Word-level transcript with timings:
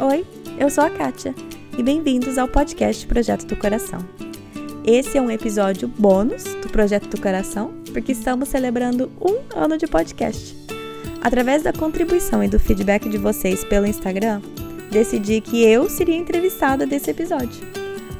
Oi, 0.00 0.24
eu 0.56 0.70
sou 0.70 0.84
a 0.84 0.90
Kátia 0.90 1.34
e 1.76 1.82
bem-vindos 1.82 2.38
ao 2.38 2.46
podcast 2.46 3.04
Projeto 3.04 3.44
do 3.46 3.56
Coração. 3.56 3.98
Esse 4.86 5.18
é 5.18 5.20
um 5.20 5.28
episódio 5.28 5.88
bônus 5.88 6.44
do 6.62 6.68
Projeto 6.68 7.08
do 7.08 7.20
Coração, 7.20 7.72
porque 7.92 8.12
estamos 8.12 8.48
celebrando 8.48 9.10
um 9.20 9.40
ano 9.58 9.76
de 9.76 9.88
podcast. 9.88 10.56
Através 11.20 11.64
da 11.64 11.72
contribuição 11.72 12.44
e 12.44 12.48
do 12.48 12.60
feedback 12.60 13.08
de 13.08 13.18
vocês 13.18 13.64
pelo 13.64 13.88
Instagram, 13.88 14.40
decidi 14.88 15.40
que 15.40 15.64
eu 15.64 15.90
seria 15.90 16.16
entrevistada 16.16 16.86
desse 16.86 17.10
episódio. 17.10 17.66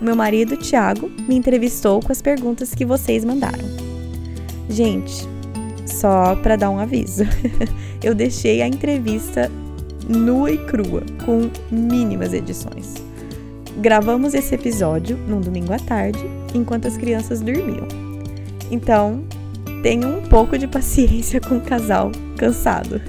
O 0.00 0.04
meu 0.04 0.16
marido, 0.16 0.56
Thiago, 0.56 1.08
me 1.28 1.36
entrevistou 1.36 2.00
com 2.02 2.10
as 2.10 2.20
perguntas 2.20 2.74
que 2.74 2.84
vocês 2.84 3.24
mandaram. 3.24 3.64
Gente, 4.68 5.28
só 5.86 6.34
para 6.34 6.56
dar 6.56 6.70
um 6.70 6.80
aviso, 6.80 7.22
eu 8.02 8.16
deixei 8.16 8.62
a 8.62 8.66
entrevista 8.66 9.48
nua 10.08 10.50
e 10.50 10.58
crua, 10.58 11.02
com 11.24 11.50
mínimas 11.70 12.32
edições. 12.32 12.94
Gravamos 13.76 14.34
esse 14.34 14.54
episódio 14.54 15.16
num 15.28 15.40
domingo 15.40 15.72
à 15.72 15.78
tarde, 15.78 16.18
enquanto 16.54 16.88
as 16.88 16.96
crianças 16.96 17.40
dormiam. 17.40 17.86
Então, 18.70 19.22
tenham 19.82 20.18
um 20.18 20.22
pouco 20.22 20.58
de 20.58 20.66
paciência 20.66 21.40
com 21.40 21.58
o 21.58 21.60
casal 21.60 22.10
cansado. 22.36 23.00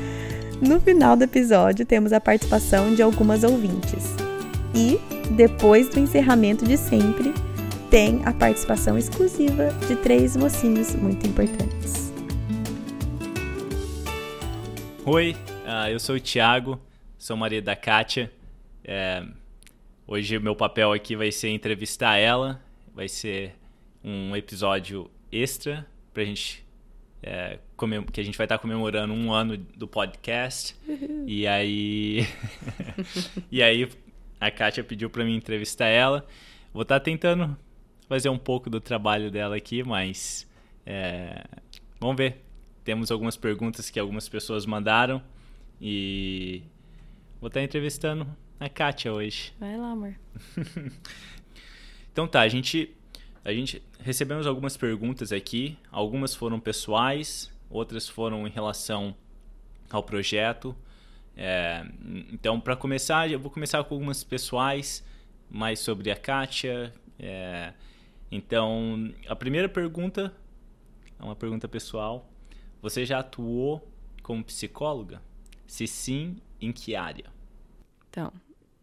no 0.60 0.80
final 0.80 1.16
do 1.16 1.24
episódio, 1.24 1.86
temos 1.86 2.12
a 2.12 2.20
participação 2.20 2.94
de 2.94 3.02
algumas 3.02 3.44
ouvintes. 3.44 4.14
E, 4.74 4.98
depois 5.30 5.88
do 5.88 6.00
encerramento 6.00 6.64
de 6.64 6.76
sempre, 6.76 7.32
tem 7.90 8.20
a 8.24 8.32
participação 8.32 8.98
exclusiva 8.98 9.68
de 9.86 9.96
três 9.96 10.36
mocinhos 10.36 10.94
muito 10.94 11.26
importantes. 11.26 12.12
Oi, 15.06 15.34
Uh, 15.68 15.90
eu 15.90 16.00
sou 16.00 16.16
o 16.16 16.20
Thiago, 16.20 16.80
sou 17.18 17.36
marido 17.36 17.64
da 17.64 17.76
Kátia. 17.76 18.32
É, 18.82 19.22
hoje 20.06 20.38
o 20.38 20.40
meu 20.40 20.56
papel 20.56 20.94
aqui 20.94 21.14
vai 21.14 21.30
ser 21.30 21.50
entrevistar 21.50 22.16
ela. 22.16 22.58
Vai 22.94 23.06
ser 23.06 23.54
um 24.02 24.34
episódio 24.34 25.10
extra 25.30 25.86
pra 26.14 26.24
gente. 26.24 26.66
É, 27.22 27.58
que 28.10 28.18
a 28.18 28.24
gente 28.24 28.38
vai 28.38 28.46
estar 28.46 28.56
comemorando 28.56 29.12
um 29.12 29.30
ano 29.30 29.58
do 29.58 29.86
podcast. 29.86 30.74
Uhum. 30.88 31.24
E 31.26 31.46
aí. 31.46 32.26
e 33.52 33.62
aí 33.62 33.90
a 34.40 34.50
Kátia 34.50 34.82
pediu 34.82 35.10
para 35.10 35.22
mim 35.22 35.36
entrevistar 35.36 35.88
ela. 35.88 36.26
Vou 36.72 36.80
estar 36.80 36.98
tentando 36.98 37.54
fazer 38.08 38.30
um 38.30 38.38
pouco 38.38 38.70
do 38.70 38.80
trabalho 38.80 39.30
dela 39.30 39.56
aqui, 39.56 39.84
mas. 39.84 40.48
É, 40.86 41.44
vamos 42.00 42.16
ver. 42.16 42.42
Temos 42.84 43.10
algumas 43.10 43.36
perguntas 43.36 43.90
que 43.90 44.00
algumas 44.00 44.30
pessoas 44.30 44.64
mandaram. 44.64 45.22
E 45.80 46.62
vou 47.40 47.48
estar 47.48 47.62
entrevistando 47.62 48.26
a 48.58 48.68
Kátia 48.68 49.12
hoje. 49.12 49.52
Vai 49.58 49.76
lá, 49.76 49.92
amor. 49.92 50.14
então 52.12 52.26
tá, 52.26 52.40
a 52.40 52.48
gente, 52.48 52.94
a 53.44 53.52
gente 53.52 53.82
recebemos 54.00 54.46
algumas 54.46 54.76
perguntas 54.76 55.32
aqui. 55.32 55.78
Algumas 55.90 56.34
foram 56.34 56.58
pessoais, 56.58 57.52
outras 57.70 58.08
foram 58.08 58.46
em 58.46 58.50
relação 58.50 59.14
ao 59.90 60.02
projeto. 60.02 60.74
É, 61.36 61.86
então, 62.32 62.58
para 62.58 62.74
começar, 62.74 63.30
eu 63.30 63.38
vou 63.38 63.50
começar 63.50 63.82
com 63.84 63.94
algumas 63.94 64.24
pessoais, 64.24 65.04
mais 65.48 65.78
sobre 65.78 66.10
a 66.10 66.16
Kátia. 66.16 66.92
É, 67.18 67.72
então, 68.30 69.12
a 69.28 69.36
primeira 69.36 69.68
pergunta 69.68 70.34
é 71.18 71.22
uma 71.22 71.36
pergunta 71.36 71.68
pessoal. 71.68 72.28
Você 72.82 73.06
já 73.06 73.20
atuou 73.20 73.88
como 74.22 74.42
psicóloga? 74.42 75.22
Se 75.68 75.86
sim, 75.86 76.38
em 76.60 76.72
que 76.72 76.96
área? 76.96 77.26
Então, 78.08 78.32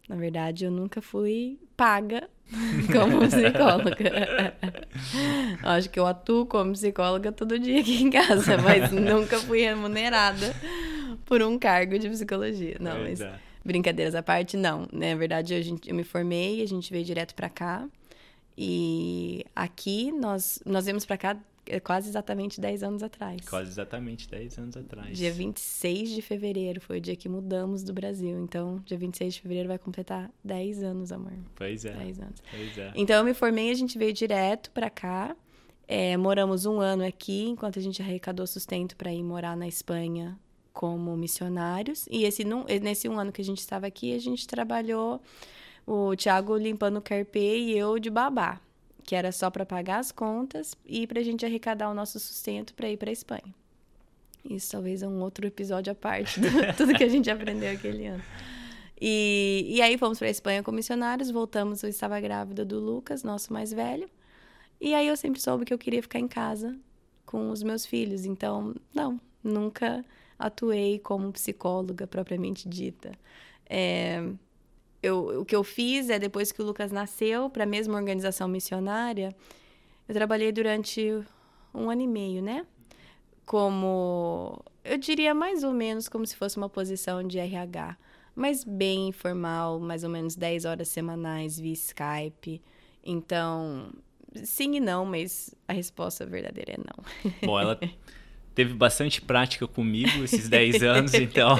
na 0.07 0.15
verdade, 0.15 0.65
eu 0.65 0.71
nunca 0.71 1.01
fui 1.01 1.59
paga 1.75 2.29
como 2.93 3.27
psicóloga. 3.27 4.55
Acho 5.63 5.89
que 5.89 5.99
eu 5.99 6.05
atuo 6.05 6.45
como 6.45 6.73
psicóloga 6.73 7.31
todo 7.31 7.57
dia 7.57 7.81
aqui 7.81 8.03
em 8.03 8.11
casa, 8.11 8.57
mas 8.59 8.91
nunca 8.93 9.39
fui 9.39 9.61
remunerada 9.61 10.55
por 11.25 11.41
um 11.41 11.57
cargo 11.57 11.97
de 11.97 12.07
psicologia. 12.07 12.77
Não, 12.79 12.99
mas 12.99 13.19
brincadeiras 13.65 14.13
à 14.13 14.21
parte, 14.21 14.55
não. 14.55 14.87
Na 14.93 15.15
verdade, 15.15 15.55
eu, 15.55 15.79
eu 15.87 15.95
me 15.95 16.03
formei, 16.03 16.61
a 16.61 16.67
gente 16.67 16.91
veio 16.93 17.03
direto 17.03 17.33
para 17.33 17.49
cá. 17.49 17.85
E 18.55 19.43
aqui 19.55 20.11
nós, 20.11 20.61
nós 20.65 20.85
viemos 20.85 21.03
para 21.03 21.17
cá 21.17 21.37
quase 21.83 22.09
exatamente 22.09 22.59
10 22.59 22.83
anos 22.83 23.03
atrás. 23.03 23.41
Quase 23.47 23.69
exatamente 23.69 24.29
10 24.29 24.57
anos 24.59 24.77
atrás. 24.77 25.17
Dia 25.17 25.31
26 25.31 26.09
de 26.09 26.21
fevereiro 26.21 26.79
foi 26.79 26.97
o 26.97 27.01
dia 27.01 27.15
que 27.15 27.27
mudamos 27.27 27.83
do 27.83 27.93
Brasil. 27.93 28.39
Então, 28.39 28.81
dia 28.85 28.97
26 28.97 29.35
de 29.35 29.41
fevereiro 29.41 29.69
vai 29.69 29.77
completar 29.77 30.31
10 30.43 30.83
anos, 30.83 31.11
amor. 31.11 31.33
Pois 31.55 31.85
é. 31.85 31.93
10 31.93 32.19
anos. 32.19 32.43
Pois 32.49 32.77
é. 32.77 32.91
Então, 32.95 33.17
eu 33.17 33.23
me 33.23 33.33
formei, 33.33 33.71
a 33.71 33.73
gente 33.73 33.97
veio 33.97 34.13
direto 34.13 34.71
para 34.71 34.89
cá. 34.89 35.35
É, 35.87 36.17
moramos 36.17 36.65
um 36.65 36.79
ano 36.79 37.05
aqui, 37.05 37.47
enquanto 37.47 37.77
a 37.77 37.81
gente 37.81 38.01
arrecadou 38.01 38.47
sustento 38.47 38.95
para 38.95 39.13
ir 39.13 39.23
morar 39.23 39.55
na 39.55 39.67
Espanha 39.67 40.37
como 40.73 41.15
missionários. 41.15 42.05
E 42.09 42.23
esse, 42.23 42.43
nesse 42.81 43.07
um 43.07 43.19
ano 43.19 43.31
que 43.31 43.41
a 43.41 43.45
gente 43.45 43.59
estava 43.59 43.87
aqui, 43.87 44.13
a 44.13 44.19
gente 44.19 44.47
trabalhou 44.47 45.21
o 45.85 46.15
Thiago 46.15 46.57
limpando 46.57 46.97
o 46.97 47.01
carpê 47.01 47.57
e 47.57 47.77
eu 47.77 47.99
de 47.99 48.09
babá 48.09 48.59
que 49.05 49.15
era 49.15 49.31
só 49.31 49.51
para 49.51 49.65
pagar 49.65 49.99
as 49.99 50.11
contas 50.11 50.75
e 50.83 51.05
para 51.05 51.19
a 51.19 51.23
gente 51.23 51.45
arrecadar 51.45 51.89
o 51.89 51.93
nosso 51.93 52.19
sustento 52.19 52.73
para 52.73 52.89
ir 52.89 52.97
para 52.97 53.11
a 53.11 53.13
Espanha. 53.13 53.53
Isso 54.49 54.71
talvez 54.71 55.03
é 55.03 55.07
um 55.07 55.21
outro 55.21 55.45
episódio 55.45 55.91
à 55.91 55.95
parte 55.95 56.39
de 56.39 56.49
tudo 56.75 56.93
que 56.93 57.03
a 57.03 57.09
gente 57.09 57.29
aprendeu 57.29 57.71
aquele 57.71 58.07
ano. 58.07 58.23
E, 58.99 59.65
e 59.67 59.81
aí 59.81 59.97
fomos 59.97 60.17
para 60.17 60.27
a 60.27 60.31
Espanha 60.31 60.63
com 60.63 60.71
missionários, 60.71 61.29
voltamos, 61.29 61.83
eu 61.83 61.89
estava 61.89 62.19
grávida 62.19 62.65
do 62.65 62.79
Lucas, 62.79 63.23
nosso 63.23 63.53
mais 63.53 63.71
velho. 63.71 64.09
E 64.81 64.93
aí 64.93 65.07
eu 65.07 65.15
sempre 65.15 65.39
soube 65.39 65.65
que 65.65 65.73
eu 65.73 65.77
queria 65.77 66.01
ficar 66.01 66.19
em 66.19 66.27
casa 66.27 66.75
com 67.25 67.49
os 67.51 67.61
meus 67.61 67.85
filhos. 67.85 68.25
Então, 68.25 68.75
não, 68.93 69.19
nunca 69.43 70.03
atuei 70.37 70.99
como 70.99 71.31
psicóloga 71.31 72.07
propriamente 72.07 72.67
dita. 72.67 73.11
É, 73.67 74.23
eu, 75.05 75.41
o 75.41 75.45
que 75.45 75.55
eu 75.55 75.63
fiz 75.63 76.09
é, 76.09 76.17
depois 76.17 76.51
que 76.51 76.61
o 76.61 76.65
Lucas 76.65 76.91
nasceu, 76.91 77.47
para 77.49 77.63
a 77.63 77.67
mesma 77.67 77.95
organização 77.95 78.47
missionária, 78.47 79.35
eu 80.07 80.15
trabalhei 80.15 80.51
durante 80.51 81.23
um 81.73 81.89
ano 81.91 82.01
e 82.01 82.07
meio, 82.07 82.41
né? 82.41 82.65
Como, 83.45 84.59
eu 84.83 84.97
diria 84.97 85.35
mais 85.35 85.63
ou 85.63 85.71
menos 85.71 86.09
como 86.09 86.25
se 86.25 86.35
fosse 86.35 86.57
uma 86.57 86.67
posição 86.67 87.23
de 87.23 87.37
RH, 87.37 87.95
mas 88.35 88.63
bem 88.63 89.09
informal, 89.09 89.79
mais 89.79 90.03
ou 90.03 90.09
menos 90.09 90.35
10 90.35 90.65
horas 90.65 90.87
semanais 90.87 91.59
via 91.59 91.73
Skype. 91.73 92.59
Então, 93.03 93.91
sim 94.43 94.75
e 94.75 94.79
não, 94.79 95.05
mas 95.05 95.53
a 95.67 95.73
resposta 95.73 96.25
verdadeira 96.25 96.73
é 96.73 96.77
não. 96.77 97.31
Bom, 97.43 97.59
ela 97.59 97.79
teve 98.55 98.73
bastante 98.73 99.21
prática 99.21 99.67
comigo 99.67 100.23
esses 100.23 100.49
10 100.49 100.81
anos, 100.81 101.13
então. 101.13 101.55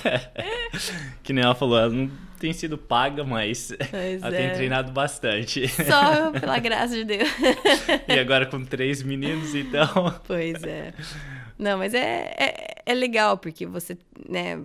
que 1.22 1.34
nem 1.34 1.44
ela 1.44 1.54
falou, 1.54 1.78
ela 1.78 1.90
não 1.90 2.27
tem 2.38 2.52
sido 2.52 2.78
paga, 2.78 3.24
mas 3.24 3.72
pois 3.90 4.22
ela 4.22 4.34
é. 4.34 4.46
tem 4.46 4.54
treinado 4.54 4.92
bastante. 4.92 5.68
Só 5.68 6.30
pela 6.38 6.58
graça 6.58 6.94
de 6.94 7.04
Deus. 7.04 7.28
e 8.08 8.18
agora 8.18 8.46
com 8.46 8.64
três 8.64 9.02
meninos, 9.02 9.54
então. 9.54 10.20
Pois 10.26 10.62
é. 10.62 10.92
Não, 11.58 11.78
mas 11.78 11.92
é, 11.94 12.34
é, 12.38 12.74
é 12.86 12.94
legal, 12.94 13.36
porque 13.36 13.66
você, 13.66 13.98
né, 14.28 14.62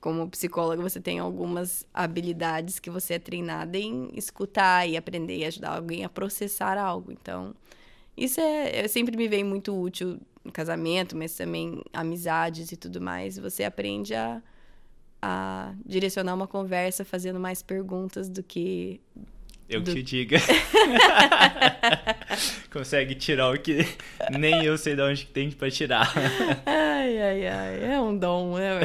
como 0.00 0.30
psicóloga, 0.30 0.80
você 0.80 1.00
tem 1.00 1.18
algumas 1.18 1.86
habilidades 1.92 2.78
que 2.78 2.88
você 2.88 3.14
é 3.14 3.18
treinada 3.18 3.76
em 3.76 4.08
escutar 4.14 4.88
e 4.88 4.96
aprender 4.96 5.38
e 5.38 5.44
ajudar 5.44 5.76
alguém 5.76 6.04
a 6.04 6.08
processar 6.08 6.78
algo. 6.78 7.12
Então, 7.12 7.54
isso 8.16 8.40
é, 8.40 8.86
sempre 8.88 9.16
me 9.16 9.28
vem 9.28 9.44
muito 9.44 9.78
útil 9.78 10.18
no 10.42 10.50
casamento, 10.50 11.16
mas 11.16 11.36
também 11.36 11.82
amizades 11.92 12.72
e 12.72 12.76
tudo 12.76 13.00
mais. 13.00 13.38
Você 13.38 13.62
aprende 13.62 14.14
a 14.14 14.42
a 15.22 15.72
direcionar 15.84 16.34
uma 16.34 16.46
conversa 16.46 17.04
fazendo 17.04 17.38
mais 17.38 17.62
perguntas 17.62 18.28
do 18.28 18.42
que. 18.42 19.00
Eu 19.68 19.80
do... 19.80 19.94
te 19.94 20.02
diga. 20.02 20.38
Consegue 22.72 23.14
tirar 23.14 23.52
o 23.52 23.58
que 23.58 23.86
nem 24.36 24.64
eu 24.64 24.76
sei 24.76 24.96
de 24.96 25.02
onde 25.02 25.26
tem 25.26 25.50
para 25.50 25.70
tirar. 25.70 26.12
ai, 26.66 27.18
ai, 27.20 27.46
ai. 27.46 27.92
É 27.92 28.00
um 28.00 28.16
dom, 28.16 28.56
né? 28.56 28.80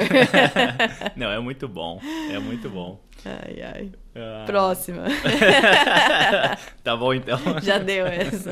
Não, 1.15 1.31
é 1.31 1.39
muito 1.39 1.67
bom. 1.67 1.99
É 2.31 2.37
muito 2.37 2.69
bom. 2.69 2.99
Ai, 3.25 3.61
ai. 3.61 3.91
Ah. 4.15 4.43
Próxima. 4.45 5.05
tá 6.83 6.95
bom, 6.95 7.13
então. 7.13 7.39
Já 7.63 7.79
deu 7.79 8.05
essa. 8.05 8.51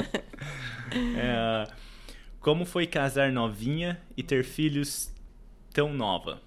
É, 1.16 1.68
como 2.40 2.66
foi 2.66 2.88
casar 2.88 3.32
novinha 3.32 4.00
e 4.18 4.24
ter 4.24 4.44
filhos 4.44 5.12
tão 5.72 5.94
nova? 5.94 6.42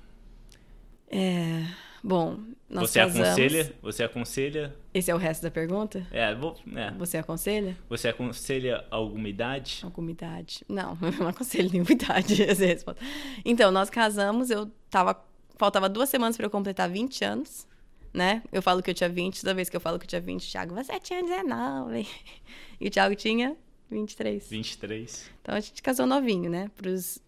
É. 1.08 1.64
Bom, 2.02 2.38
nós 2.70 2.90
Você 2.90 3.00
casamos... 3.00 3.26
aconselha? 3.28 3.72
Você 3.82 4.02
aconselha? 4.04 4.76
Esse 4.94 5.10
é 5.10 5.14
o 5.14 5.18
resto 5.18 5.42
da 5.42 5.50
pergunta? 5.50 6.06
É, 6.12 6.32
vou, 6.34 6.56
é. 6.76 6.90
Você 6.92 7.18
aconselha? 7.18 7.76
Você 7.88 8.08
aconselha 8.08 8.84
alguma 8.90 9.28
idade? 9.28 9.80
Alguma 9.82 10.10
idade? 10.12 10.64
Não, 10.68 10.96
eu 11.02 11.12
não 11.12 11.28
aconselho 11.28 11.70
nenhuma 11.70 11.90
idade. 11.90 12.36
Então, 13.44 13.70
nós 13.70 13.90
casamos, 13.90 14.50
eu 14.50 14.70
tava. 14.90 15.20
Faltava 15.56 15.88
duas 15.88 16.08
semanas 16.08 16.36
para 16.36 16.46
eu 16.46 16.50
completar 16.50 16.88
20 16.88 17.24
anos. 17.24 17.66
né? 18.12 18.42
Eu 18.52 18.60
falo 18.62 18.82
que 18.82 18.90
eu 18.90 18.94
tinha 18.94 19.08
20, 19.08 19.40
toda 19.40 19.54
vez 19.54 19.68
que 19.68 19.76
eu 19.76 19.80
falo 19.80 19.98
que 19.98 20.04
eu 20.04 20.08
tinha 20.08 20.20
20, 20.20 20.46
o 20.46 20.50
Thiago, 20.52 20.74
você 20.74 21.00
tinha 21.00 21.22
19. 21.22 22.06
E 22.78 22.88
o 22.88 22.90
Thiago 22.90 23.14
tinha 23.16 23.56
23. 23.90 24.50
23. 24.50 25.30
Então 25.40 25.54
a 25.54 25.60
gente 25.60 25.82
casou 25.82 26.06
novinho, 26.06 26.50
né? 26.50 26.70
Pros, 26.76 27.18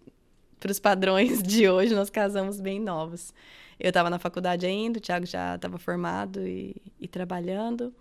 pros 0.61 0.79
padrões 0.79 1.43
de 1.43 1.67
hoje, 1.69 1.95
nós 1.95 2.11
casamos 2.11 2.61
bem 2.61 2.79
novos. 2.79 3.33
Eu 3.79 3.89
estava 3.89 4.11
na 4.11 4.19
faculdade 4.19 4.67
ainda, 4.67 4.99
o 4.99 5.01
Thiago 5.01 5.27
já 5.27 5.55
estava 5.55 5.79
formado 5.79 6.47
e, 6.47 6.77
e, 7.01 7.07
trabalhando. 7.07 7.95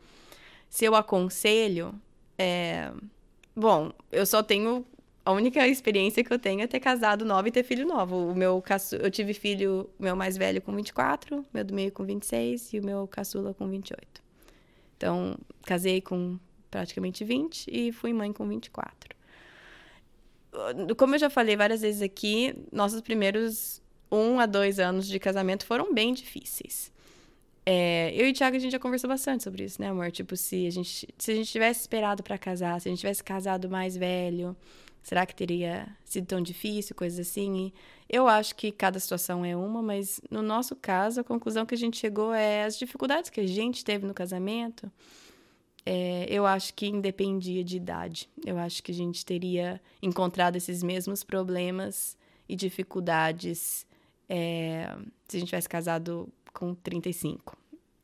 Se 0.70 0.86
eu 0.86 0.96
aconselho, 0.96 1.94
é... 2.38 2.92
bom, 3.56 3.92
eu 4.12 4.26
só 4.26 4.42
tenho 4.42 4.86
a 5.24 5.32
única 5.32 5.68
experiência 5.68 6.24
que 6.24 6.32
eu 6.34 6.40
tenho 6.40 6.62
é 6.62 6.68
ter 6.68 6.80
casado 6.80 7.26
nova 7.26 7.48
e 7.48 7.52
ter 7.52 7.64
filho 7.64 7.86
novo. 7.86 8.32
O 8.32 8.36
meu 8.36 8.62
caçu... 8.62 8.96
eu 8.96 9.12
tive 9.12 9.34
filho, 9.34 9.90
meu 10.00 10.16
mais 10.16 10.38
velho 10.38 10.62
com 10.62 10.74
24, 10.74 11.46
meu 11.54 11.64
do 11.64 11.74
meio 11.74 11.92
com 11.92 12.04
26 12.04 12.74
e 12.74 12.80
o 12.80 12.86
meu 12.86 13.08
caçula 13.08 13.54
com 13.54 13.68
28. 13.68 14.24
Então, 14.96 15.38
casei 15.64 16.02
com 16.02 16.40
praticamente 16.72 17.24
20 17.24 17.68
e 17.72 17.92
fui 17.92 18.14
mãe 18.14 18.34
com 18.34 18.48
24. 18.48 19.16
Como 20.98 21.16
eu 21.16 21.20
já 21.20 21.30
falei 21.30 21.56
várias 21.56 21.82
vezes 21.82 22.02
aqui, 22.02 22.56
nossos 22.72 23.02
primeiros 23.02 23.82
um 24.12 24.40
a 24.40 24.46
dois 24.46 24.80
anos 24.80 25.08
de 25.08 25.20
casamento 25.20 25.66
foram 25.66 25.94
bem 25.94 26.14
difíceis. 26.14 26.92
É, 27.66 28.14
eu 28.16 28.26
e 28.26 28.32
o 28.32 28.34
Thiago, 28.34 28.56
a 28.56 28.60
gente 28.60 28.72
já 28.72 28.80
conversou 28.80 29.10
bastante 29.10 29.44
sobre 29.44 29.66
isso, 29.66 29.82
né, 29.82 29.90
amor? 29.90 30.10
Tipo, 30.10 30.38
se 30.38 30.66
a 30.66 30.70
gente, 30.70 31.08
se 31.18 31.32
a 31.32 31.36
gente 31.36 31.52
tivesse 31.52 31.82
esperado 31.82 32.24
para 32.24 32.38
casar, 32.38 32.80
se 32.80 32.88
a 32.88 32.92
gente 32.92 33.00
tivesse 33.00 33.22
casado 33.22 33.70
mais 33.70 33.98
velho, 33.98 34.56
será 35.04 35.26
que 35.26 35.36
teria 35.36 35.86
sido 36.06 36.26
tão 36.28 36.42
difícil, 36.42 36.96
coisas 36.96 37.20
assim? 37.28 37.74
E 38.10 38.16
eu 38.16 38.28
acho 38.28 38.56
que 38.56 38.72
cada 38.72 39.00
situação 39.00 39.44
é 39.44 39.54
uma, 39.54 39.82
mas 39.82 40.22
no 40.32 40.42
nosso 40.42 40.78
caso, 40.78 41.20
a 41.20 41.24
conclusão 41.26 41.66
que 41.66 41.76
a 41.76 41.78
gente 41.78 41.98
chegou 41.98 42.34
é 42.34 42.64
as 42.64 42.78
dificuldades 42.78 43.30
que 43.30 43.42
a 43.42 43.48
gente 43.48 43.84
teve 43.84 44.06
no 44.06 44.14
casamento. 44.14 44.90
É, 45.86 46.26
eu 46.30 46.46
acho 46.46 46.74
que 46.74 46.88
independia 46.88 47.64
de 47.64 47.78
idade. 47.78 48.30
Eu 48.46 48.58
acho 48.58 48.84
que 48.84 48.92
a 48.92 48.96
gente 48.96 49.26
teria 49.26 49.82
encontrado 50.02 50.58
esses 50.58 50.84
mesmos 50.84 51.24
problemas 51.24 52.18
e 52.48 52.56
dificuldades 52.58 53.87
é, 54.30 54.96
se 55.28 55.38
a 55.38 55.40
gente 55.40 55.50
tivesse 55.50 55.70
casado 55.70 56.32
com 56.54 56.74
35. 56.74 57.58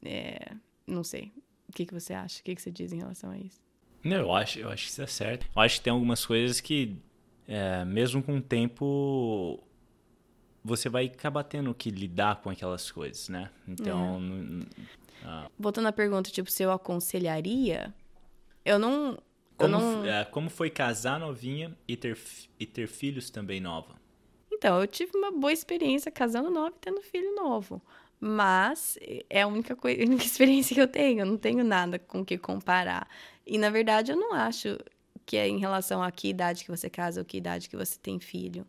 É, 0.03 0.53
não 0.85 1.03
sei. 1.03 1.31
O 1.67 1.71
que, 1.73 1.85
que 1.85 1.93
você 1.93 2.13
acha? 2.13 2.39
O 2.39 2.43
que, 2.43 2.55
que 2.55 2.61
você 2.61 2.71
diz 2.71 2.91
em 2.91 2.97
relação 2.97 3.31
a 3.31 3.37
isso? 3.37 3.61
Não, 4.03 4.17
eu 4.17 4.33
acho, 4.33 4.59
eu 4.59 4.69
acho 4.69 4.83
que 4.83 4.91
isso 4.91 5.01
é 5.01 5.07
certo. 5.07 5.47
Eu 5.55 5.61
acho 5.61 5.77
que 5.77 5.81
tem 5.81 5.93
algumas 5.93 6.25
coisas 6.25 6.59
que, 6.59 6.97
é, 7.47 7.85
mesmo 7.85 8.21
com 8.21 8.37
o 8.37 8.41
tempo, 8.41 9.63
você 10.63 10.89
vai 10.89 11.05
acabar 11.05 11.43
tendo 11.43 11.73
que 11.73 11.89
lidar 11.89 12.41
com 12.41 12.49
aquelas 12.49 12.91
coisas, 12.91 13.29
né? 13.29 13.49
Então. 13.67 14.19
É. 14.61 15.25
Ah. 15.25 15.49
Voltando 15.57 15.87
à 15.87 15.91
pergunta, 15.93 16.29
tipo, 16.29 16.51
se 16.51 16.63
eu 16.63 16.71
aconselharia, 16.71 17.93
eu 18.65 18.77
não. 18.77 19.17
Como, 19.55 19.75
eu 19.75 19.79
não... 19.79 20.05
É, 20.05 20.25
como 20.25 20.49
foi 20.49 20.69
casar 20.69 21.19
novinha 21.19 21.75
e 21.87 21.95
ter, 21.95 22.17
e 22.59 22.65
ter 22.65 22.87
filhos 22.87 23.29
também 23.29 23.61
nova? 23.61 23.95
Então, 24.63 24.79
eu 24.79 24.87
tive 24.87 25.11
uma 25.17 25.29
boa 25.29 25.51
experiência 25.51 26.09
casando 26.09 26.49
nova 26.49 26.69
e 26.69 26.79
tendo 26.79 27.01
filho 27.01 27.35
novo. 27.35 27.81
Mas 28.17 28.97
é 29.29 29.41
a 29.41 29.47
única, 29.47 29.75
coisa, 29.75 29.99
a 30.01 30.05
única 30.05 30.23
experiência 30.23 30.73
que 30.73 30.79
eu 30.79 30.87
tenho. 30.87 31.19
Eu 31.19 31.25
não 31.25 31.35
tenho 31.35 31.65
nada 31.65 31.99
com 31.99 32.21
o 32.21 32.25
que 32.25 32.37
comparar. 32.37 33.05
E, 33.45 33.57
na 33.57 33.69
verdade, 33.69 34.13
eu 34.13 34.15
não 34.15 34.31
acho 34.31 34.79
que 35.25 35.35
é 35.35 35.49
em 35.49 35.57
relação 35.57 36.01
a 36.01 36.09
que 36.09 36.29
idade 36.29 36.63
que 36.63 36.71
você 36.71 36.89
casa 36.89 37.19
ou 37.19 37.25
que 37.25 37.35
idade 37.35 37.67
que 37.67 37.75
você 37.75 37.99
tem 38.01 38.21
filho. 38.21 38.65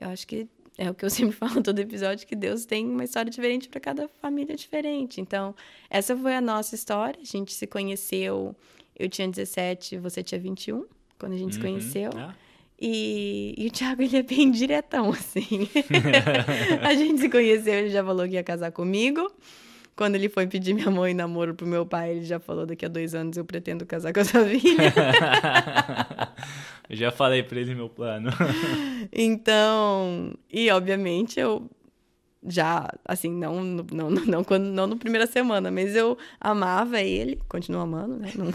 Eu 0.00 0.08
acho 0.08 0.26
que 0.26 0.48
é 0.78 0.90
o 0.90 0.94
que 0.94 1.04
eu 1.04 1.10
sempre 1.12 1.36
falo 1.36 1.62
todo 1.62 1.78
episódio, 1.78 2.26
que 2.26 2.34
Deus 2.34 2.64
tem 2.64 2.88
uma 2.88 3.04
história 3.04 3.30
diferente 3.30 3.68
para 3.68 3.80
cada 3.80 4.08
família 4.08 4.56
diferente. 4.56 5.20
Então, 5.20 5.54
essa 5.90 6.16
foi 6.16 6.34
a 6.34 6.40
nossa 6.40 6.74
história. 6.74 7.20
A 7.20 7.26
gente 7.26 7.52
se 7.52 7.66
conheceu, 7.66 8.56
eu 8.98 9.10
tinha 9.10 9.28
17, 9.28 9.98
você 9.98 10.22
tinha 10.22 10.40
21, 10.40 10.86
quando 11.18 11.34
a 11.34 11.36
gente 11.36 11.48
uhum, 11.48 11.52
se 11.52 11.60
conheceu. 11.60 12.10
É. 12.18 12.43
E, 12.80 13.54
e, 13.56 13.66
o 13.66 13.70
Thiago, 13.70 14.02
ele 14.02 14.16
é 14.16 14.22
bem 14.22 14.50
diretão, 14.50 15.10
assim. 15.10 15.68
a 16.82 16.94
gente 16.94 17.20
se 17.20 17.28
conheceu, 17.28 17.74
ele 17.74 17.90
já 17.90 18.04
falou 18.04 18.26
que 18.26 18.34
ia 18.34 18.42
casar 18.42 18.72
comigo. 18.72 19.30
Quando 19.96 20.16
ele 20.16 20.28
foi 20.28 20.46
pedir 20.46 20.74
minha 20.74 20.90
mãe 20.90 21.14
namoro 21.14 21.54
pro 21.54 21.66
meu 21.66 21.86
pai, 21.86 22.12
ele 22.12 22.24
já 22.24 22.40
falou: 22.40 22.66
daqui 22.66 22.84
a 22.84 22.88
dois 22.88 23.14
anos 23.14 23.36
eu 23.36 23.44
pretendo 23.44 23.86
casar 23.86 24.12
com 24.12 24.20
a 24.20 24.24
sua 24.24 24.44
filha. 24.44 24.92
eu 26.90 26.96
já 26.98 27.12
falei 27.12 27.44
pra 27.44 27.60
ele 27.60 27.76
meu 27.76 27.88
plano. 27.88 28.30
então, 29.12 30.34
e 30.52 30.68
obviamente 30.70 31.38
eu 31.38 31.70
já, 32.46 32.90
assim, 33.04 33.30
não, 33.30 33.62
não, 33.62 34.10
não, 34.10 34.10
não, 34.10 34.44
quando, 34.44 34.64
não 34.64 34.88
no 34.88 34.96
primeira 34.96 35.28
semana, 35.28 35.70
mas 35.70 35.94
eu 35.94 36.18
amava 36.40 37.00
ele, 37.00 37.40
continuo 37.48 37.80
amando, 37.80 38.16
né? 38.16 38.32
Não... 38.34 38.46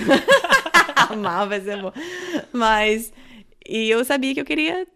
amava, 1.10 1.60
ser 1.62 1.82
bom. 1.82 1.94
Mas 2.52 3.14
e 3.70 3.90
eu 3.90 4.04
sabia 4.04 4.34
que 4.34 4.42
eu 4.42 4.46
queria. 4.46 4.88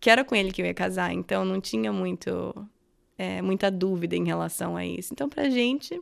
que 0.00 0.10
era 0.10 0.24
com 0.24 0.34
ele 0.34 0.52
que 0.52 0.62
eu 0.62 0.66
ia 0.66 0.74
casar, 0.74 1.12
então 1.12 1.44
não 1.44 1.60
tinha 1.60 1.92
muito. 1.92 2.54
É, 3.16 3.42
muita 3.42 3.68
dúvida 3.70 4.14
em 4.14 4.24
relação 4.24 4.76
a 4.76 4.86
isso. 4.86 5.12
Então, 5.12 5.28
pra 5.28 5.50
gente, 5.50 6.00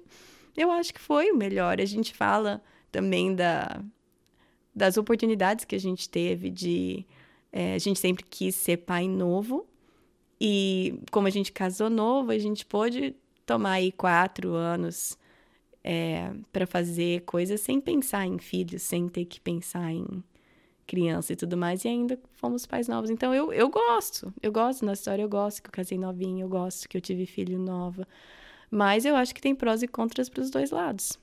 eu 0.54 0.70
acho 0.70 0.92
que 0.92 1.00
foi 1.00 1.30
o 1.30 1.36
melhor. 1.36 1.80
A 1.80 1.84
gente 1.86 2.12
fala 2.12 2.62
também 2.92 3.34
da, 3.34 3.82
das 4.74 4.98
oportunidades 4.98 5.64
que 5.64 5.74
a 5.74 5.80
gente 5.80 6.08
teve 6.08 6.50
de. 6.50 7.06
É, 7.52 7.74
a 7.74 7.78
gente 7.78 7.98
sempre 7.98 8.24
quis 8.28 8.54
ser 8.54 8.78
pai 8.78 9.08
novo. 9.08 9.66
E 10.40 11.00
como 11.10 11.26
a 11.26 11.30
gente 11.30 11.52
casou 11.52 11.88
novo, 11.88 12.30
a 12.30 12.38
gente 12.38 12.66
pôde 12.66 13.14
tomar 13.46 13.72
aí 13.72 13.90
quatro 13.92 14.52
anos 14.52 15.16
é, 15.82 16.32
para 16.52 16.66
fazer 16.66 17.22
coisas 17.22 17.60
sem 17.60 17.80
pensar 17.80 18.26
em 18.26 18.38
filhos, 18.38 18.82
sem 18.82 19.08
ter 19.08 19.24
que 19.24 19.40
pensar 19.40 19.92
em 19.92 20.22
criança 20.86 21.32
e 21.32 21.36
tudo 21.36 21.56
mais, 21.56 21.84
e 21.84 21.88
ainda 21.88 22.18
fomos 22.34 22.64
pais 22.64 22.88
novos. 22.88 23.10
Então 23.10 23.34
eu, 23.34 23.52
eu 23.52 23.68
gosto, 23.68 24.32
eu 24.42 24.52
gosto 24.52 24.86
da 24.86 24.92
história, 24.92 25.22
eu 25.22 25.28
gosto 25.28 25.62
que 25.62 25.68
eu 25.68 25.72
casei 25.72 25.98
novinha, 25.98 26.44
eu 26.44 26.48
gosto 26.48 26.88
que 26.88 26.96
eu 26.96 27.00
tive 27.00 27.26
filho 27.26 27.58
nova. 27.58 28.06
Mas 28.70 29.04
eu 29.04 29.14
acho 29.16 29.34
que 29.34 29.40
tem 29.40 29.54
prós 29.54 29.82
e 29.82 29.88
contras 29.88 30.28
para 30.28 30.42
os 30.42 30.50
dois 30.50 30.70
lados. 30.70 31.18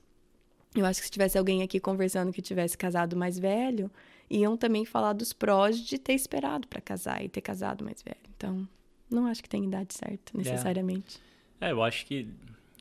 Eu 0.76 0.86
acho 0.86 1.00
que 1.00 1.06
se 1.06 1.12
tivesse 1.12 1.38
alguém 1.38 1.62
aqui 1.62 1.80
conversando 1.80 2.32
que 2.32 2.42
tivesse 2.42 2.78
casado 2.78 3.16
mais 3.16 3.38
velho, 3.38 3.92
iam 4.30 4.58
também 4.58 4.86
falar 4.86 5.14
dos 5.14 5.32
prós 5.32 5.78
de 5.78 5.98
ter 5.98 6.14
esperado 6.14 6.68
para 6.68 6.82
casar 6.82 7.24
e 7.24 7.30
ter 7.30 7.42
casado 7.42 7.84
mais 7.84 8.02
velho. 8.02 8.18
Então, 8.36 8.68
não 9.10 9.28
acho 9.28 9.44
que 9.44 9.50
tem 9.50 9.66
idade 9.66 9.94
certa, 9.94 10.32
é. 10.34 10.38
necessariamente. 10.38 11.20
É, 11.62 11.68
é 11.68 11.72
eu 11.72 11.84
acho 11.84 12.06
que 12.06 12.28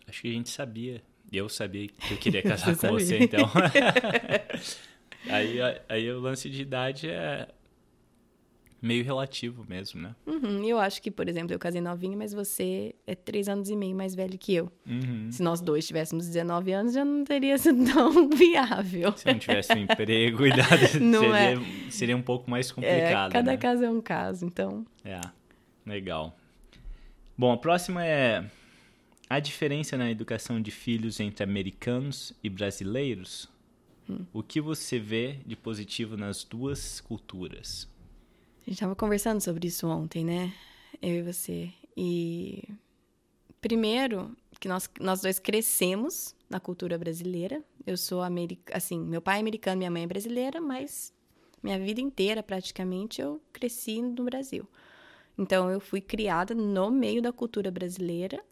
acho 0.09 0.23
que 0.23 0.29
a 0.29 0.33
gente 0.33 0.51
sabia. 0.51 1.03
Eu 1.31 1.49
sabia 1.49 1.89
que 1.89 2.15
eu 2.15 2.19
queria 2.19 2.43
casar 2.43 2.77
com 2.77 2.89
você, 2.89 3.19
então. 3.19 3.51
Aí, 5.29 5.59
aí 5.89 6.11
o 6.11 6.21
lance 6.21 6.51
de 6.51 6.63
idade 6.63 7.09
é 7.09 7.49
meio 8.83 9.05
relativo 9.05 9.65
mesmo, 9.69 10.01
né? 10.03 10.15
Uhum, 10.27 10.65
eu 10.65 10.77
acho 10.79 11.01
que, 11.01 11.11
por 11.11 11.29
exemplo, 11.29 11.55
eu 11.55 11.59
casei 11.59 11.81
novinha, 11.81 12.17
mas 12.17 12.35
você 12.35 12.93
é 13.07 13.15
três 13.15 13.49
anos 13.49 13.71
e 13.71 13.77
meio 13.77 13.95
mais 13.95 14.13
velho 14.13 14.37
que 14.37 14.53
eu. 14.53 14.73
Uhum. 14.85 15.31
Se 15.31 15.41
nós 15.41 15.61
dois 15.61 15.87
tivéssemos 15.87 16.27
19 16.27 16.73
anos, 16.73 16.93
já 16.93 17.05
não 17.05 17.23
teria 17.23 17.57
sido 17.59 17.85
tão 17.93 18.29
viável. 18.29 19.17
Se 19.17 19.27
não 19.27 19.39
tivesse 19.39 19.73
um 19.73 19.79
emprego, 19.79 20.45
idade 20.45 20.99
não 20.99 21.21
seria, 21.21 21.37
é. 21.37 21.91
seria 21.91 22.17
um 22.17 22.23
pouco 22.23 22.51
mais 22.51 22.73
complicado. 22.73 23.31
É, 23.31 23.35
cada 23.35 23.53
né? 23.53 23.57
caso 23.57 23.85
é 23.85 23.91
um 23.91 24.01
caso, 24.01 24.45
então. 24.45 24.85
É, 25.05 25.21
legal. 25.87 26.37
Bom, 27.39 27.53
a 27.53 27.57
próxima 27.57 28.05
é 28.05 28.45
a 29.31 29.39
diferença 29.39 29.97
na 29.97 30.11
educação 30.11 30.61
de 30.61 30.73
filhos 30.73 31.21
entre 31.21 31.45
americanos 31.45 32.35
e 32.43 32.51
brasileiros. 32.51 33.49
Hum. 34.09 34.25
O 34.33 34.43
que 34.43 34.61
você 34.61 34.99
vê 34.99 35.39
de 35.47 35.57
positivo 35.57 36.17
nas 36.17 36.45
duas 36.45 37.01
culturas? 37.01 37.89
A 38.63 38.65
gente 38.65 38.75
estava 38.75 38.95
conversando 38.95 39.41
sobre 39.41 39.69
isso 39.69 39.87
ontem, 39.89 40.25
né? 40.25 40.53
Eu 41.01 41.17
e 41.17 41.23
você. 41.23 41.73
E 41.97 42.69
primeiro, 43.61 44.37
que 44.61 44.69
nós, 44.69 44.89
nós 45.01 45.21
dois 45.21 45.39
crescemos 45.39 46.35
na 46.49 46.61
cultura 46.61 46.97
brasileira. 46.97 47.63
Eu 47.87 47.97
sou 47.97 48.23
americana, 48.23 48.77
assim, 48.77 48.99
meu 48.99 49.21
pai 49.21 49.39
é 49.39 49.41
americano, 49.41 49.79
minha 49.79 49.91
mãe 49.91 50.05
é 50.05 50.07
brasileira, 50.07 50.61
mas 50.61 51.13
minha 51.63 51.79
vida 51.79 52.01
inteira 52.01 52.43
praticamente 52.43 53.21
eu 53.21 53.41
cresci 53.53 54.01
no 54.01 54.25
Brasil. 54.25 54.69
Então 55.37 55.71
eu 55.71 55.81
fui 55.81 56.01
criada 56.01 56.55
no 56.55 56.91
meio 56.91 57.21
da 57.23 57.33
cultura 57.33 57.71
brasileira 57.71 58.43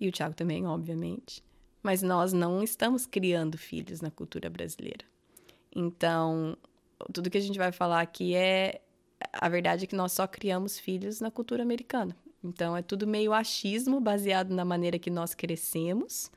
e 0.00 0.08
o 0.08 0.12
Thiago 0.12 0.34
também, 0.34 0.66
obviamente 0.66 1.42
mas 1.84 2.02
nós 2.02 2.32
não 2.32 2.62
estamos 2.62 3.04
criando 3.04 3.58
filhos 3.58 4.00
na 4.00 4.10
cultura 4.10 4.48
brasileira. 4.48 5.04
Então, 5.76 6.56
tudo 7.12 7.28
que 7.28 7.36
a 7.36 7.40
gente 7.40 7.58
vai 7.58 7.70
falar 7.70 8.00
aqui 8.00 8.34
é 8.34 8.80
a 9.32 9.48
verdade 9.50 9.84
é 9.84 9.86
que 9.86 9.94
nós 9.94 10.12
só 10.12 10.26
criamos 10.26 10.78
filhos 10.78 11.20
na 11.20 11.30
cultura 11.30 11.62
americana. 11.62 12.16
Então, 12.42 12.74
é 12.74 12.80
tudo 12.80 13.06
meio 13.06 13.34
achismo 13.34 14.00
baseado 14.00 14.50
na 14.50 14.64
maneira 14.64 14.98
que 14.98 15.10
nós 15.10 15.34
crescemos, 15.34 16.30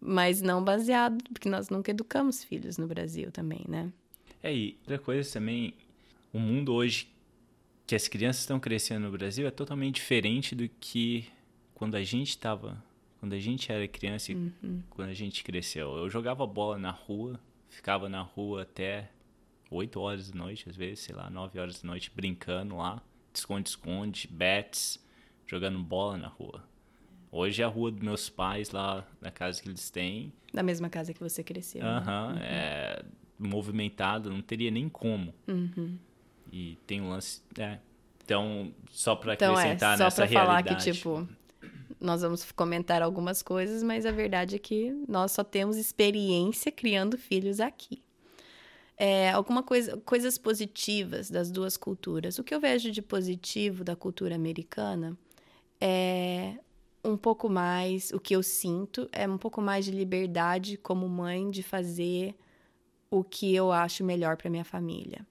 mas 0.00 0.42
não 0.42 0.62
baseado 0.62 1.22
porque 1.32 1.48
nós 1.48 1.68
nunca 1.68 1.92
educamos 1.92 2.42
filhos 2.42 2.76
no 2.76 2.88
Brasil 2.88 3.30
também, 3.30 3.64
né? 3.68 3.92
É, 4.42 4.52
e 4.52 4.76
outra 4.80 4.98
coisa 4.98 5.32
também, 5.32 5.74
o 6.32 6.40
mundo 6.40 6.72
hoje 6.74 7.08
que 7.86 7.94
as 7.94 8.08
crianças 8.08 8.42
estão 8.42 8.58
crescendo 8.58 9.04
no 9.04 9.12
Brasil 9.12 9.46
é 9.46 9.50
totalmente 9.50 9.96
diferente 9.96 10.56
do 10.56 10.68
que 10.80 11.28
quando 11.72 11.94
a 11.94 12.02
gente 12.02 12.30
estava 12.30 12.82
quando 13.26 13.32
a 13.34 13.38
gente 13.40 13.72
era 13.72 13.88
criança 13.88 14.30
e 14.30 14.34
Uhum. 14.36 14.82
quando 14.88 15.08
a 15.08 15.14
gente 15.14 15.42
cresceu. 15.42 15.96
Eu 15.96 16.08
jogava 16.08 16.46
bola 16.46 16.78
na 16.78 16.90
rua, 16.92 17.40
ficava 17.68 18.08
na 18.08 18.20
rua 18.22 18.62
até 18.62 19.10
8 19.68 19.98
horas 19.98 20.30
da 20.30 20.38
noite, 20.38 20.68
às 20.68 20.76
vezes, 20.76 21.00
sei 21.00 21.14
lá, 21.14 21.28
9 21.28 21.58
horas 21.58 21.82
da 21.82 21.88
noite, 21.88 22.12
brincando 22.14 22.76
lá, 22.76 23.02
esconde-esconde, 23.34 24.28
bets, 24.30 25.04
jogando 25.44 25.78
bola 25.80 26.16
na 26.16 26.28
rua. 26.28 26.62
Hoje 27.32 27.62
é 27.62 27.64
a 27.64 27.68
rua 27.68 27.90
dos 27.90 28.00
meus 28.00 28.28
pais 28.30 28.70
lá 28.70 29.04
na 29.20 29.32
casa 29.32 29.60
que 29.60 29.68
eles 29.68 29.90
têm. 29.90 30.32
Da 30.54 30.62
mesma 30.62 30.88
casa 30.88 31.12
que 31.12 31.18
você 31.20 31.42
cresceu. 31.42 31.82
né? 31.82 31.88
Aham, 31.88 32.38
é 32.40 33.04
movimentado, 33.38 34.30
não 34.30 34.40
teria 34.40 34.70
nem 34.70 34.88
como. 34.88 35.34
Uhum. 35.48 35.98
E 36.52 36.78
tem 36.86 37.00
um 37.00 37.08
lance. 37.10 37.42
É. 37.58 37.78
Então, 38.24 38.72
só 38.90 39.14
pra 39.16 39.34
Então 39.34 39.58
é, 39.58 39.64
acrescentar 39.64 39.98
só 39.98 40.04
nessa 40.04 40.22
pra 40.26 40.32
falar 40.32 40.52
realidade. 40.58 40.84
que, 40.84 40.92
tipo, 40.92 41.28
nós 42.06 42.22
vamos 42.22 42.50
comentar 42.52 43.02
algumas 43.02 43.42
coisas, 43.42 43.82
mas 43.82 44.06
a 44.06 44.10
verdade 44.10 44.56
é 44.56 44.58
que 44.58 44.92
nós 45.08 45.32
só 45.32 45.44
temos 45.44 45.76
experiência 45.76 46.72
criando 46.72 47.18
filhos 47.18 47.60
aqui. 47.60 48.02
É, 48.96 49.30
alguma 49.30 49.62
coisa, 49.62 49.96
coisas 49.98 50.38
positivas 50.38 51.30
das 51.30 51.50
duas 51.50 51.76
culturas. 51.76 52.38
O 52.38 52.44
que 52.44 52.54
eu 52.54 52.60
vejo 52.60 52.90
de 52.90 53.02
positivo 53.02 53.84
da 53.84 53.94
cultura 53.94 54.34
americana 54.34 55.18
é 55.80 56.54
um 57.04 57.16
pouco 57.16 57.48
mais, 57.48 58.10
o 58.12 58.18
que 58.18 58.34
eu 58.34 58.42
sinto 58.42 59.08
é 59.12 59.28
um 59.28 59.38
pouco 59.38 59.60
mais 59.60 59.84
de 59.84 59.90
liberdade 59.90 60.76
como 60.76 61.08
mãe 61.08 61.50
de 61.50 61.62
fazer 61.62 62.34
o 63.10 63.22
que 63.22 63.54
eu 63.54 63.70
acho 63.70 64.02
melhor 64.02 64.36
para 64.36 64.50
minha 64.50 64.64
família. 64.64 65.26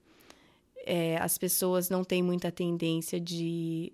É, 0.86 1.18
as 1.18 1.36
pessoas 1.36 1.90
não 1.90 2.04
têm 2.04 2.22
muita 2.22 2.52
tendência 2.52 3.18
de 3.20 3.92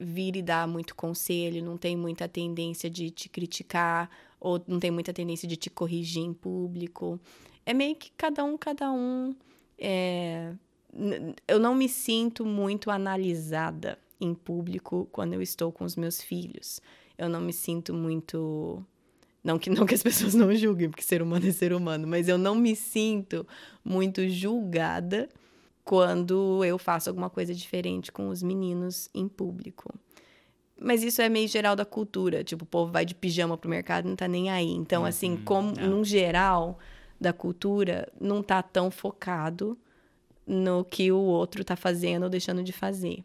vir 0.00 0.36
e 0.36 0.42
dar 0.42 0.66
muito 0.66 0.94
conselho, 0.94 1.62
não 1.62 1.76
tem 1.76 1.94
muita 1.94 2.26
tendência 2.26 2.88
de 2.88 3.10
te 3.10 3.28
criticar, 3.28 4.10
ou 4.40 4.60
não 4.66 4.80
tem 4.80 4.90
muita 4.90 5.12
tendência 5.12 5.46
de 5.46 5.56
te 5.56 5.68
corrigir 5.68 6.22
em 6.22 6.32
público. 6.32 7.20
É 7.66 7.74
meio 7.74 7.94
que 7.94 8.10
cada 8.16 8.42
um, 8.42 8.56
cada 8.56 8.90
um. 8.90 9.36
é, 9.78 10.54
Eu 11.46 11.58
não 11.58 11.74
me 11.74 11.88
sinto 11.88 12.46
muito 12.46 12.90
analisada 12.90 13.98
em 14.18 14.34
público 14.34 15.06
quando 15.12 15.34
eu 15.34 15.42
estou 15.42 15.70
com 15.70 15.84
os 15.84 15.96
meus 15.96 16.22
filhos. 16.22 16.80
Eu 17.18 17.28
não 17.28 17.40
me 17.40 17.52
sinto 17.52 17.92
muito. 17.92 18.82
Não 19.44 19.58
que, 19.58 19.68
não 19.70 19.84
que 19.84 19.94
as 19.94 20.02
pessoas 20.02 20.34
não 20.34 20.54
julguem, 20.54 20.88
porque 20.88 21.02
ser 21.02 21.20
humano 21.20 21.46
é 21.46 21.52
ser 21.52 21.74
humano, 21.74 22.08
mas 22.08 22.26
eu 22.26 22.38
não 22.38 22.54
me 22.54 22.74
sinto 22.74 23.46
muito 23.84 24.26
julgada 24.30 25.28
quando 25.90 26.64
eu 26.64 26.78
faço 26.78 27.10
alguma 27.10 27.28
coisa 27.28 27.52
diferente 27.52 28.12
com 28.12 28.28
os 28.28 28.44
meninos 28.44 29.10
em 29.12 29.26
público. 29.26 29.92
Mas 30.80 31.02
isso 31.02 31.20
é 31.20 31.28
meio 31.28 31.48
geral 31.48 31.74
da 31.74 31.84
cultura. 31.84 32.44
Tipo, 32.44 32.62
o 32.62 32.66
povo 32.66 32.92
vai 32.92 33.04
de 33.04 33.12
pijama 33.12 33.58
pro 33.58 33.68
mercado 33.68 34.06
e 34.06 34.08
não 34.10 34.14
tá 34.14 34.28
nem 34.28 34.50
aí. 34.50 34.70
Então, 34.70 35.04
assim, 35.04 35.36
como 35.38 35.74
é. 35.76 35.84
num 35.84 36.04
geral 36.04 36.78
da 37.20 37.32
cultura, 37.32 38.06
não 38.20 38.40
tá 38.40 38.62
tão 38.62 38.88
focado 38.88 39.76
no 40.46 40.84
que 40.84 41.10
o 41.10 41.18
outro 41.18 41.64
tá 41.64 41.74
fazendo 41.74 42.22
ou 42.22 42.30
deixando 42.30 42.62
de 42.62 42.72
fazer. 42.72 43.24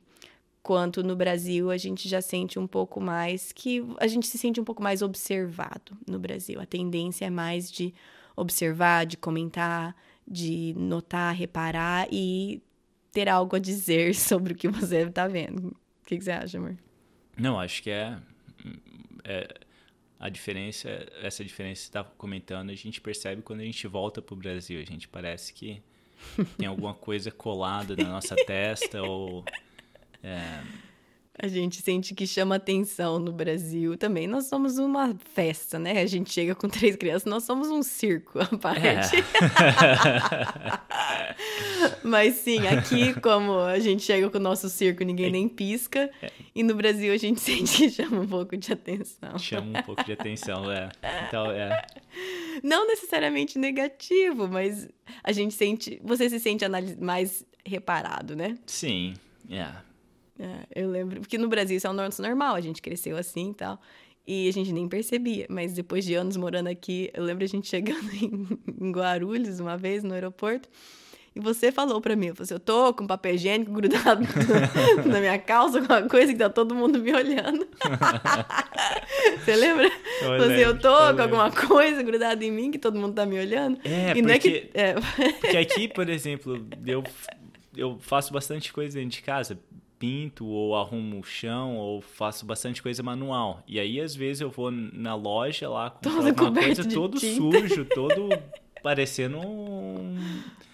Quanto 0.63 1.03
no 1.03 1.15
Brasil, 1.15 1.69
a 1.69 1.77
gente 1.77 2.09
já 2.09 2.19
sente 2.19 2.57
um 2.57 2.65
pouco 2.65 2.99
mais 2.99 3.51
que 3.51 3.85
a 3.99 4.07
gente 4.07 4.25
se 4.25 4.39
sente 4.39 4.59
um 4.59 4.63
pouco 4.63 4.81
mais 4.81 5.03
observado 5.03 5.95
no 6.07 6.17
Brasil. 6.17 6.59
A 6.59 6.65
tendência 6.65 7.25
é 7.25 7.29
mais 7.29 7.71
de 7.71 7.93
observar, 8.35 9.05
de 9.05 9.17
comentar, 9.17 9.95
de 10.27 10.73
notar, 10.77 11.33
reparar 11.35 12.07
e 12.11 12.61
ter 13.11 13.29
algo 13.29 13.55
a 13.55 13.59
dizer 13.59 14.13
sobre 14.15 14.53
o 14.53 14.55
que 14.55 14.67
você 14.67 15.03
está 15.03 15.27
vendo. 15.27 15.67
O 15.67 16.05
que, 16.05 16.17
que 16.17 16.23
você 16.23 16.31
acha, 16.31 16.57
amor? 16.57 16.77
Não, 17.37 17.59
acho 17.59 17.81
que 17.83 17.89
é, 17.89 18.17
é 19.23 19.47
a 20.19 20.29
diferença, 20.29 20.89
essa 21.21 21.43
diferença 21.43 21.75
que 21.75 21.81
você 21.81 21.89
estava 21.89 22.11
comentando, 22.17 22.69
a 22.69 22.75
gente 22.75 23.01
percebe 23.01 23.41
quando 23.41 23.59
a 23.59 23.65
gente 23.65 23.85
volta 23.87 24.21
pro 24.21 24.35
Brasil. 24.35 24.79
A 24.79 24.85
gente 24.85 25.07
parece 25.07 25.53
que 25.53 25.81
tem 26.57 26.67
alguma 26.67 26.93
coisa 26.93 27.31
colada 27.31 27.95
na 27.95 28.09
nossa 28.09 28.35
testa 28.35 29.01
ou 29.01 29.43
é, 30.23 30.63
A 31.37 31.47
gente 31.47 31.81
sente 31.81 32.15
que 32.15 32.25
chama 32.25 32.55
atenção 32.55 33.19
no 33.19 33.31
Brasil 33.31 33.97
também. 33.97 34.25
Nós 34.25 34.45
somos 34.45 34.77
uma 34.77 35.13
festa, 35.33 35.77
né? 35.77 36.01
A 36.01 36.05
gente 36.05 36.31
chega 36.31 36.55
com 36.55 36.67
três 36.69 36.95
crianças, 36.95 37.25
nós 37.25 37.43
somos 37.43 37.69
um 37.69 37.83
circo 37.83 38.39
à 38.39 38.45
parte. 38.57 39.17
Mas 42.01 42.35
sim, 42.35 42.65
aqui, 42.67 43.13
como 43.19 43.59
a 43.59 43.79
gente 43.79 44.03
chega 44.03 44.29
com 44.29 44.37
o 44.37 44.41
nosso 44.41 44.69
circo, 44.69 45.03
ninguém 45.03 45.29
nem 45.29 45.49
pisca. 45.49 46.09
E 46.55 46.63
no 46.63 46.73
Brasil 46.73 47.13
a 47.13 47.17
gente 47.17 47.39
sente 47.41 47.77
que 47.77 47.89
chama 47.89 48.21
um 48.21 48.27
pouco 48.27 48.55
de 48.55 48.71
atenção. 48.71 49.37
chama 49.37 49.79
um 49.79 49.83
pouco 49.83 50.05
de 50.05 50.13
atenção, 50.13 50.71
é. 50.71 50.89
Então, 51.27 51.51
é. 51.51 51.85
Não 52.63 52.87
necessariamente 52.87 53.59
negativo, 53.59 54.47
mas 54.47 54.87
a 55.21 55.33
gente 55.33 55.53
sente. 55.53 55.99
Você 56.01 56.29
se 56.29 56.39
sente 56.39 56.63
mais 56.99 57.45
reparado, 57.65 58.37
né? 58.37 58.57
Sim, 58.65 59.15
é. 59.49 59.69
É, 60.39 60.81
eu 60.83 60.89
lembro. 60.89 61.21
Porque 61.21 61.37
no 61.37 61.47
Brasil 61.47 61.77
isso 61.77 61.87
é 61.87 61.89
um 61.89 61.93
nosso 61.93 62.21
normal, 62.21 62.55
a 62.55 62.61
gente 62.61 62.81
cresceu 62.81 63.15
assim 63.17 63.51
e 63.51 63.53
tal. 63.53 63.79
E 64.27 64.49
a 64.49 64.51
gente 64.53 64.73
nem 64.73 64.87
percebia. 64.87 65.45
Mas 65.49 65.73
depois 65.73 66.03
de 66.03 66.15
anos 66.15 66.35
morando 66.35 66.67
aqui, 66.67 67.09
eu 67.13 67.23
lembro 67.23 67.43
a 67.43 67.47
gente 67.47 67.67
chegando 67.69 68.09
em, 68.13 68.47
em 68.81 68.91
Guarulhos 68.91 69.59
uma 69.59 69.77
vez 69.77 70.03
no 70.03 70.13
aeroporto. 70.13 70.67
E 71.35 71.39
você 71.41 71.69
falou 71.69 71.99
pra 71.99 72.15
mim, 72.15 72.31
você, 72.31 72.53
eu 72.53 72.59
tô 72.61 72.93
com 72.93 73.05
papel 73.05 73.35
higiênico 73.35 73.69
grudado 73.73 74.21
na 75.05 75.19
minha 75.19 75.37
calça, 75.37 75.79
alguma 75.79 76.03
coisa 76.03 76.31
que 76.31 76.39
tá 76.39 76.49
todo 76.49 76.73
mundo 76.73 76.97
me 76.99 77.13
olhando. 77.13 77.67
você 79.43 79.55
lembra? 79.55 79.85
Eu 80.21 80.37
você, 80.37 80.63
eu 80.63 80.67
lembro, 80.69 80.81
tô 80.81 80.87
eu 80.87 80.97
com 80.97 81.05
lembro. 81.07 81.23
alguma 81.23 81.51
coisa 81.51 82.03
grudada 82.03 82.43
em 82.43 82.51
mim 82.51 82.71
que 82.71 82.79
todo 82.79 82.97
mundo 82.99 83.13
tá 83.15 83.25
me 83.25 83.37
olhando. 83.37 83.77
É, 83.83 84.17
e 84.17 84.21
não 84.21 84.29
é 84.29 84.33
porque- 84.39 84.61
que. 84.61 84.71
é, 84.79 84.93
Porque 85.41 85.57
aqui, 85.57 85.87
por 85.87 86.07
exemplo, 86.09 86.65
eu, 86.85 87.03
eu 87.75 87.97
faço 87.99 88.31
bastante 88.33 88.71
coisa 88.71 88.95
dentro 88.97 89.11
de 89.17 89.21
casa. 89.21 89.59
Pinto 89.97 90.45
ou 90.45 90.75
arrumo 90.75 91.19
o 91.19 91.23
chão 91.23 91.77
ou 91.77 92.01
faço 92.01 92.45
bastante 92.45 92.81
coisa 92.81 93.01
manual. 93.01 93.63
E 93.67 93.79
aí, 93.79 93.99
às 93.99 94.15
vezes, 94.15 94.41
eu 94.41 94.49
vou 94.49 94.71
na 94.71 95.15
loja 95.15 95.69
lá 95.69 95.89
com 95.89 96.09
alguma 96.09 96.33
coberto 96.33 96.65
coisa 96.65 96.89
todo 96.89 97.17
tinta. 97.17 97.35
sujo, 97.35 97.85
todo 97.85 98.29
parecendo 98.83 99.39
um... 99.39 100.17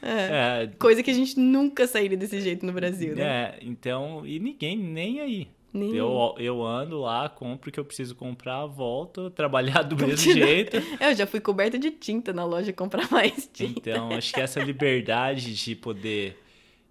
É, 0.01 0.69
coisa 0.79 1.03
que 1.03 1.11
a 1.11 1.13
gente 1.13 1.39
nunca 1.39 1.85
sairia 1.85 2.17
desse 2.17 2.41
jeito 2.41 2.65
no 2.65 2.73
Brasil, 2.73 3.15
né? 3.15 3.23
é, 3.23 3.59
então... 3.61 4.25
E 4.25 4.39
ninguém 4.39 4.77
nem 4.77 5.19
aí. 5.19 5.47
Nem 5.73 5.95
Eu, 5.95 6.35
eu 6.37 6.61
ando 6.65 6.99
lá, 6.99 7.29
compro 7.29 7.69
o 7.69 7.71
que 7.71 7.79
eu 7.79 7.85
preciso 7.85 8.13
comprar, 8.15 8.65
volto, 8.65 9.29
trabalhar 9.29 9.83
do 9.83 9.95
mesmo 9.95 10.33
jeito. 10.33 10.75
Eu 10.99 11.15
já 11.15 11.25
fui 11.25 11.39
coberta 11.39 11.79
de 11.79 11.91
tinta 11.91 12.33
na 12.33 12.43
loja 12.43 12.73
comprar 12.73 13.09
mais 13.09 13.49
tinta. 13.53 13.89
Então, 13.89 14.11
acho 14.11 14.33
que 14.33 14.41
essa 14.41 14.61
liberdade 14.61 15.55
de 15.55 15.75
poder 15.75 16.37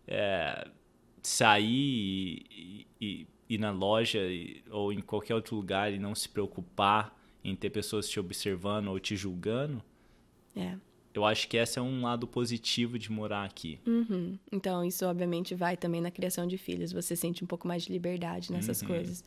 é, 0.09 0.67
sair 1.23 2.45
e, 2.51 2.87
e- 3.01 3.27
ir 3.49 3.59
na 3.59 3.71
loja 3.73 4.19
e- 4.21 4.63
ou 4.71 4.93
em 4.93 5.01
qualquer 5.01 5.35
outro 5.35 5.57
lugar 5.57 5.93
e 5.93 5.99
não 5.99 6.15
se 6.15 6.29
preocupar 6.29 7.17
em 7.43 7.55
ter 7.57 7.71
pessoas 7.71 8.09
te 8.09 8.21
observando 8.21 8.89
ou 8.89 9.01
te 9.01 9.17
julgando, 9.17 9.83
É. 10.57 10.75
eu 11.15 11.25
acho 11.25 11.49
que 11.49 11.57
esse 11.57 11.79
é 11.79 11.83
um 11.83 12.03
lado 12.03 12.27
positivo 12.27 12.99
de 12.99 13.11
morar 13.11 13.45
aqui. 13.45 13.79
Uhum. 13.87 14.39
Então, 14.53 14.85
isso 14.85 15.05
obviamente 15.07 15.55
vai 15.55 15.77
também 15.77 16.01
na 16.01 16.11
criação 16.11 16.47
de 16.47 16.57
filhos. 16.59 16.93
Você 16.93 17.17
sente 17.17 17.43
um 17.43 17.47
pouco 17.47 17.67
mais 17.67 17.83
de 17.85 17.93
liberdade 17.93 18.53
nessas 18.53 18.83
Uhum. 18.83 18.89
coisas. 18.89 19.25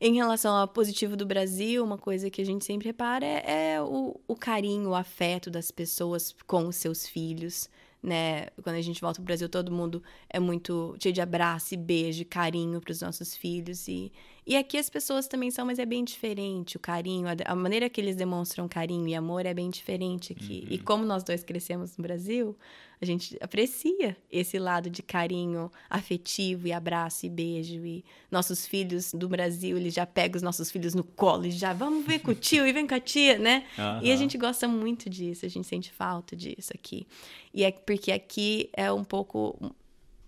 Em 0.00 0.14
relação 0.16 0.56
ao 0.56 0.66
positivo 0.66 1.16
do 1.16 1.24
Brasil, 1.24 1.84
uma 1.84 1.96
coisa 1.96 2.28
que 2.28 2.42
a 2.42 2.44
gente 2.44 2.64
sempre 2.64 2.88
repara 2.88 3.24
é, 3.24 3.74
é 3.74 3.80
o, 3.82 4.20
o 4.26 4.34
carinho, 4.34 4.90
o 4.90 4.94
afeto 4.94 5.50
das 5.50 5.70
pessoas 5.70 6.34
com 6.46 6.66
os 6.66 6.74
seus 6.76 7.06
filhos, 7.06 7.70
né? 8.04 8.48
Quando 8.62 8.76
a 8.76 8.82
gente 8.82 9.00
volta 9.00 9.16
pro 9.16 9.24
Brasil, 9.24 9.48
todo 9.48 9.72
mundo 9.72 10.02
é 10.28 10.38
muito 10.38 10.94
cheio 11.00 11.12
de 11.12 11.20
abraço 11.20 11.74
e 11.74 11.76
beijo, 11.76 12.24
carinho 12.26 12.80
para 12.80 12.92
os 12.92 13.00
nossos 13.00 13.34
filhos. 13.34 13.88
E, 13.88 14.12
e 14.46 14.56
aqui 14.56 14.76
as 14.76 14.90
pessoas 14.90 15.26
também 15.26 15.50
são, 15.50 15.64
mas 15.64 15.78
é 15.78 15.86
bem 15.86 16.04
diferente. 16.04 16.76
O 16.76 16.80
carinho, 16.80 17.26
a, 17.28 17.52
a 17.52 17.54
maneira 17.54 17.88
que 17.88 18.00
eles 18.00 18.16
demonstram 18.16 18.68
carinho 18.68 19.08
e 19.08 19.14
amor 19.14 19.46
é 19.46 19.54
bem 19.54 19.70
diferente 19.70 20.32
aqui. 20.32 20.66
E 20.70 20.78
como 20.78 21.04
nós 21.04 21.22
dois 21.24 21.42
crescemos 21.42 21.96
no 21.96 22.02
Brasil, 22.02 22.56
a 23.00 23.04
gente 23.04 23.36
aprecia 23.40 24.16
esse 24.30 24.58
lado 24.58 24.88
de 24.90 25.02
carinho 25.02 25.70
afetivo 25.90 26.66
e 26.66 26.72
abraço 26.72 27.26
e 27.26 27.30
beijo. 27.30 27.84
E 27.84 28.04
nossos 28.30 28.66
filhos 28.66 29.12
do 29.12 29.28
Brasil, 29.28 29.76
eles 29.76 29.94
já 29.94 30.06
pegam 30.06 30.36
os 30.36 30.42
nossos 30.42 30.70
filhos 30.70 30.94
no 30.94 31.04
colo 31.04 31.46
e 31.46 31.50
já 31.50 31.72
vamos 31.72 32.06
ver 32.06 32.20
com 32.20 32.30
o 32.30 32.34
tio 32.34 32.66
e 32.66 32.72
vem 32.72 32.86
com 32.86 32.94
a 32.94 33.00
tia, 33.00 33.38
né? 33.38 33.64
E 34.02 34.12
a 34.12 34.16
gente 34.16 34.36
gosta 34.38 34.68
muito 34.68 35.08
disso, 35.08 35.44
a 35.46 35.48
gente 35.48 35.66
sente 35.66 35.90
falta 35.92 36.36
disso 36.36 36.72
aqui. 36.74 37.06
E 37.52 37.64
é 37.64 37.70
porque 37.72 38.12
aqui 38.12 38.68
é 38.72 38.92
um 38.92 39.04
pouco. 39.04 39.74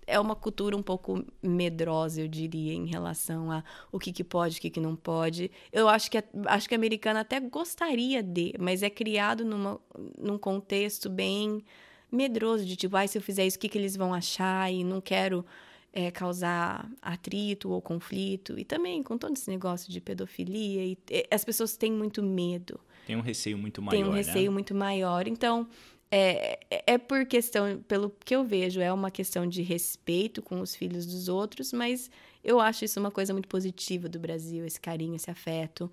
É 0.06 0.20
uma 0.20 0.36
cultura 0.36 0.76
um 0.76 0.82
pouco 0.82 1.24
medrosa, 1.42 2.20
eu 2.20 2.28
diria, 2.28 2.72
em 2.72 2.86
relação 2.86 3.50
a 3.50 3.64
o 3.90 3.98
que, 3.98 4.12
que 4.12 4.22
pode, 4.22 4.58
o 4.58 4.60
que, 4.60 4.70
que 4.70 4.80
não 4.80 4.94
pode. 4.94 5.50
Eu 5.72 5.88
acho 5.88 6.10
que, 6.10 6.18
a- 6.18 6.24
acho 6.46 6.68
que 6.68 6.74
a 6.74 6.78
americana 6.78 7.20
até 7.20 7.40
gostaria 7.40 8.22
de, 8.22 8.54
mas 8.58 8.82
é 8.82 8.90
criado 8.90 9.44
numa, 9.44 9.80
num 10.18 10.38
contexto 10.38 11.10
bem 11.10 11.64
medroso, 12.10 12.64
de 12.64 12.76
tipo, 12.76 12.96
ai, 12.96 13.08
se 13.08 13.18
eu 13.18 13.22
fizer 13.22 13.46
isso, 13.46 13.56
o 13.56 13.60
que, 13.60 13.68
que 13.68 13.78
eles 13.78 13.96
vão 13.96 14.14
achar? 14.14 14.72
E 14.72 14.84
não 14.84 15.00
quero 15.00 15.44
é, 15.92 16.10
causar 16.10 16.88
atrito 17.02 17.70
ou 17.70 17.80
conflito. 17.82 18.58
E 18.58 18.64
também 18.64 19.02
com 19.02 19.16
todo 19.18 19.34
esse 19.34 19.48
negócio 19.50 19.90
de 19.90 20.00
pedofilia. 20.00 20.84
E, 20.84 20.98
e 21.10 21.26
as 21.30 21.44
pessoas 21.44 21.76
têm 21.76 21.90
muito 21.90 22.22
medo. 22.22 22.78
Tem 23.06 23.16
um 23.16 23.20
receio 23.20 23.56
muito 23.56 23.80
maior. 23.80 23.96
Tem 23.98 24.04
um 24.08 24.12
receio 24.12 24.50
né? 24.50 24.54
muito 24.54 24.74
maior. 24.74 25.26
Então, 25.26 25.66
é, 26.10 26.60
é, 26.70 26.94
é 26.94 26.98
por 26.98 27.26
questão, 27.26 27.82
pelo 27.88 28.10
que 28.24 28.34
eu 28.34 28.44
vejo, 28.44 28.80
é 28.80 28.92
uma 28.92 29.10
questão 29.10 29.46
de 29.46 29.62
respeito 29.62 30.40
com 30.40 30.60
os 30.60 30.74
filhos 30.74 31.06
dos 31.06 31.28
outros, 31.28 31.72
mas 31.72 32.10
eu 32.44 32.60
acho 32.60 32.84
isso 32.84 33.00
uma 33.00 33.10
coisa 33.10 33.32
muito 33.32 33.48
positiva 33.48 34.08
do 34.08 34.18
Brasil, 34.18 34.64
esse 34.64 34.80
carinho, 34.80 35.16
esse 35.16 35.30
afeto. 35.30 35.90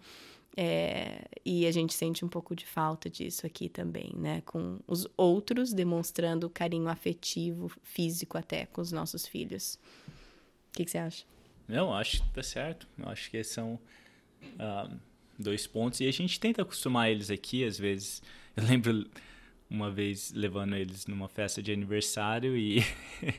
É, 0.56 1.26
e 1.44 1.66
a 1.66 1.72
gente 1.72 1.96
sente 1.96 2.24
um 2.24 2.28
pouco 2.28 2.56
de 2.56 2.64
falta 2.64 3.10
disso 3.10 3.44
aqui 3.44 3.68
também, 3.68 4.12
né? 4.16 4.42
Com 4.46 4.80
os 4.88 5.08
outros 5.18 5.74
demonstrando 5.74 6.48
carinho 6.48 6.88
afetivo, 6.88 7.72
físico 7.82 8.38
até, 8.38 8.68
com 8.68 8.80
os 8.80 8.92
nossos 8.92 9.26
filhos. 9.26 9.80
O 10.70 10.74
que, 10.74 10.86
que 10.86 10.92
você 10.92 11.00
acha? 11.00 11.26
Não, 11.68 11.92
acho 11.92 12.22
que 12.22 12.30
tá 12.30 12.44
certo. 12.44 12.88
Eu 13.00 13.10
acho 13.10 13.32
que 13.32 13.44
são 13.44 13.80
uh, 14.44 14.96
dois 15.40 15.66
pontos. 15.66 16.02
E 16.02 16.08
a 16.08 16.12
gente 16.12 16.40
tenta 16.40 16.62
acostumar 16.62 17.10
eles 17.10 17.32
aqui, 17.32 17.66
às 17.66 17.80
vezes. 17.80 18.22
Eu 18.56 18.64
lembro 18.66 19.10
uma 19.74 19.90
vez 19.90 20.32
levando 20.32 20.76
eles 20.76 21.08
numa 21.08 21.28
festa 21.28 21.62
de 21.62 21.72
aniversário 21.72 22.56
e 22.56 22.84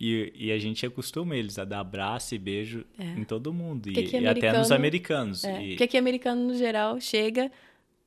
E, 0.00 0.32
e, 0.36 0.52
a 0.52 0.58
gente 0.60 0.86
acostuma 0.86 1.34
eles 1.34 1.58
a 1.58 1.64
dar 1.64 1.80
abraço 1.80 2.32
e 2.32 2.38
beijo 2.38 2.84
é. 2.96 3.04
em 3.04 3.24
todo 3.24 3.52
mundo. 3.52 3.88
E, 3.88 4.16
e, 4.16 4.28
até 4.28 4.56
nos 4.56 4.70
americanos. 4.70 5.42
É. 5.42 5.60
E... 5.60 5.68
Porque 5.70 5.82
aqui 5.82 5.98
americano, 5.98 6.46
no 6.46 6.54
geral, 6.54 7.00
chega, 7.00 7.50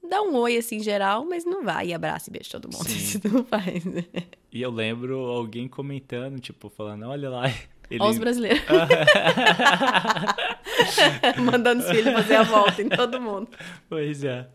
dá 0.01 0.21
um 0.21 0.33
oi 0.37 0.55
assim 0.55 0.77
em 0.77 0.83
geral, 0.83 1.25
mas 1.25 1.43
não 1.43 1.65
vai 1.65 1.87
e 1.87 1.93
abraça 1.93 2.29
e 2.29 2.31
beija 2.31 2.51
todo 2.51 2.71
mundo. 2.71 2.87
Sim. 2.87 2.95
Isso 2.97 3.19
não 3.27 3.43
faz. 3.43 3.83
E 4.53 4.61
eu 4.61 4.71
lembro 4.71 5.17
alguém 5.17 5.67
comentando, 5.67 6.39
tipo, 6.39 6.69
falando, 6.69 7.07
olha 7.07 7.29
lá. 7.29 7.49
Ele... 7.89 8.01
Olha 8.01 8.11
os 8.11 8.17
brasileiros. 8.17 8.63
Mandando 11.43 11.83
os 11.83 11.89
filhos 11.89 12.13
fazer 12.13 12.35
a 12.35 12.43
volta 12.43 12.81
em 12.81 12.87
todo 12.87 13.19
mundo. 13.19 13.49
Pois 13.89 14.23
é. 14.23 14.47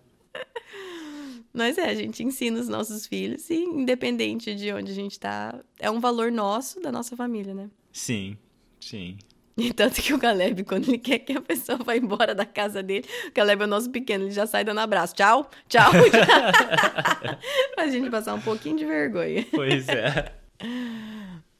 Mas 1.56 1.78
é, 1.78 1.88
a 1.88 1.94
gente 1.94 2.22
ensina 2.22 2.60
os 2.60 2.68
nossos 2.68 3.06
filhos 3.06 3.48
e 3.48 3.54
independente 3.54 4.54
de 4.54 4.70
onde 4.75 4.92
a 4.92 4.94
gente 4.94 5.18
tá, 5.18 5.58
é 5.80 5.90
um 5.90 5.98
valor 5.98 6.30
nosso, 6.30 6.82
da 6.82 6.92
nossa 6.92 7.16
família, 7.16 7.54
né? 7.54 7.70
Sim, 7.90 8.36
sim. 8.78 9.16
E 9.56 9.72
tanto 9.72 10.02
que 10.02 10.12
o 10.12 10.18
Caleb, 10.18 10.64
quando 10.64 10.86
ele 10.86 10.98
quer 10.98 11.18
que 11.20 11.32
a 11.32 11.40
pessoa 11.40 11.78
vá 11.78 11.96
embora 11.96 12.34
da 12.34 12.44
casa 12.44 12.82
dele, 12.82 13.06
o 13.28 13.32
Caleb 13.32 13.62
é 13.62 13.64
o 13.64 13.68
nosso 13.68 13.88
pequeno, 13.88 14.25
ele 14.25 14.32
já 14.32 14.46
sai 14.46 14.64
dando 14.64 14.80
abraço. 14.80 15.14
Tchau, 15.14 15.50
tchau. 15.66 15.92
Faz 17.75 17.88
a 17.88 17.90
gente 17.90 18.10
passar 18.10 18.34
um 18.34 18.40
pouquinho 18.42 18.76
de 18.76 18.84
vergonha. 18.84 19.46
Pois 19.50 19.88
é. 19.88 20.34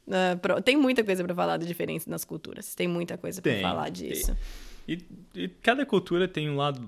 Uh, 0.05 0.61
tem 0.61 0.77
muita 0.77 1.03
coisa 1.03 1.23
para 1.23 1.33
falar 1.33 1.57
da 1.57 1.65
diferença 1.65 2.07
nas 2.07 2.23
culturas. 2.23 2.75
Tem 2.75 2.87
muita 2.87 3.17
coisa 3.17 3.41
para 3.41 3.59
falar 3.61 3.89
disso. 3.89 4.37
E, 4.87 4.99
e, 5.33 5.47
cada 5.63 5.87
cultura 5.87 6.27
tem 6.27 6.47
um 6.47 6.55
lado 6.55 6.87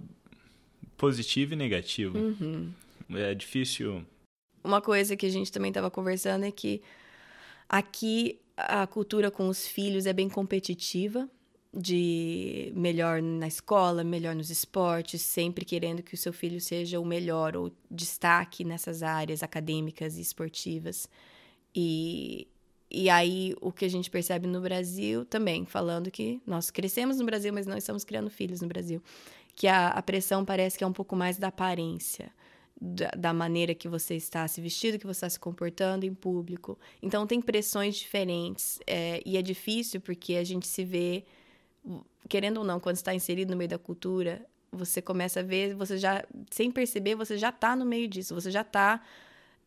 positivo 0.95 1.53
e 1.53 1.55
negativo. 1.55 2.15
Uhum. 2.15 2.69
É 3.09 3.33
difícil. 3.33 4.05
Uma 4.63 4.81
coisa 4.81 5.15
que 5.15 5.25
a 5.25 5.29
gente 5.29 5.51
também 5.51 5.69
estava 5.69 5.89
conversando 5.89 6.45
é 6.45 6.51
que 6.51 6.81
aqui 7.67 8.39
a 8.55 8.85
cultura 8.85 9.31
com 9.31 9.47
os 9.47 9.65
filhos 9.65 10.05
é 10.05 10.13
bem 10.13 10.29
competitiva, 10.29 11.29
de 11.73 12.71
melhor 12.75 13.21
na 13.21 13.47
escola, 13.47 14.03
melhor 14.03 14.35
nos 14.35 14.49
esportes, 14.49 15.21
sempre 15.21 15.63
querendo 15.63 16.01
que 16.01 16.15
o 16.15 16.17
seu 16.17 16.33
filho 16.33 16.59
seja 16.59 16.99
o 16.99 17.05
melhor 17.05 17.55
ou 17.55 17.71
destaque 17.89 18.63
nessas 18.63 19.03
áreas 19.03 19.43
acadêmicas 19.43 20.17
e 20.17 20.21
esportivas. 20.21 21.07
E, 21.73 22.47
e 22.89 23.09
aí 23.09 23.55
o 23.61 23.71
que 23.71 23.85
a 23.85 23.89
gente 23.89 24.09
percebe 24.09 24.47
no 24.47 24.61
Brasil 24.61 25.23
também, 25.25 25.65
falando 25.65 26.09
que 26.09 26.41
nós 26.45 26.71
crescemos 26.71 27.19
no 27.19 27.25
Brasil, 27.25 27.53
mas 27.53 27.67
não 27.67 27.77
estamos 27.77 28.03
criando 28.03 28.31
filhos 28.31 28.61
no 28.61 28.67
Brasil, 28.67 29.01
que 29.55 29.67
a, 29.67 29.89
a 29.89 30.01
pressão 30.01 30.43
parece 30.43 30.77
que 30.77 30.83
é 30.83 30.87
um 30.87 30.93
pouco 30.93 31.15
mais 31.15 31.37
da 31.37 31.49
aparência 31.49 32.31
da, 32.81 33.09
da, 33.17 33.33
maneira 33.33 33.75
que 33.75 33.87
você 33.87 34.15
está 34.15 34.47
se 34.47 34.61
vestindo, 34.61 34.97
que 34.97 35.05
você 35.05 35.17
está 35.17 35.29
se 35.29 35.39
comportando 35.39 36.05
em 36.05 36.13
público. 36.13 36.79
Então, 37.01 37.27
tem 37.27 37.41
pressões 37.41 37.95
diferentes. 37.95 38.79
É, 38.87 39.21
e 39.25 39.37
é 39.37 39.41
difícil 39.41 39.99
porque 39.99 40.35
a 40.35 40.43
gente 40.43 40.67
se 40.67 40.85
vê, 40.85 41.25
querendo 42.27 42.57
ou 42.57 42.63
não, 42.63 42.79
quando 42.79 42.95
está 42.95 43.13
inserido 43.13 43.51
no 43.51 43.57
meio 43.57 43.69
da 43.69 43.77
cultura, 43.77 44.45
você 44.71 45.01
começa 45.01 45.41
a 45.41 45.43
ver, 45.43 45.75
você 45.75 45.97
já, 45.97 46.23
sem 46.51 46.71
perceber, 46.71 47.15
você 47.15 47.37
já 47.37 47.49
está 47.49 47.75
no 47.75 47.85
meio 47.85 48.07
disso. 48.07 48.33
Você 48.33 48.51
já 48.51 48.61
está 48.61 49.01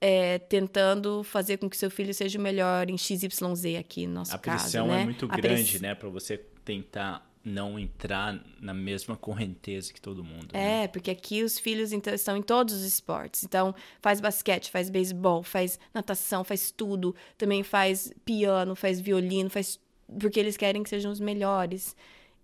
é, 0.00 0.38
tentando 0.38 1.22
fazer 1.22 1.58
com 1.58 1.68
que 1.68 1.76
seu 1.76 1.90
filho 1.90 2.12
seja 2.12 2.38
o 2.38 2.42
melhor 2.42 2.88
em 2.88 2.98
XYZ 2.98 3.30
aqui 3.78 4.06
no 4.06 4.14
nosso 4.14 4.34
a 4.34 4.38
caso. 4.38 4.56
A 4.56 4.60
pressão 4.62 4.86
né? 4.88 5.02
é 5.02 5.04
muito 5.04 5.26
a 5.26 5.36
grande, 5.36 5.70
press... 5.70 5.80
né? 5.80 5.94
Para 5.94 6.08
você 6.08 6.38
tentar 6.64 7.31
não 7.44 7.78
entrar 7.78 8.40
na 8.60 8.72
mesma 8.72 9.16
correnteza 9.16 9.92
que 9.92 10.00
todo 10.00 10.22
mundo. 10.22 10.52
Né? 10.52 10.84
É, 10.84 10.88
porque 10.88 11.10
aqui 11.10 11.42
os 11.42 11.58
filhos 11.58 11.92
então, 11.92 12.14
estão 12.14 12.36
em 12.36 12.42
todos 12.42 12.74
os 12.74 12.82
esportes. 12.82 13.44
Então, 13.44 13.74
faz 14.00 14.20
basquete, 14.20 14.70
faz 14.70 14.88
beisebol, 14.88 15.42
faz 15.42 15.78
natação, 15.92 16.44
faz 16.44 16.70
tudo. 16.70 17.14
Também 17.36 17.62
faz 17.62 18.12
piano, 18.24 18.74
faz 18.76 19.00
violino, 19.00 19.50
faz. 19.50 19.78
Porque 20.20 20.38
eles 20.38 20.56
querem 20.56 20.82
que 20.82 20.90
sejam 20.90 21.10
os 21.10 21.20
melhores. 21.20 21.96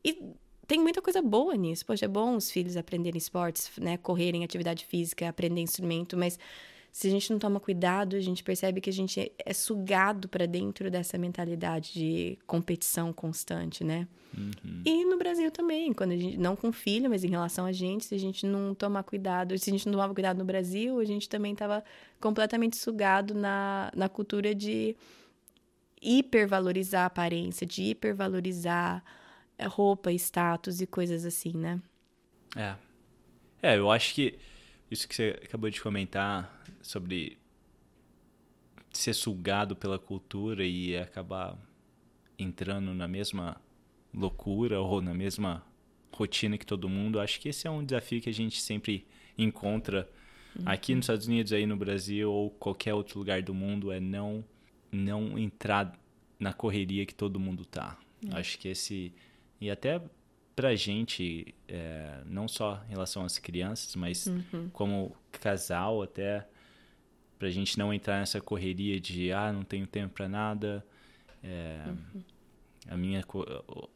E 0.05 0.19
tem 0.67 0.81
muita 0.81 1.01
coisa 1.01 1.23
boa 1.23 1.55
nisso. 1.55 1.87
Poxa, 1.87 2.05
é 2.05 2.09
bom 2.09 2.37
os 2.37 2.51
filhos 2.51 2.77
aprenderem 2.77 3.19
esportes, 3.19 3.71
né? 3.79 3.97
Correrem 3.97 4.45
atividade 4.45 4.85
física, 4.85 5.29
aprender 5.29 5.61
instrumento, 5.61 6.17
mas 6.17 6.39
se 6.90 7.07
a 7.07 7.11
gente 7.11 7.31
não 7.31 7.38
toma 7.38 7.61
cuidado, 7.61 8.16
a 8.16 8.20
gente 8.20 8.42
percebe 8.42 8.81
que 8.81 8.90
a 8.90 8.92
gente 8.92 9.33
é, 9.38 9.53
sugado 9.53 10.29
para 10.29 10.46
dentro 10.46 10.90
dessa 10.90 11.16
mentalidade 11.16 11.92
de 11.92 12.38
competição 12.46 13.12
constante, 13.12 13.85
né? 13.85 14.09
Uhum. 14.37 14.83
E 14.85 15.05
no 15.05 15.16
Brasil 15.16 15.51
também, 15.51 15.92
quando 15.92 16.12
a 16.12 16.16
gente, 16.16 16.37
não 16.37 16.57
com 16.57 16.72
filho, 16.72 17.09
mas 17.09 17.24
em 17.24 17.29
relação 17.29 17.66
a 17.66 17.72
gente, 17.72 18.07
se 18.07 18.14
a 18.14 18.18
gente 18.18 18.46
não 18.46 18.74
tomar 18.74 19.03
cuidado, 19.03 19.57
se 19.59 19.70
a 19.70 19.72
gente 19.72 19.87
não 19.87 19.92
tomava 19.92 20.14
cuidado 20.14 20.38
no 20.38 20.44
Brasil, 20.44 20.98
a 20.98 21.05
gente 21.05 21.29
também 21.29 21.53
estava 21.53 21.85
completamente 22.20 22.77
sugado 22.77 23.35
na, 23.35 23.90
na 23.94 24.09
cultura 24.09 24.55
de 24.55 24.96
hipervalorizar 26.01 27.03
a 27.03 27.07
aparência, 27.07 27.66
de 27.66 27.83
hipervalorizar 27.83 29.05
é, 29.57 29.66
roupa, 29.66 30.12
status 30.12 30.81
e 30.81 30.87
coisas 30.87 31.24
assim, 31.24 31.53
né? 31.53 31.81
É. 32.57 32.74
É, 33.61 33.77
eu 33.77 33.90
acho 33.90 34.14
que 34.14 34.38
isso 34.90 35.07
que 35.07 35.14
você 35.14 35.38
acabou 35.42 35.70
de 35.70 35.81
comentar 35.81 36.62
sobre 36.83 37.38
ser 38.92 39.14
sugado 39.14 39.77
pela 39.77 39.98
cultura 39.98 40.64
e 40.64 40.96
acabar 40.96 41.57
entrando 42.38 42.94
na 42.94 43.07
mesma 43.07 43.61
loucura 44.12 44.81
ou 44.81 45.01
na 45.01 45.14
mesma 45.14 45.64
rotina 46.12 46.59
que 46.59 46.66
todo 46.66 46.88
mundo, 46.88 47.20
acho 47.20 47.40
que 47.40 47.48
esse 47.48 47.66
é 47.66 47.70
um 47.70 47.85
desafio 47.85 48.20
que 48.20 48.29
a 48.29 48.35
gente 48.35 48.61
sempre 48.61 49.07
encontra 49.37 50.09
uhum. 50.57 50.64
aqui 50.66 50.94
nos 50.94 51.05
Estados 51.05 51.27
Unidos, 51.27 51.53
aí 51.53 51.66
no 51.66 51.77
Brasil 51.77 52.31
ou 52.31 52.51
qualquer 52.51 52.94
outro 52.94 53.18
lugar 53.18 53.42
do 53.42 53.55
mundo, 53.55 53.92
é 53.92 54.01
não 54.01 54.44
não 54.90 55.38
entrar 55.38 55.98
na 56.40 56.53
correria 56.53 57.05
que 57.05 57.14
todo 57.14 57.38
mundo 57.38 57.64
tá. 57.66 57.98
Uhum. 58.24 58.37
Acho 58.37 58.59
que 58.59 58.68
esse 58.68 59.12
e 59.61 59.70
até 59.70 60.01
pra 60.59 60.75
gente, 60.75 61.55
é, 61.68 62.21
não 62.27 62.49
só 62.49 62.83
em 62.88 62.90
relação 62.90 63.25
às 63.25 63.38
crianças, 63.38 63.94
mas 63.94 64.27
uhum. 64.27 64.68
como 64.73 65.14
casal 65.31 66.03
até, 66.03 66.49
pra 67.38 67.49
gente 67.49 67.79
não 67.79 67.94
entrar 67.94 68.18
nessa 68.18 68.40
correria 68.40 68.99
de, 68.99 69.31
ah, 69.31 69.53
não 69.53 69.62
tenho 69.62 69.87
tempo 69.87 70.14
para 70.14 70.29
nada, 70.29 70.85
é, 71.44 71.85
uhum. 71.87 72.23
a 72.88 72.97
minha, 72.97 73.25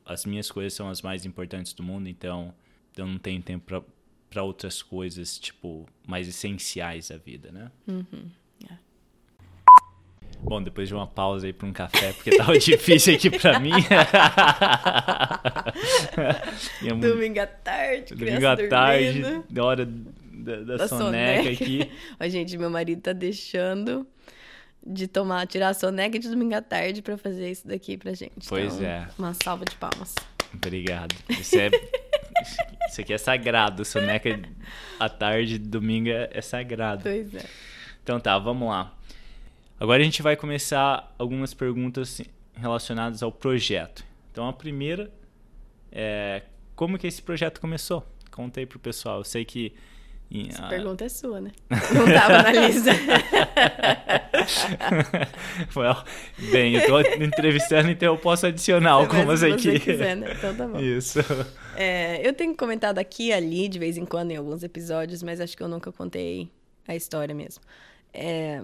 as 0.05 0.25
minhas 0.25 0.53
coisas 0.53 0.73
são 0.73 0.89
as 0.89 1.03
mais 1.03 1.27
importantes 1.27 1.73
do 1.73 1.83
mundo, 1.83 2.09
então 2.09 2.55
eu 2.97 3.07
não 3.09 3.19
tenho 3.19 3.43
tempo 3.43 3.83
para 4.31 4.43
outras 4.45 4.81
coisas, 4.83 5.41
tipo, 5.41 5.85
mais 6.07 6.29
essenciais 6.29 7.09
da 7.09 7.17
vida, 7.17 7.51
né? 7.51 7.73
Uhum. 7.89 8.31
Bom, 10.43 10.61
depois 10.61 10.89
de 10.89 10.95
uma 10.95 11.07
pausa 11.07 11.47
aí 11.47 11.53
para 11.53 11.69
um 11.69 11.73
café, 11.73 12.13
porque 12.13 12.37
tava 12.37 12.59
difícil 12.59 13.15
aqui 13.15 13.31
para 13.31 13.61
mim. 13.61 13.71
Domingo 17.01 17.41
à 17.41 17.47
tarde, 17.47 18.15
Domingo 18.15 18.47
à 18.47 18.57
tarde, 18.57 19.43
da 19.49 19.65
hora 19.65 19.87
da, 19.87 20.57
da, 20.57 20.77
da 20.77 20.89
soneca, 20.89 21.45
soneca, 21.45 21.51
aqui. 21.51 21.91
Ó, 22.21 22.29
gente, 22.29 22.59
meu 22.59 22.69
marido 22.69 23.01
tá 23.01 23.13
deixando 23.13 24.05
de 24.85 25.07
tomar, 25.07 25.47
tirar 25.47 25.69
a 25.69 25.75
soneca 25.75 26.19
de 26.19 26.29
domingo 26.29 26.57
à 26.57 26.61
tarde 26.61 27.03
para 27.03 27.17
fazer 27.17 27.49
isso 27.49 27.69
daqui 27.69 27.97
pra 27.97 28.13
gente. 28.13 28.49
Pois 28.49 28.75
então, 28.75 28.87
é. 28.87 29.09
Uma 29.17 29.33
salva 29.35 29.65
de 29.65 29.77
palmas. 29.77 30.13
Obrigado. 30.53 31.15
Isso 31.31 31.57
é 31.57 31.71
isso 32.89 33.01
aqui 33.01 33.13
é 33.13 33.19
sagrado, 33.19 33.85
soneca 33.85 34.41
à 34.99 35.09
tarde, 35.09 35.57
domingo 35.59 36.11
é 36.11 36.41
sagrado. 36.41 37.05
Pois 37.05 37.33
é. 37.33 37.45
Então 38.03 38.19
tá, 38.19 38.37
vamos 38.39 38.69
lá. 38.69 38.93
Agora 39.83 40.01
a 40.01 40.05
gente 40.05 40.23
vai 40.23 40.37
começar 40.37 41.13
algumas 41.19 41.53
perguntas 41.53 42.23
relacionadas 42.55 43.21
ao 43.21 43.33
projeto. 43.33 44.05
Então 44.31 44.49
a 44.49 44.53
primeira 44.53 45.11
é 45.91 46.43
como 46.77 46.97
que 46.97 47.09
esse 47.09 47.21
projeto 47.21 47.61
começou? 47.61 48.07
Conta 48.31 48.61
aí 48.61 48.67
pro 48.67 48.79
pessoal. 48.79 49.19
Eu 49.19 49.25
sei 49.25 49.45
que 49.45 49.75
essa 50.49 50.69
pergunta 50.69 51.05
é 51.05 51.09
sua, 51.09 51.41
né? 51.41 51.51
Não 51.93 52.07
estava 52.07 52.45
na 52.45 52.53
lista. 52.53 52.93
well, 55.75 56.05
bem, 56.53 56.77
eu 56.77 56.87
tô 56.87 57.01
entrevistando, 57.01 57.91
então 57.91 58.15
eu 58.15 58.21
posso 58.21 58.47
adicionar 58.47 58.93
algumas 58.95 59.43
aqui. 59.43 59.81
quiser, 59.81 60.17
né? 60.17 60.33
Então 60.39 60.55
tá 60.55 60.69
bom. 60.69 60.79
Isso. 60.79 61.19
É, 61.77 62.25
eu 62.25 62.33
tenho 62.33 62.57
comentado 62.57 63.01
aqui 63.01 63.31
e 63.31 63.33
ali, 63.33 63.67
de 63.67 63.81
vez 63.81 63.99
em 63.99 64.05
quando, 64.05 64.31
em 64.31 64.37
alguns 64.37 64.63
episódios, 64.63 65.25
mas 65.25 65.41
acho 65.41 65.57
que 65.57 65.63
eu 65.65 65.69
nunca 65.69 65.91
contei 65.91 66.53
a 66.87 66.95
história 66.95 67.35
mesmo. 67.35 67.65
É, 68.15 68.63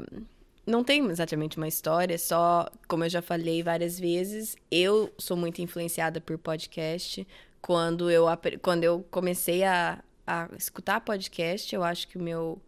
não 0.69 0.85
tem 0.85 1.05
exatamente 1.07 1.57
uma 1.57 1.67
história, 1.67 2.15
é 2.15 2.19
só, 2.19 2.69
como 2.87 3.03
eu 3.03 3.09
já 3.09 3.23
falei 3.23 3.63
várias 3.63 3.99
vezes, 3.99 4.55
eu 4.71 5.11
sou 5.17 5.37
muito 5.37 5.63
influenciada 5.63 6.21
por 6.21 6.37
podcast. 6.37 7.27
Quando 7.61 8.11
eu, 8.11 8.27
quando 8.61 8.85
eu 8.85 9.05
comecei 9.11 9.65
a, 9.65 10.03
a 10.27 10.49
escutar 10.57 11.01
podcast, 11.01 11.75
eu 11.75 11.83
acho 11.83 12.07
que 12.07 12.19
o 12.19 12.23
meu, 12.23 12.61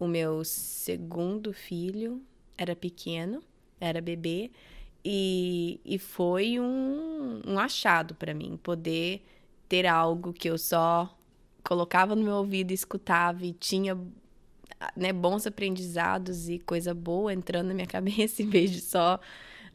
o 0.00 0.08
meu 0.08 0.44
segundo 0.44 1.52
filho 1.52 2.20
era 2.56 2.74
pequeno, 2.74 3.40
era 3.80 4.00
bebê, 4.00 4.50
e, 5.04 5.80
e 5.84 5.96
foi 5.96 6.58
um, 6.58 7.40
um 7.46 7.58
achado 7.58 8.16
para 8.16 8.34
mim 8.34 8.58
poder 8.60 9.24
ter 9.68 9.86
algo 9.86 10.32
que 10.32 10.50
eu 10.50 10.58
só 10.58 11.16
colocava 11.62 12.16
no 12.16 12.24
meu 12.24 12.34
ouvido 12.34 12.72
escutava 12.72 13.44
e 13.44 13.52
tinha 13.52 13.96
né, 14.96 15.12
bons 15.12 15.46
aprendizados 15.46 16.48
e 16.48 16.58
coisa 16.58 16.94
boa 16.94 17.32
entrando 17.32 17.68
na 17.68 17.74
minha 17.74 17.86
cabeça 17.88 18.42
em 18.42 18.48
vez 18.48 18.70
de 18.70 18.80
só 18.80 19.18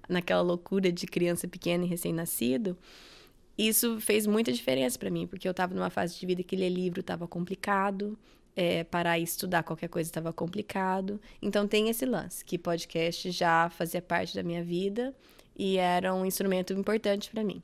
naquela 0.07 0.41
loucura 0.41 0.91
de 0.91 1.05
criança 1.05 1.47
pequena 1.47 1.85
e 1.85 1.87
recém-nascido. 1.87 2.77
Isso 3.57 3.99
fez 4.01 4.25
muita 4.25 4.51
diferença 4.51 4.97
para 4.97 5.09
mim, 5.09 5.27
porque 5.27 5.47
eu 5.47 5.51
estava 5.51 5.73
numa 5.73 5.89
fase 5.89 6.19
de 6.19 6.25
vida 6.25 6.43
que 6.43 6.55
ler 6.55 6.69
livro 6.69 7.01
estava 7.01 7.27
complicado, 7.27 8.17
é, 8.55 8.83
parar 8.83 9.19
e 9.19 9.23
estudar 9.23 9.63
qualquer 9.63 9.89
coisa 9.89 10.09
estava 10.09 10.33
complicado. 10.33 11.21
Então 11.41 11.67
tem 11.67 11.89
esse 11.89 12.05
lance, 12.05 12.43
que 12.43 12.57
podcast 12.57 13.29
já 13.31 13.69
fazia 13.69 14.01
parte 14.01 14.35
da 14.35 14.43
minha 14.43 14.63
vida 14.63 15.13
e 15.55 15.77
era 15.77 16.13
um 16.13 16.25
instrumento 16.25 16.73
importante 16.73 17.29
para 17.29 17.43
mim. 17.43 17.61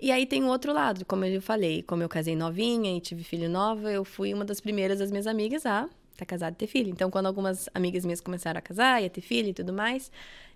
E 0.00 0.10
aí 0.10 0.26
tem 0.26 0.42
o 0.44 0.48
outro 0.48 0.72
lado, 0.72 1.04
como 1.04 1.24
eu 1.24 1.40
falei, 1.40 1.82
como 1.82 2.02
eu 2.02 2.08
casei 2.08 2.36
novinha 2.36 2.96
e 2.96 3.00
tive 3.00 3.24
filho 3.24 3.48
nova, 3.48 3.90
eu 3.90 4.04
fui 4.04 4.34
uma 4.34 4.44
das 4.44 4.60
primeiras 4.60 4.98
das 4.98 5.10
minhas 5.10 5.26
amigas 5.26 5.64
a 5.64 5.88
estar 6.12 6.26
casada 6.26 6.52
e 6.52 6.58
ter 6.58 6.66
filho. 6.66 6.90
Então, 6.90 7.10
quando 7.10 7.26
algumas 7.26 7.68
amigas 7.74 8.04
minhas 8.04 8.20
começaram 8.20 8.58
a 8.58 8.62
casar 8.62 9.02
e 9.02 9.06
a 9.06 9.10
ter 9.10 9.20
filho 9.20 9.48
e 9.48 9.54
tudo 9.54 9.72
mais, 9.72 10.10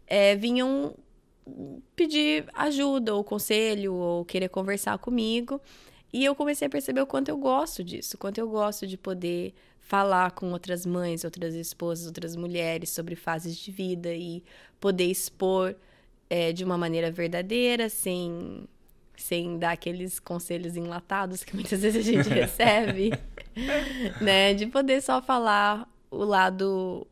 é, 0.06 0.34
vinham 0.36 0.94
pedir 1.96 2.46
ajuda 2.54 3.14
ou 3.14 3.24
conselho 3.24 3.94
ou 3.94 4.24
querer 4.24 4.48
conversar 4.48 4.98
comigo. 4.98 5.60
E 6.12 6.24
eu 6.24 6.34
comecei 6.34 6.66
a 6.66 6.70
perceber 6.70 7.02
o 7.02 7.06
quanto 7.06 7.28
eu 7.28 7.36
gosto 7.36 7.84
disso, 7.84 8.16
o 8.16 8.18
quanto 8.18 8.38
eu 8.38 8.48
gosto 8.48 8.86
de 8.86 8.96
poder 8.96 9.54
falar 9.80 10.32
com 10.32 10.52
outras 10.52 10.84
mães, 10.86 11.24
outras 11.24 11.54
esposas, 11.54 12.06
outras 12.06 12.36
mulheres 12.36 12.90
sobre 12.90 13.14
fases 13.14 13.56
de 13.56 13.70
vida 13.70 14.12
e 14.14 14.42
poder 14.80 15.04
expor 15.04 15.74
é, 16.30 16.52
de 16.52 16.64
uma 16.64 16.78
maneira 16.78 17.10
verdadeira, 17.10 17.88
sem 17.88 18.66
sem 19.18 19.58
dar 19.58 19.72
aqueles 19.72 20.18
conselhos 20.18 20.76
enlatados 20.76 21.42
que 21.42 21.54
muitas 21.54 21.80
vezes 21.82 22.06
a 22.06 22.12
gente 22.12 22.28
recebe, 22.28 23.10
né? 24.22 24.54
De 24.54 24.66
poder 24.66 25.02
só 25.02 25.20
falar 25.20 25.88
o 26.10 26.24
lado, 26.24 27.06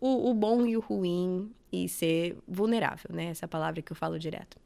o, 0.00 0.30
o, 0.30 0.34
bom 0.34 0.66
e 0.66 0.76
o 0.76 0.80
ruim 0.80 1.50
e 1.72 1.88
ser 1.88 2.36
vulnerável, 2.48 3.10
né? 3.14 3.26
Essa 3.26 3.44
é 3.44 3.48
palavra 3.48 3.82
que 3.82 3.92
eu 3.92 3.96
falo 3.96 4.18
direto. 4.18 4.56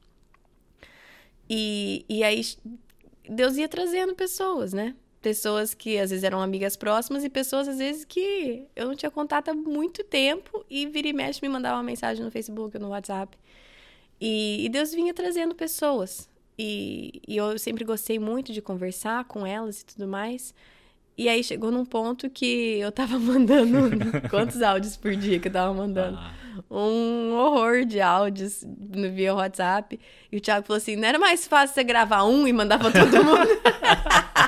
E, 1.51 2.05
e 2.09 2.25
aí 2.25 2.41
Deus 3.29 3.57
ia 3.57 3.69
trazendo 3.69 4.15
pessoas, 4.15 4.73
né? 4.73 4.95
Pessoas 5.21 5.75
que 5.75 5.99
às 5.99 6.11
vezes 6.11 6.23
eram 6.23 6.41
amigas 6.41 6.77
próximas 6.77 7.25
e 7.25 7.29
pessoas 7.29 7.67
às 7.67 7.79
vezes 7.79 8.05
que 8.05 8.67
eu 8.77 8.87
não 8.87 8.95
tinha 8.95 9.11
contato 9.11 9.49
há 9.49 9.55
muito 9.55 10.05
tempo 10.05 10.65
e 10.71 10.87
vira 10.87 11.09
e 11.09 11.13
mexe 11.13 11.41
me 11.43 11.49
mandava 11.49 11.77
uma 11.77 11.83
mensagem 11.83 12.25
no 12.25 12.31
Facebook 12.31 12.77
ou 12.77 12.83
no 12.83 12.91
WhatsApp. 12.91 13.37
E, 14.21 14.65
e 14.65 14.69
Deus 14.69 14.93
vinha 14.93 15.13
trazendo 15.13 15.55
pessoas, 15.55 16.29
e, 16.59 17.21
e, 17.27 17.37
eu 17.37 17.59
sempre 17.59 17.85
gostei 17.85 18.19
muito 18.19 18.53
de 18.53 18.63
conversar 18.63 19.25
com 19.25 19.47
elas 19.47 19.81
e 19.81 19.87
tudo 19.87 20.07
mais. 20.07 20.55
E 21.17 21.29
aí 21.29 21.45
chegou 21.45 21.71
num 21.71 21.85
ponto 21.85 22.29
que 22.29 22.79
eu 22.79 22.91
tava 22.91 23.19
mandando. 23.21 23.79
quantos 24.31 24.63
áudios 24.63 24.97
por 24.97 25.15
dia 25.15 25.39
que 25.39 25.49
eu 25.49 25.53
tava 25.53 25.73
mandando? 25.73 26.19
Ah. 26.19 26.33
Um 26.71 27.35
horror 27.35 27.85
de 27.85 28.01
áudios 28.01 28.65
no 28.65 29.11
via 29.11 29.35
WhatsApp. 29.35 29.99
E 30.31 30.37
o 30.37 30.41
Thiago 30.41 30.67
falou 30.67 30.79
assim: 30.79 30.97
não 30.97 31.09
era 31.09 31.19
mais 31.19 31.47
fácil 31.47 31.75
você 31.75 31.85
gravar 31.85 32.25
um 32.25 32.47
e 32.47 32.53
mandar 32.53 32.79
pra 32.79 32.91
todo 32.91 33.25
mundo? 33.25 33.49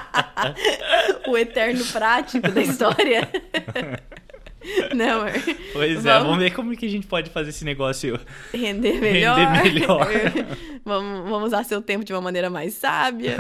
o 1.28 1.36
eterno 1.36 1.84
prático 1.86 2.50
da 2.50 2.62
história. 2.62 3.28
Não, 4.94 5.20
amor. 5.20 5.32
Pois 5.72 6.02
vamos... 6.02 6.06
é, 6.06 6.18
vamos 6.20 6.38
ver 6.38 6.54
como 6.54 6.76
que 6.76 6.86
a 6.86 6.88
gente 6.88 7.06
pode 7.06 7.30
fazer 7.30 7.50
esse 7.50 7.64
negócio 7.64 8.18
render 8.52 9.00
melhor. 9.00 9.38
Render 9.38 9.72
melhor. 9.72 10.08
vamos, 10.84 11.28
vamos 11.28 11.46
usar 11.48 11.64
seu 11.64 11.80
tempo 11.80 12.04
de 12.04 12.12
uma 12.12 12.20
maneira 12.20 12.50
mais 12.50 12.74
sábia. 12.74 13.36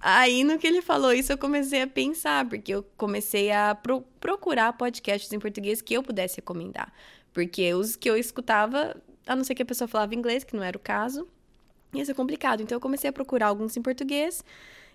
Aí, 0.00 0.44
no 0.44 0.58
que 0.58 0.66
ele 0.66 0.82
falou 0.82 1.12
isso, 1.12 1.32
eu 1.32 1.38
comecei 1.38 1.82
a 1.82 1.86
pensar, 1.86 2.46
porque 2.46 2.74
eu 2.74 2.82
comecei 2.96 3.50
a 3.50 3.74
pro 3.74 4.02
procurar 4.20 4.72
podcasts 4.74 5.32
em 5.32 5.38
português 5.38 5.80
que 5.80 5.94
eu 5.94 6.02
pudesse 6.02 6.36
recomendar. 6.36 6.92
Porque 7.32 7.72
os 7.74 7.96
que 7.96 8.08
eu 8.08 8.16
escutava, 8.16 8.96
a 9.26 9.34
não 9.34 9.44
ser 9.44 9.54
que 9.54 9.62
a 9.62 9.66
pessoa 9.66 9.88
falava 9.88 10.14
inglês, 10.14 10.44
que 10.44 10.54
não 10.54 10.62
era 10.62 10.76
o 10.76 10.80
caso, 10.80 11.26
ia 11.92 12.04
ser 12.04 12.14
complicado. 12.14 12.62
Então, 12.62 12.76
eu 12.76 12.80
comecei 12.80 13.08
a 13.08 13.12
procurar 13.12 13.46
alguns 13.46 13.76
em 13.76 13.82
português 13.82 14.44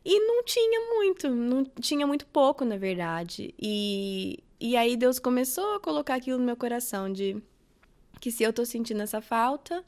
e 0.05 0.19
não 0.19 0.43
tinha 0.43 0.79
muito, 0.93 1.29
não 1.29 1.65
tinha 1.79 2.05
muito 2.07 2.25
pouco, 2.27 2.63
na 2.63 2.77
verdade. 2.77 3.53
E, 3.59 4.39
e 4.59 4.75
aí 4.75 4.97
Deus 4.97 5.19
começou 5.19 5.75
a 5.75 5.79
colocar 5.79 6.15
aquilo 6.15 6.37
no 6.37 6.45
meu 6.45 6.57
coração 6.57 7.11
de 7.11 7.41
que 8.19 8.31
se 8.31 8.43
eu 8.43 8.51
tô 8.51 8.65
sentindo 8.65 9.01
essa 9.01 9.21
falta, 9.21 9.83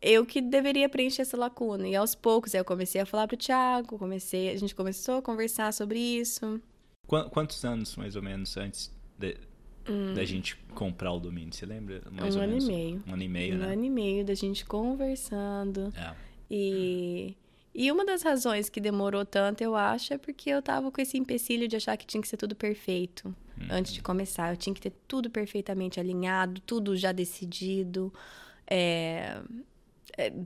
eu 0.00 0.24
que 0.24 0.40
deveria 0.40 0.88
preencher 0.88 1.22
essa 1.22 1.36
lacuna. 1.36 1.86
E 1.86 1.94
aos 1.94 2.14
poucos 2.14 2.54
eu 2.54 2.64
comecei 2.64 3.00
a 3.00 3.06
falar 3.06 3.28
pro 3.28 3.36
Thiago, 3.36 3.98
comecei, 3.98 4.50
a 4.50 4.56
gente 4.56 4.74
começou 4.74 5.18
a 5.18 5.22
conversar 5.22 5.72
sobre 5.72 5.98
isso. 5.98 6.60
Quantos 7.06 7.64
anos, 7.64 7.96
mais 7.96 8.16
ou 8.16 8.22
menos, 8.22 8.56
antes 8.56 8.92
de, 9.18 9.36
hum. 9.88 10.14
da 10.14 10.24
gente 10.24 10.56
comprar 10.74 11.12
o 11.12 11.18
domínio? 11.18 11.52
Você 11.52 11.66
lembra? 11.66 12.02
Mais 12.10 12.36
um 12.36 12.38
ou 12.38 12.44
ano 12.44 12.52
menos? 12.52 12.68
e 12.68 12.72
meio. 12.72 13.04
Um 13.06 13.12
ano 13.14 13.22
e 13.22 13.28
meio, 13.28 13.54
um 13.54 13.58
né? 13.58 13.66
Um 13.66 13.72
ano 13.72 13.84
e 13.84 13.90
meio 13.90 14.24
da 14.24 14.34
gente 14.34 14.64
conversando. 14.64 15.92
É. 15.96 16.14
E, 16.50 17.34
e 17.80 17.92
uma 17.92 18.04
das 18.04 18.22
razões 18.22 18.68
que 18.68 18.80
demorou 18.80 19.24
tanto, 19.24 19.62
eu 19.62 19.76
acho, 19.76 20.12
é 20.12 20.18
porque 20.18 20.50
eu 20.50 20.60
tava 20.60 20.90
com 20.90 21.00
esse 21.00 21.16
empecilho 21.16 21.68
de 21.68 21.76
achar 21.76 21.96
que 21.96 22.04
tinha 22.04 22.20
que 22.20 22.26
ser 22.26 22.36
tudo 22.36 22.56
perfeito. 22.56 23.28
Uhum. 23.28 23.68
Antes 23.70 23.92
de 23.92 24.02
começar, 24.02 24.52
eu 24.52 24.56
tinha 24.56 24.74
que 24.74 24.80
ter 24.80 24.92
tudo 25.06 25.30
perfeitamente 25.30 26.00
alinhado, 26.00 26.60
tudo 26.62 26.96
já 26.96 27.12
decidido. 27.12 28.12
É, 28.66 29.40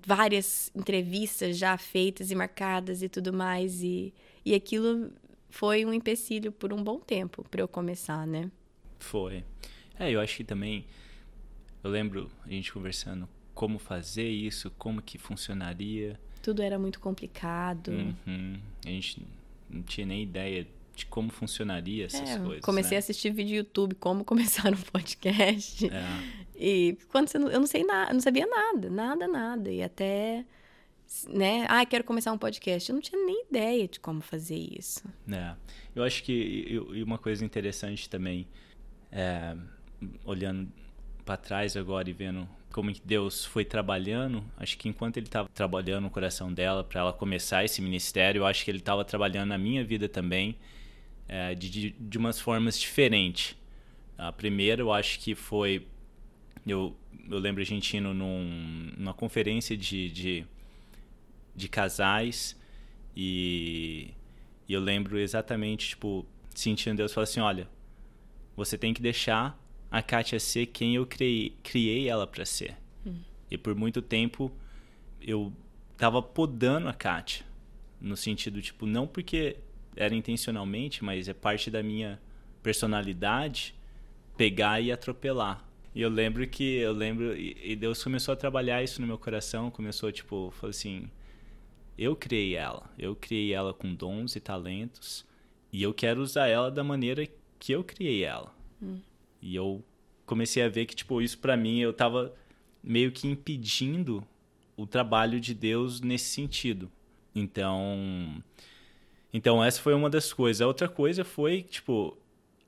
várias 0.06 0.70
entrevistas 0.74 1.56
já 1.56 1.78
feitas 1.78 2.30
e 2.30 2.34
marcadas 2.34 3.02
e 3.02 3.08
tudo 3.08 3.32
mais. 3.32 3.82
E, 3.82 4.12
e 4.44 4.54
aquilo 4.54 5.10
foi 5.48 5.86
um 5.86 5.92
empecilho 5.94 6.52
por 6.52 6.70
um 6.70 6.84
bom 6.84 7.00
tempo 7.00 7.48
para 7.50 7.62
eu 7.62 7.68
começar, 7.68 8.26
né? 8.26 8.50
Foi. 8.98 9.42
É, 9.98 10.10
eu 10.10 10.20
acho 10.20 10.36
que 10.36 10.44
também. 10.44 10.84
Eu 11.82 11.90
lembro 11.90 12.30
a 12.44 12.50
gente 12.50 12.70
conversando 12.70 13.26
como 13.54 13.78
fazer 13.78 14.28
isso, 14.28 14.70
como 14.72 15.00
que 15.00 15.16
funcionaria. 15.16 16.20
Tudo 16.42 16.62
era 16.62 16.78
muito 16.78 17.00
complicado. 17.00 17.88
Uhum. 17.88 18.58
A 18.84 18.88
gente 18.88 19.22
não 19.70 19.82
tinha 19.82 20.06
nem 20.06 20.22
ideia 20.22 20.66
de 20.94 21.06
como 21.06 21.30
funcionaria 21.30 22.06
essas 22.06 22.28
é, 22.28 22.38
coisas. 22.38 22.64
Comecei 22.64 22.92
né? 22.92 22.96
a 22.96 22.98
assistir 22.98 23.30
vídeo 23.30 23.56
YouTube, 23.56 23.94
como 23.94 24.24
começar 24.26 24.72
um 24.72 24.76
podcast. 24.76 25.86
É. 25.86 26.02
E 26.54 26.98
quando 27.10 27.28
você 27.28 27.38
eu 27.38 27.60
não 27.60 27.66
sei 27.66 27.84
nada, 27.84 28.12
não 28.12 28.20
sabia 28.20 28.46
nada, 28.46 28.90
nada, 28.90 29.28
nada. 29.28 29.70
E 29.70 29.82
até, 29.82 30.44
né? 31.28 31.66
Ah, 31.68 31.84
quero 31.86 32.04
começar 32.04 32.32
um 32.32 32.38
podcast. 32.38 32.90
Eu 32.90 32.94
não 32.94 33.00
tinha 33.02 33.24
nem 33.24 33.44
ideia 33.48 33.88
de 33.88 33.98
como 33.98 34.20
fazer 34.20 34.56
isso. 34.56 35.02
É. 35.30 35.54
Eu 35.94 36.02
acho 36.02 36.22
que 36.22 36.32
e 36.92 37.02
uma 37.02 37.18
coisa 37.18 37.44
interessante 37.44 38.08
também, 38.08 38.46
é, 39.10 39.56
olhando 40.24 40.70
para 41.24 41.36
trás 41.36 41.76
agora 41.76 42.10
e 42.10 42.12
vendo 42.12 42.48
como 42.72 42.92
que 42.92 43.00
Deus 43.04 43.44
foi 43.44 43.64
trabalhando, 43.64 44.44
acho 44.56 44.76
que 44.78 44.88
enquanto 44.88 45.16
ele 45.18 45.26
estava 45.26 45.48
trabalhando 45.48 46.04
no 46.04 46.10
coração 46.10 46.52
dela 46.52 46.82
para 46.82 47.00
ela 47.00 47.12
começar 47.12 47.64
esse 47.64 47.80
ministério, 47.80 48.40
eu 48.40 48.46
acho 48.46 48.64
que 48.64 48.70
ele 48.70 48.78
estava 48.78 49.04
trabalhando 49.04 49.50
na 49.50 49.58
minha 49.58 49.84
vida 49.84 50.08
também 50.08 50.56
é, 51.28 51.54
de, 51.54 51.90
de, 51.90 52.18
umas 52.18 52.40
formas 52.40 52.78
diferentes. 52.78 53.56
A 54.18 54.32
primeira, 54.32 54.82
eu 54.82 54.92
acho 54.92 55.18
que 55.18 55.34
foi 55.34 55.86
eu, 56.66 56.96
eu 57.30 57.38
lembro 57.38 57.62
a 57.62 57.64
gente 57.64 57.96
indo 57.96 58.14
num, 58.14 58.92
numa 58.96 59.14
conferência 59.14 59.76
de, 59.76 60.10
de, 60.10 60.46
de 61.54 61.68
casais 61.68 62.58
e, 63.16 64.10
e 64.68 64.72
eu 64.72 64.80
lembro 64.80 65.18
exatamente, 65.18 65.90
tipo, 65.90 66.26
sentindo 66.54 66.96
Deus 66.96 67.12
falar 67.12 67.24
assim, 67.24 67.40
olha, 67.40 67.68
você 68.56 68.78
tem 68.78 68.94
que 68.94 69.02
deixar 69.02 69.58
a 69.92 70.00
Kátia 70.00 70.40
ser 70.40 70.66
quem 70.66 70.94
eu 70.94 71.04
criei, 71.04 71.54
criei 71.62 72.08
ela 72.08 72.26
para 72.26 72.46
ser. 72.46 72.78
Hum. 73.06 73.16
E 73.50 73.58
por 73.58 73.74
muito 73.74 74.00
tempo 74.00 74.50
eu 75.20 75.52
tava 75.98 76.22
podando 76.22 76.88
a 76.88 76.94
Kátia. 76.94 77.44
No 78.00 78.16
sentido, 78.16 78.62
tipo, 78.62 78.86
não 78.86 79.06
porque 79.06 79.58
era 79.94 80.14
intencionalmente, 80.14 81.04
mas 81.04 81.28
é 81.28 81.34
parte 81.34 81.70
da 81.70 81.82
minha 81.82 82.18
personalidade 82.62 83.74
pegar 84.34 84.80
e 84.80 84.90
atropelar. 84.90 85.62
E 85.94 86.00
eu 86.00 86.08
lembro 86.08 86.48
que, 86.48 86.78
eu 86.78 86.94
lembro, 86.94 87.36
e 87.36 87.76
Deus 87.76 88.02
começou 88.02 88.32
a 88.32 88.36
trabalhar 88.36 88.82
isso 88.82 88.98
no 88.98 89.06
meu 89.06 89.18
coração, 89.18 89.70
começou, 89.70 90.10
tipo, 90.10 90.50
falou 90.52 90.70
assim, 90.70 91.10
eu 91.98 92.16
criei 92.16 92.56
ela, 92.56 92.90
eu 92.98 93.14
criei 93.14 93.52
ela 93.52 93.74
com 93.74 93.94
dons 93.94 94.34
e 94.34 94.40
talentos, 94.40 95.26
e 95.70 95.82
eu 95.82 95.92
quero 95.92 96.22
usar 96.22 96.46
ela 96.46 96.70
da 96.70 96.82
maneira 96.82 97.28
que 97.58 97.72
eu 97.72 97.84
criei 97.84 98.24
ela. 98.24 98.54
Hum. 98.82 99.00
E 99.42 99.54
eu 99.56 99.84
comecei 100.24 100.62
a 100.62 100.68
ver 100.68 100.86
que, 100.86 100.94
tipo, 100.94 101.20
isso 101.20 101.38
para 101.38 101.56
mim, 101.56 101.80
eu 101.80 101.92
tava 101.92 102.32
meio 102.82 103.10
que 103.12 103.26
impedindo 103.26 104.24
o 104.76 104.86
trabalho 104.86 105.40
de 105.40 105.52
Deus 105.52 106.00
nesse 106.00 106.26
sentido. 106.26 106.90
Então, 107.34 108.42
então 109.32 109.62
essa 109.62 109.80
foi 109.80 109.94
uma 109.94 110.08
das 110.08 110.32
coisas. 110.32 110.60
A 110.60 110.66
outra 110.66 110.88
coisa 110.88 111.24
foi, 111.24 111.62
tipo, 111.62 112.16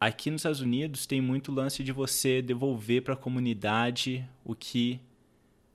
aqui 0.01 0.31
nos 0.31 0.41
Estados 0.41 0.61
Unidos 0.61 1.07
tem 1.07 1.21
muito 1.21 1.53
lance 1.53 1.83
de 1.83 1.93
você 1.93 2.43
devolver 2.43 3.03
para 3.03 3.15
a 3.15 3.17
comunidade 3.17 4.29
o 4.45 4.55
que 4.55 5.01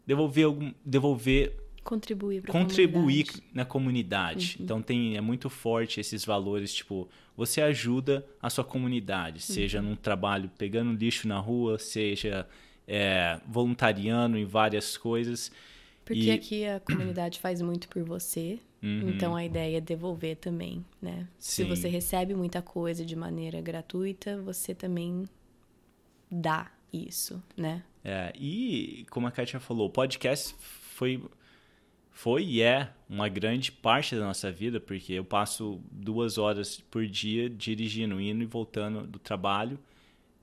devolver 0.06 0.46
algum 0.46 0.74
devolver 0.84 1.56
contribuir 1.90 2.44
contribuir 2.44 3.26
comunidade. 3.26 3.44
na 3.52 3.66
comunidade. 3.66 4.56
Uhum. 4.60 4.64
Então 4.64 4.82
tem 4.82 5.18
é 5.18 5.22
muito 5.22 5.50
forte 5.50 6.00
esses 6.00 6.24
valores, 6.24 6.72
tipo, 6.72 7.10
você 7.36 7.62
ajuda 7.62 8.24
a 8.40 8.48
sua 8.48 8.64
comunidade, 8.64 9.38
uhum. 9.38 9.56
seja 9.56 9.82
num 9.82 9.96
trabalho 9.96 10.52
pegando 10.56 10.94
lixo 10.94 11.28
na 11.28 11.40
rua, 11.40 11.80
seja 11.80 12.48
é, 12.88 13.42
voluntariando 13.48 14.38
em 14.38 14.46
várias 14.46 14.98
coisas. 14.98 15.52
Porque 16.06 16.26
e... 16.26 16.32
aqui 16.32 16.64
a 16.64 16.80
comunidade 16.80 17.40
faz 17.42 17.60
muito 17.60 17.88
por 17.88 18.04
você, 18.04 18.60
Uhum. 18.82 19.10
Então 19.10 19.36
a 19.36 19.44
ideia 19.44 19.80
é 19.80 19.82
devolver 19.82 20.38
também, 20.38 20.86
né? 21.02 21.28
Sim. 21.38 21.64
Se 21.64 21.70
você 21.70 21.90
recebe 21.90 22.34
muita 22.34 22.62
coisa 22.62 23.04
de 23.06 23.14
maneira 23.14 23.60
gratuita, 23.60 24.42
você 24.42 24.74
também 24.74 25.26
dá 26.32 26.72
isso, 26.94 27.44
né? 27.58 27.84
É, 28.06 28.32
e 28.40 29.06
como 29.10 29.28
a 29.28 29.32
Kátia 29.32 29.60
falou, 29.60 29.88
o 29.88 29.90
podcast 29.90 30.56
foi 30.96 31.22
foi 32.20 32.44
e 32.44 32.62
é 32.62 32.92
uma 33.10 33.30
grande 33.30 33.72
parte 33.72 34.14
da 34.14 34.26
nossa 34.26 34.52
vida, 34.52 34.78
porque 34.78 35.14
eu 35.14 35.24
passo 35.24 35.80
duas 35.90 36.38
horas 36.38 36.82
por 36.92 37.08
dia 37.08 37.50
dirigindo, 37.50 38.20
indo 38.20 38.44
e 38.44 38.46
voltando 38.46 39.08
do 39.08 39.18
trabalho. 39.18 39.80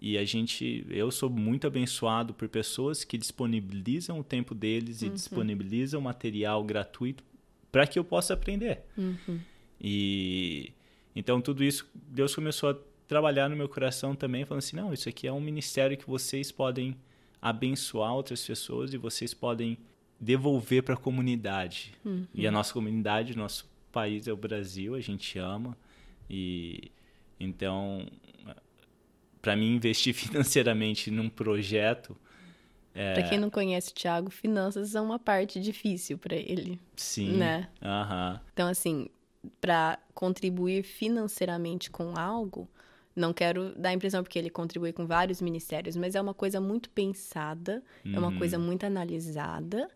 E 0.00 0.16
a 0.16 0.24
gente, 0.24 0.86
eu 0.88 1.10
sou 1.10 1.28
muito 1.28 1.66
abençoado 1.66 2.32
por 2.32 2.48
pessoas 2.48 3.04
que 3.04 3.18
disponibilizam 3.18 4.18
o 4.18 4.24
tempo 4.24 4.54
deles 4.54 5.02
e 5.02 5.08
uhum. 5.08 5.12
disponibilizam 5.12 6.00
material 6.00 6.64
gratuito 6.64 7.22
para 7.70 7.86
que 7.86 7.98
eu 7.98 8.04
possa 8.04 8.32
aprender. 8.32 8.80
Uhum. 8.96 9.38
E 9.78 10.72
então 11.14 11.42
tudo 11.42 11.62
isso 11.62 11.86
Deus 11.94 12.34
começou 12.34 12.70
a 12.70 12.76
trabalhar 13.06 13.50
no 13.50 13.56
meu 13.56 13.68
coração 13.68 14.16
também, 14.16 14.46
falando 14.46 14.60
assim, 14.60 14.76
não, 14.76 14.94
isso 14.94 15.10
aqui 15.10 15.26
é 15.26 15.32
um 15.32 15.42
ministério 15.42 15.98
que 15.98 16.08
vocês 16.08 16.50
podem 16.50 16.96
abençoar 17.40 18.14
outras 18.14 18.42
pessoas 18.46 18.94
e 18.94 18.96
vocês 18.96 19.34
podem 19.34 19.76
devolver 20.20 20.82
para 20.82 20.94
a 20.94 20.96
comunidade. 20.96 21.94
Uhum. 22.04 22.26
E 22.34 22.46
a 22.46 22.50
nossa 22.50 22.72
comunidade, 22.72 23.36
nosso 23.36 23.68
país 23.92 24.26
é 24.26 24.32
o 24.32 24.36
Brasil, 24.36 24.94
a 24.94 25.00
gente 25.00 25.38
ama 25.38 25.76
e 26.28 26.90
então 27.38 28.06
para 29.40 29.54
mim 29.54 29.76
investir 29.76 30.12
financeiramente 30.14 31.10
num 31.10 31.28
projeto 31.28 32.16
é... 32.96 33.12
Para 33.12 33.28
quem 33.28 33.38
não 33.38 33.50
conhece 33.50 33.90
o 33.90 33.94
Thiago, 33.94 34.30
finanças 34.30 34.88
são 34.88 35.04
uma 35.04 35.18
parte 35.18 35.60
difícil 35.60 36.16
para 36.16 36.34
ele. 36.34 36.80
Sim. 36.96 37.36
Né? 37.36 37.68
Uhum. 37.82 38.40
Então, 38.54 38.68
assim, 38.68 39.08
para 39.60 39.98
contribuir 40.14 40.82
financeiramente 40.82 41.90
com 41.90 42.16
algo, 42.16 42.66
não 43.14 43.34
quero 43.34 43.74
dar 43.78 43.90
a 43.90 43.92
impressão 43.92 44.22
porque 44.22 44.38
ele 44.38 44.48
contribui 44.48 44.94
com 44.94 45.06
vários 45.06 45.42
ministérios, 45.42 45.94
mas 45.94 46.14
é 46.14 46.20
uma 46.20 46.32
coisa 46.32 46.58
muito 46.58 46.88
pensada, 46.88 47.82
uhum. 48.02 48.14
é 48.14 48.18
uma 48.18 48.38
coisa 48.38 48.58
uhum. 48.58 48.64
muito 48.64 48.86
analisada, 48.86 49.90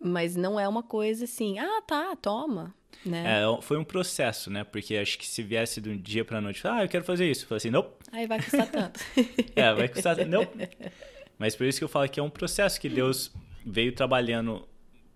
mas 0.00 0.36
não 0.36 0.58
é 0.58 0.68
uma 0.68 0.82
coisa 0.82 1.24
assim, 1.24 1.58
ah, 1.58 1.82
tá, 1.86 2.14
toma. 2.16 2.74
Né? 3.04 3.42
É, 3.42 3.62
foi 3.62 3.76
um 3.76 3.84
processo, 3.84 4.50
né? 4.50 4.64
Porque 4.64 4.96
acho 4.96 5.18
que 5.18 5.26
se 5.26 5.42
viesse 5.42 5.80
de 5.80 5.90
um 5.90 5.96
dia 5.96 6.24
para 6.24 6.40
noite, 6.40 6.66
ah, 6.66 6.82
eu 6.82 6.88
quero 6.88 7.04
fazer 7.04 7.30
isso, 7.30 7.44
eu 7.44 7.48
falei 7.48 7.58
assim, 7.58 7.70
não. 7.70 7.82
Nope. 7.82 8.04
Aí 8.12 8.26
vai 8.26 8.42
custar 8.42 8.70
tanto. 8.70 9.00
é, 9.54 9.74
vai 9.74 9.88
custar, 9.88 10.16
não. 10.26 10.40
Nope. 10.40 10.68
Mas 11.38 11.56
por 11.56 11.66
isso 11.66 11.78
que 11.78 11.84
eu 11.84 11.88
falo 11.88 12.08
que 12.08 12.20
é 12.20 12.22
um 12.22 12.30
processo 12.30 12.80
que 12.80 12.88
Deus 12.88 13.32
veio 13.66 13.92
trabalhando 13.92 14.66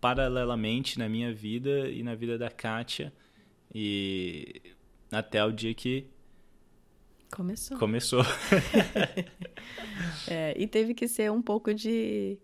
paralelamente 0.00 0.98
na 0.98 1.08
minha 1.08 1.32
vida 1.32 1.88
e 1.88 2.02
na 2.02 2.14
vida 2.14 2.36
da 2.36 2.50
Kátia. 2.50 3.12
E 3.74 4.60
até 5.10 5.44
o 5.44 5.52
dia 5.52 5.74
que. 5.74 6.06
Começou. 7.30 7.78
Começou. 7.78 8.22
é, 10.26 10.54
e 10.56 10.66
teve 10.66 10.94
que 10.94 11.06
ser 11.06 11.30
um 11.30 11.42
pouco 11.42 11.74
de. 11.74 12.38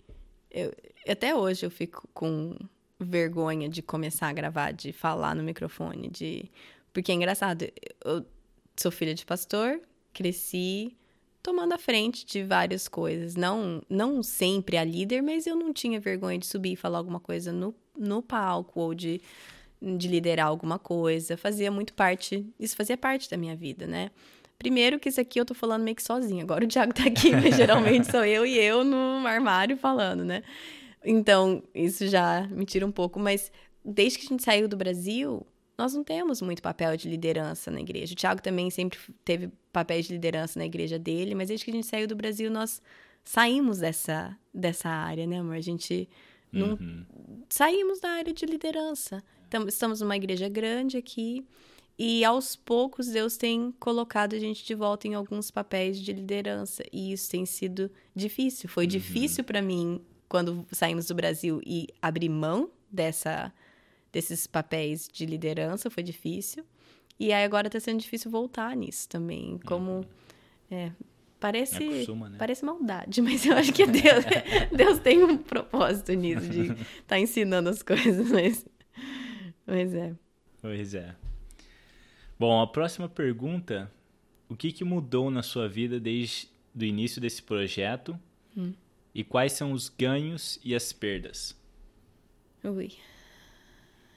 Eu, 0.55 0.73
até 1.09 1.35
hoje 1.35 1.67
eu 1.67 1.71
fico 1.71 2.09
com 2.15 2.57
vergonha 3.01 3.69
de 3.69 3.83
começar 3.83 4.29
a 4.29 4.33
gravar, 4.33 4.73
de 4.73 4.93
falar 4.93 5.35
no 5.35 5.43
microfone, 5.43 6.09
de. 6.09 6.49
Porque 6.93 7.11
é 7.11 7.15
engraçado, 7.17 7.67
eu 8.05 8.25
sou 8.77 8.93
filha 8.93 9.13
de 9.13 9.27
pastor, 9.27 9.81
cresci 10.13 10.97
tomando 11.43 11.73
a 11.73 11.79
frente 11.79 12.25
de 12.25 12.45
várias 12.45 12.87
coisas. 12.87 13.35
Não, 13.35 13.83
não 13.91 14.23
sempre 14.23 14.77
a 14.77 14.85
líder, 14.85 15.23
mas 15.23 15.45
eu 15.45 15.57
não 15.57 15.73
tinha 15.73 15.99
vergonha 15.99 16.39
de 16.39 16.47
subir 16.47 16.75
e 16.75 16.77
falar 16.77 16.99
alguma 16.99 17.19
coisa 17.19 17.53
no, 17.53 17.75
no 17.99 18.23
palco 18.23 18.81
ou 18.81 18.95
de, 18.95 19.21
de 19.83 20.07
liderar 20.07 20.47
alguma 20.47 20.79
coisa. 20.79 21.37
Fazia 21.37 21.71
muito 21.71 21.93
parte, 21.95 22.47
isso 22.61 22.77
fazia 22.77 22.97
parte 22.97 23.29
da 23.29 23.37
minha 23.37 23.57
vida, 23.57 23.89
né? 23.89 24.13
Primeiro 24.59 24.99
que 24.99 25.09
isso 25.09 25.21
aqui 25.21 25.41
eu 25.41 25.45
tô 25.45 25.55
falando 25.55 25.83
meio 25.83 25.97
que 25.97 26.03
sozinha. 26.03 26.43
Agora 26.43 26.65
o 26.65 26.69
Thiago 26.69 26.95
tá 26.95 27.05
aqui, 27.05 27.33
mas 27.33 27.55
geralmente 27.57 28.11
sou 28.11 28.25
eu 28.25 28.47
e 28.47 28.59
eu 28.59 28.85
no 28.85 29.27
armário 29.27 29.77
falando, 29.77 30.25
né? 30.25 30.43
Então, 31.05 31.63
isso 31.75 32.07
já 32.09 32.47
me 32.51 32.65
tira 32.65 32.87
um 32.87 32.93
pouco, 32.93 33.21
mas 33.21 33.53
desde 33.85 34.19
que 34.19 34.27
a 34.27 34.29
gente 34.29 34.43
saiu 34.43 34.67
do 34.67 34.77
Brasil, 34.77 35.47
nós 35.77 35.93
não 35.93 36.03
temos 36.03 36.41
muito 36.41 36.63
papel 36.63 36.97
de 36.97 37.09
liderança 37.09 37.71
na 37.71 37.81
igreja. 37.81 38.15
O 38.15 38.17
Tiago 38.17 38.41
também 38.41 38.71
sempre 38.71 38.99
teve 39.25 39.51
papéis 39.73 40.07
de 40.07 40.15
liderança 40.15 40.59
na 40.59 40.65
igreja 40.65 40.99
dele, 40.99 41.35
mas 41.35 41.49
desde 41.49 41.65
que 41.65 41.71
a 41.71 41.75
gente 41.75 41.87
saiu 41.87 42.07
do 42.07 42.17
Brasil, 42.17 42.51
nós 42.51 42.81
saímos 43.23 43.79
dessa, 43.79 44.37
dessa 44.53 44.89
área, 44.89 45.27
né, 45.27 45.41
amor? 45.41 45.57
A 45.57 45.61
gente 45.61 46.09
não 46.51 46.75
uhum. 46.75 47.05
saímos 47.51 48.01
da 48.01 48.11
área 48.11 48.33
de 48.33 48.47
liderança. 48.47 49.23
Estamos 49.67 50.01
numa 50.01 50.17
igreja 50.17 50.49
grande 50.49 50.97
aqui 50.97 51.45
e 51.99 52.25
aos 52.25 52.57
poucos 52.57 53.09
Deus 53.09 53.37
tem 53.37 53.73
colocado 53.79 54.35
a 54.35 54.39
gente 54.39 54.65
de 54.65 54.75
volta 54.75 55.07
em 55.07 55.15
alguns 55.15 55.51
papéis 55.51 55.99
de 55.99 56.13
liderança 56.13 56.83
e 56.93 57.13
isso 57.13 57.31
tem 57.31 57.47
sido 57.47 57.91
difícil. 58.15 58.69
Foi 58.69 58.85
uhum. 58.85 58.91
difícil 58.91 59.45
para 59.45 59.63
mim 59.63 60.01
quando 60.29 60.67
saímos 60.73 61.07
do 61.07 61.15
Brasil 61.15 61.61
e 61.65 61.89
abrir 62.03 62.29
mão 62.29 62.71
dessa 62.91 63.53
desses 64.15 64.47
papéis 64.47 65.09
de 65.13 65.27
liderança, 65.27 65.91
foi 65.91 66.03
difícil. 66.03 66.65
E 67.19 67.33
aí 67.33 67.45
agora 67.45 67.67
está 67.67 67.81
sendo 67.81 68.01
difícil 68.01 68.31
voltar 68.31 68.75
nisso 68.77 69.09
também. 69.09 69.59
Como. 69.67 69.91
Uhum. 69.91 70.05
É, 70.71 70.93
parece, 71.39 71.85
Acostuma, 71.85 72.31
né? 72.31 72.39
parece 72.39 72.65
maldade, 72.65 73.21
mas 73.23 73.45
eu 73.45 73.57
acho 73.57 73.73
que 73.73 73.85
Deus, 73.87 74.25
Deus 74.75 74.99
tem 75.01 75.23
um 75.23 75.37
propósito 75.37 76.13
nisso, 76.13 76.49
de 76.49 76.63
estar 76.63 76.85
tá 77.07 77.19
ensinando 77.19 77.69
as 77.69 77.83
coisas, 77.83 78.31
mas, 78.31 78.67
mas 79.67 79.93
é. 79.95 80.15
Pois 80.63 80.95
é. 80.95 81.15
Bom, 82.39 82.61
a 82.61 82.67
próxima 82.67 83.09
pergunta: 83.09 83.91
o 84.49 84.57
que, 84.57 84.73
que 84.73 84.85
mudou 84.85 85.31
na 85.31 85.43
sua 85.43 85.69
vida 85.69 86.01
desde 86.01 86.49
o 86.77 86.85
início 86.85 87.21
desse 87.21 87.43
projeto? 87.43 88.19
Hum. 88.57 88.73
E 89.15 89.23
quais 89.23 89.53
são 89.53 89.73
os 89.73 89.89
ganhos 89.89 90.59
e 90.65 90.75
as 90.75 90.93
perdas? 90.93 91.57
Ui. 92.65 92.93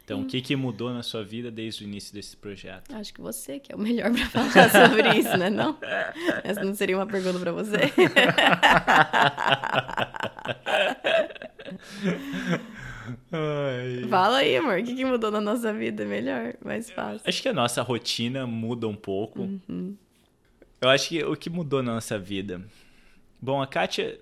Então, 0.04 0.22
o 0.22 0.26
que, 0.26 0.42
que 0.42 0.56
mudou 0.56 0.94
na 0.94 1.04
sua 1.04 1.22
vida 1.22 1.52
desde 1.52 1.84
o 1.84 1.86
início 1.86 2.14
desse 2.14 2.38
projeto? 2.38 2.96
Acho 2.96 3.14
que 3.14 3.20
você 3.20 3.60
que 3.60 3.74
é 3.74 3.76
o 3.76 3.80
melhor 3.80 4.10
para 4.14 4.30
falar 4.30 4.90
sobre 4.90 5.20
isso, 5.20 5.36
né? 5.36 5.50
Não? 5.50 5.78
Essa 6.46 6.64
não 6.64 6.74
seria 6.74 6.98
uma 6.98 7.06
pergunta 7.06 7.38
para 7.38 7.52
você. 7.52 7.78
Ai. 13.32 14.08
Fala 14.10 14.38
aí, 14.38 14.58
amor. 14.58 14.80
O 14.80 14.84
que, 14.84 14.96
que 14.96 15.06
mudou 15.06 15.32
na 15.32 15.42
nossa 15.42 15.74
vida? 15.74 16.06
Melhor, 16.06 16.56
mais 16.64 16.90
fácil. 16.90 17.22
Acho 17.26 17.42
que 17.42 17.50
a 17.50 17.54
nossa 17.54 17.82
rotina 17.82 18.46
muda 18.46 18.88
um 18.88 18.96
pouco. 18.96 19.42
Uhum. 19.42 19.96
Eu 20.82 20.90
acho 20.90 21.10
que 21.10 21.24
o 21.24 21.36
que 21.36 21.50
mudou 21.50 21.82
na 21.82 21.96
nossa 21.96 22.18
vida. 22.20 22.62
Bom, 23.42 23.62
a 23.62 23.68
Kátia. 23.68 24.20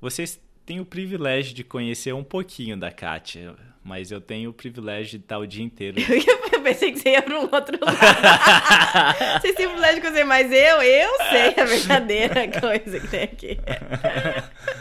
Vocês 0.00 0.40
têm 0.64 0.80
o 0.80 0.84
privilégio 0.84 1.54
de 1.54 1.64
conhecer 1.64 2.12
um 2.12 2.24
pouquinho 2.24 2.76
da 2.76 2.90
Kátia 2.90 3.56
mas 3.86 4.10
eu 4.10 4.20
tenho 4.20 4.50
o 4.50 4.52
privilégio 4.52 5.16
de 5.16 5.24
estar 5.24 5.38
o 5.38 5.46
dia 5.46 5.64
inteiro. 5.64 5.96
eu 6.52 6.60
pensei 6.60 6.90
que 6.90 6.98
você 6.98 7.10
ia 7.10 7.22
para 7.22 7.38
um 7.38 7.42
outro 7.42 7.78
lugar. 7.78 9.40
Vocês 9.40 9.54
têm 9.54 9.66
o 9.66 9.68
privilégio 9.70 9.94
de 9.94 10.00
conhecer, 10.00 10.24
mas 10.24 10.50
eu, 10.50 10.82
eu 10.82 11.10
sei 11.30 11.54
a 11.56 11.64
verdadeira 11.64 12.60
coisa 12.60 12.98
que 12.98 13.06
tem 13.06 13.22
aqui. 13.22 13.58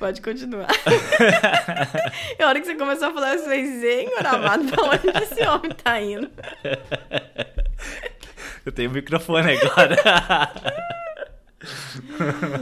Pode 0.00 0.20
continuar. 0.22 0.68
a 2.40 2.46
hora 2.46 2.58
que 2.58 2.66
você 2.66 2.74
começou 2.74 3.08
a 3.08 3.12
falar, 3.12 3.34
eu 3.34 3.42
falei, 3.42 3.66
Senhor 3.66 4.26
amado, 4.26 4.64
pra 4.70 4.84
onde 4.84 5.08
esse 5.24 5.46
homem 5.46 5.70
tá 5.72 6.00
indo? 6.00 6.30
Eu 8.64 8.72
tenho 8.72 8.90
o 8.90 8.92
microfone 8.92 9.56
agora. 9.56 9.96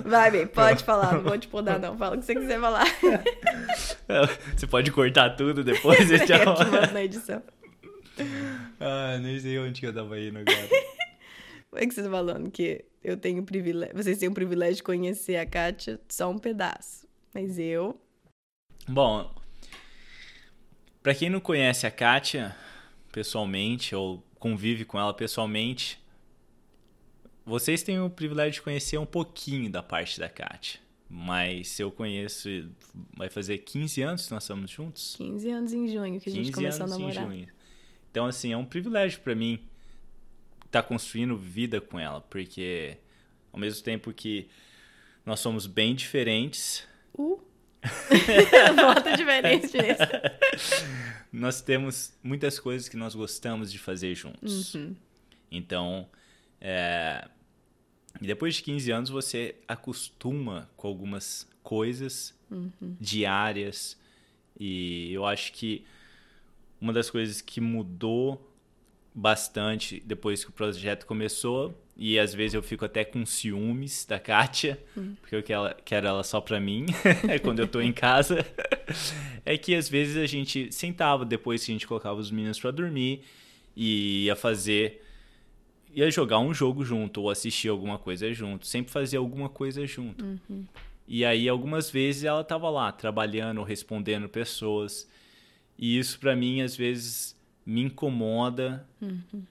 Vai, 0.04 0.30
bem, 0.30 0.46
pode 0.46 0.84
falar, 0.84 1.14
não 1.14 1.22
vou 1.22 1.36
te 1.36 1.48
podar, 1.48 1.78
não. 1.78 1.96
Fala 1.96 2.16
o 2.16 2.20
que 2.20 2.24
você 2.24 2.34
quiser 2.34 2.60
falar. 2.60 2.86
Você 4.56 4.66
pode 4.66 4.92
cortar 4.92 5.30
tudo 5.30 5.64
depois 5.64 6.10
e 6.10 6.24
tchau. 6.24 6.40
Eu 6.40 6.92
na 6.92 7.02
edição. 7.02 7.42
Ah, 8.78 9.18
nem 9.20 9.38
sei 9.40 9.58
onde 9.58 9.84
eu 9.84 9.92
tava 9.92 10.18
indo 10.20 10.38
agora. 10.38 10.68
Como 11.68 11.82
é 11.82 11.86
que 11.86 11.94
você 11.94 12.02
tá 12.02 12.10
falando 12.10 12.50
que 12.50 12.84
eu 13.02 13.16
tenho 13.16 13.42
privilégio. 13.42 13.96
Vocês 13.96 14.18
têm 14.18 14.28
o 14.28 14.34
privilégio 14.34 14.76
de 14.76 14.82
conhecer 14.84 15.36
a 15.36 15.46
Kátia 15.46 16.00
só 16.08 16.30
um 16.30 16.38
pedaço. 16.38 17.07
Mas 17.38 17.56
eu. 17.56 17.96
Bom, 18.88 19.32
para 21.00 21.14
quem 21.14 21.30
não 21.30 21.38
conhece 21.38 21.86
a 21.86 21.90
Kátia 21.90 22.56
pessoalmente 23.12 23.94
ou 23.94 24.26
convive 24.40 24.84
com 24.84 24.98
ela 24.98 25.14
pessoalmente, 25.14 26.02
vocês 27.46 27.80
têm 27.84 28.00
o 28.00 28.10
privilégio 28.10 28.54
de 28.54 28.62
conhecer 28.62 28.98
um 28.98 29.06
pouquinho 29.06 29.70
da 29.70 29.84
parte 29.84 30.18
da 30.18 30.28
Kátia. 30.28 30.80
Mas 31.08 31.78
eu 31.78 31.92
conheço, 31.92 32.48
vai 33.16 33.30
fazer 33.30 33.58
15 33.58 34.02
anos 34.02 34.26
que 34.26 34.32
nós 34.32 34.42
estamos 34.42 34.68
juntos? 34.68 35.14
15 35.14 35.48
anos 35.48 35.72
em 35.72 35.86
junho 35.86 36.20
que 36.20 36.28
a 36.28 36.32
gente 36.32 36.50
começou 36.50 36.86
a 36.86 36.88
namorar. 36.88 37.24
Em 37.24 37.28
junho. 37.28 37.48
Então, 38.10 38.26
assim, 38.26 38.52
é 38.52 38.56
um 38.56 38.64
privilégio 38.64 39.20
para 39.20 39.36
mim 39.36 39.64
estar 40.66 40.82
tá 40.82 40.88
construindo 40.88 41.36
vida 41.36 41.80
com 41.80 42.00
ela, 42.00 42.20
porque 42.20 42.96
ao 43.52 43.60
mesmo 43.60 43.84
tempo 43.84 44.12
que 44.12 44.48
nós 45.24 45.38
somos 45.38 45.68
bem 45.68 45.94
diferentes. 45.94 46.87
Uh! 47.16 47.40
Bota 48.76 49.14
diferente 49.16 49.76
nisso. 49.76 50.92
nós 51.32 51.60
temos 51.60 52.12
muitas 52.22 52.58
coisas 52.58 52.88
que 52.88 52.96
nós 52.96 53.14
gostamos 53.14 53.70
de 53.70 53.78
fazer 53.78 54.14
juntos. 54.14 54.74
Uhum. 54.74 54.96
Então, 55.50 56.08
é... 56.60 57.28
depois 58.20 58.56
de 58.56 58.62
15 58.62 58.90
anos, 58.90 59.10
você 59.10 59.56
acostuma 59.66 60.68
com 60.76 60.88
algumas 60.88 61.48
coisas 61.62 62.34
uhum. 62.50 62.70
diárias. 63.00 63.98
E 64.58 65.12
eu 65.12 65.24
acho 65.24 65.52
que 65.52 65.84
uma 66.80 66.92
das 66.92 67.10
coisas 67.10 67.40
que 67.40 67.60
mudou 67.60 68.44
bastante 69.14 70.00
depois 70.00 70.44
que 70.44 70.50
o 70.50 70.52
projeto 70.52 71.06
começou 71.06 71.74
e 71.98 72.16
às 72.16 72.32
vezes 72.32 72.54
eu 72.54 72.62
fico 72.62 72.84
até 72.84 73.04
com 73.04 73.26
ciúmes 73.26 74.06
da 74.08 74.20
Kátia, 74.20 74.78
hum. 74.96 75.16
porque 75.20 75.34
eu 75.34 75.42
quero 75.42 75.60
ela, 75.60 75.76
quero 75.84 76.06
ela 76.06 76.22
só 76.22 76.40
pra 76.40 76.60
mim, 76.60 76.86
é 77.28 77.40
quando 77.40 77.58
eu 77.58 77.66
tô 77.66 77.80
em 77.80 77.92
casa. 77.92 78.46
é 79.44 79.58
que 79.58 79.74
às 79.74 79.88
vezes 79.88 80.16
a 80.16 80.24
gente 80.24 80.70
sentava 80.70 81.24
depois 81.24 81.64
que 81.64 81.72
a 81.72 81.74
gente 81.74 81.88
colocava 81.88 82.20
os 82.20 82.30
meninos 82.30 82.60
para 82.60 82.70
dormir 82.70 83.24
e 83.76 84.26
ia 84.26 84.36
fazer. 84.36 85.04
ia 85.92 86.08
jogar 86.08 86.38
um 86.38 86.54
jogo 86.54 86.84
junto 86.84 87.22
ou 87.22 87.30
assistir 87.30 87.68
alguma 87.68 87.98
coisa 87.98 88.32
junto. 88.32 88.64
Sempre 88.64 88.92
fazia 88.92 89.18
alguma 89.18 89.48
coisa 89.48 89.84
junto. 89.84 90.24
Uhum. 90.24 90.64
E 91.08 91.24
aí 91.24 91.48
algumas 91.48 91.90
vezes 91.90 92.22
ela 92.22 92.44
tava 92.44 92.70
lá 92.70 92.92
trabalhando, 92.92 93.60
respondendo 93.64 94.28
pessoas. 94.28 95.10
E 95.76 95.98
isso 95.98 96.20
para 96.20 96.36
mim 96.36 96.60
às 96.60 96.76
vezes 96.76 97.36
me 97.66 97.82
incomoda. 97.82 98.86
Uhum 99.02 99.42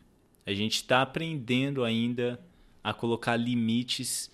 a 0.47 0.53
gente 0.53 0.75
está 0.75 1.01
aprendendo 1.01 1.83
ainda 1.83 2.39
a 2.81 2.93
colocar 2.93 3.35
limites. 3.35 4.31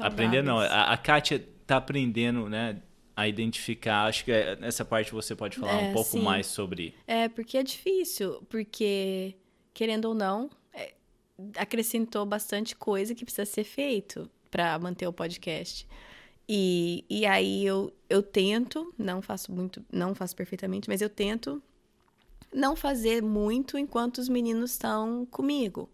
Aprender 0.00 0.42
não, 0.42 0.58
a, 0.58 0.92
a 0.92 0.96
Kátia 0.96 1.36
está 1.62 1.76
aprendendo, 1.76 2.48
né? 2.48 2.82
A 3.14 3.28
identificar. 3.28 4.06
Acho 4.06 4.24
que 4.24 4.32
é, 4.32 4.56
nessa 4.56 4.84
parte 4.84 5.12
você 5.12 5.36
pode 5.36 5.56
falar 5.56 5.80
é, 5.80 5.90
um 5.90 5.92
pouco 5.92 6.10
sim. 6.10 6.20
mais 6.20 6.48
sobre. 6.48 6.92
É, 7.06 7.28
porque 7.28 7.56
é 7.56 7.62
difícil, 7.62 8.44
porque, 8.48 9.36
querendo 9.72 10.06
ou 10.06 10.14
não, 10.14 10.50
é, 10.72 10.92
acrescentou 11.56 12.26
bastante 12.26 12.74
coisa 12.74 13.14
que 13.14 13.24
precisa 13.24 13.46
ser 13.46 13.62
feito 13.62 14.28
para 14.50 14.76
manter 14.80 15.06
o 15.06 15.12
podcast. 15.12 15.86
E, 16.48 17.04
e 17.08 17.24
aí 17.24 17.64
eu, 17.64 17.94
eu 18.10 18.24
tento, 18.24 18.92
não 18.98 19.22
faço 19.22 19.52
muito, 19.52 19.84
não 19.92 20.16
faço 20.16 20.34
perfeitamente, 20.34 20.88
mas 20.88 21.00
eu 21.00 21.08
tento 21.08 21.62
não 22.54 22.76
fazer 22.76 23.22
muito 23.22 23.76
enquanto 23.76 24.18
os 24.18 24.28
meninos 24.28 24.70
estão 24.70 25.26
comigo. 25.26 25.90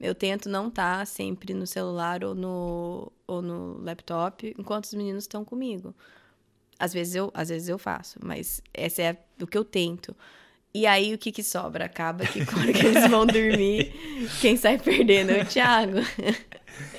Eu 0.00 0.14
tento 0.14 0.48
não 0.48 0.68
estar 0.68 1.00
tá 1.00 1.04
sempre 1.04 1.52
no 1.52 1.66
celular 1.66 2.24
ou 2.24 2.34
no, 2.34 3.12
ou 3.26 3.42
no 3.42 3.78
laptop 3.82 4.54
enquanto 4.58 4.84
os 4.84 4.94
meninos 4.94 5.24
estão 5.24 5.44
comigo. 5.44 5.94
Às 6.78 6.92
vezes 6.92 7.16
eu, 7.16 7.30
às 7.34 7.48
vezes 7.48 7.68
eu 7.68 7.76
faço, 7.76 8.18
mas 8.22 8.62
essa 8.72 9.02
é 9.02 9.16
o 9.40 9.46
que 9.46 9.58
eu 9.58 9.64
tento. 9.64 10.16
E 10.72 10.86
aí 10.86 11.12
o 11.12 11.18
que 11.18 11.32
que 11.32 11.42
sobra? 11.42 11.86
Acaba 11.86 12.24
que 12.24 12.46
quando 12.46 12.68
eles 12.68 13.08
vão 13.10 13.26
dormir, 13.26 13.92
quem 14.40 14.56
sai 14.56 14.78
perdendo 14.78 15.30
é 15.32 15.42
o 15.42 15.46
Thiago. 15.46 15.98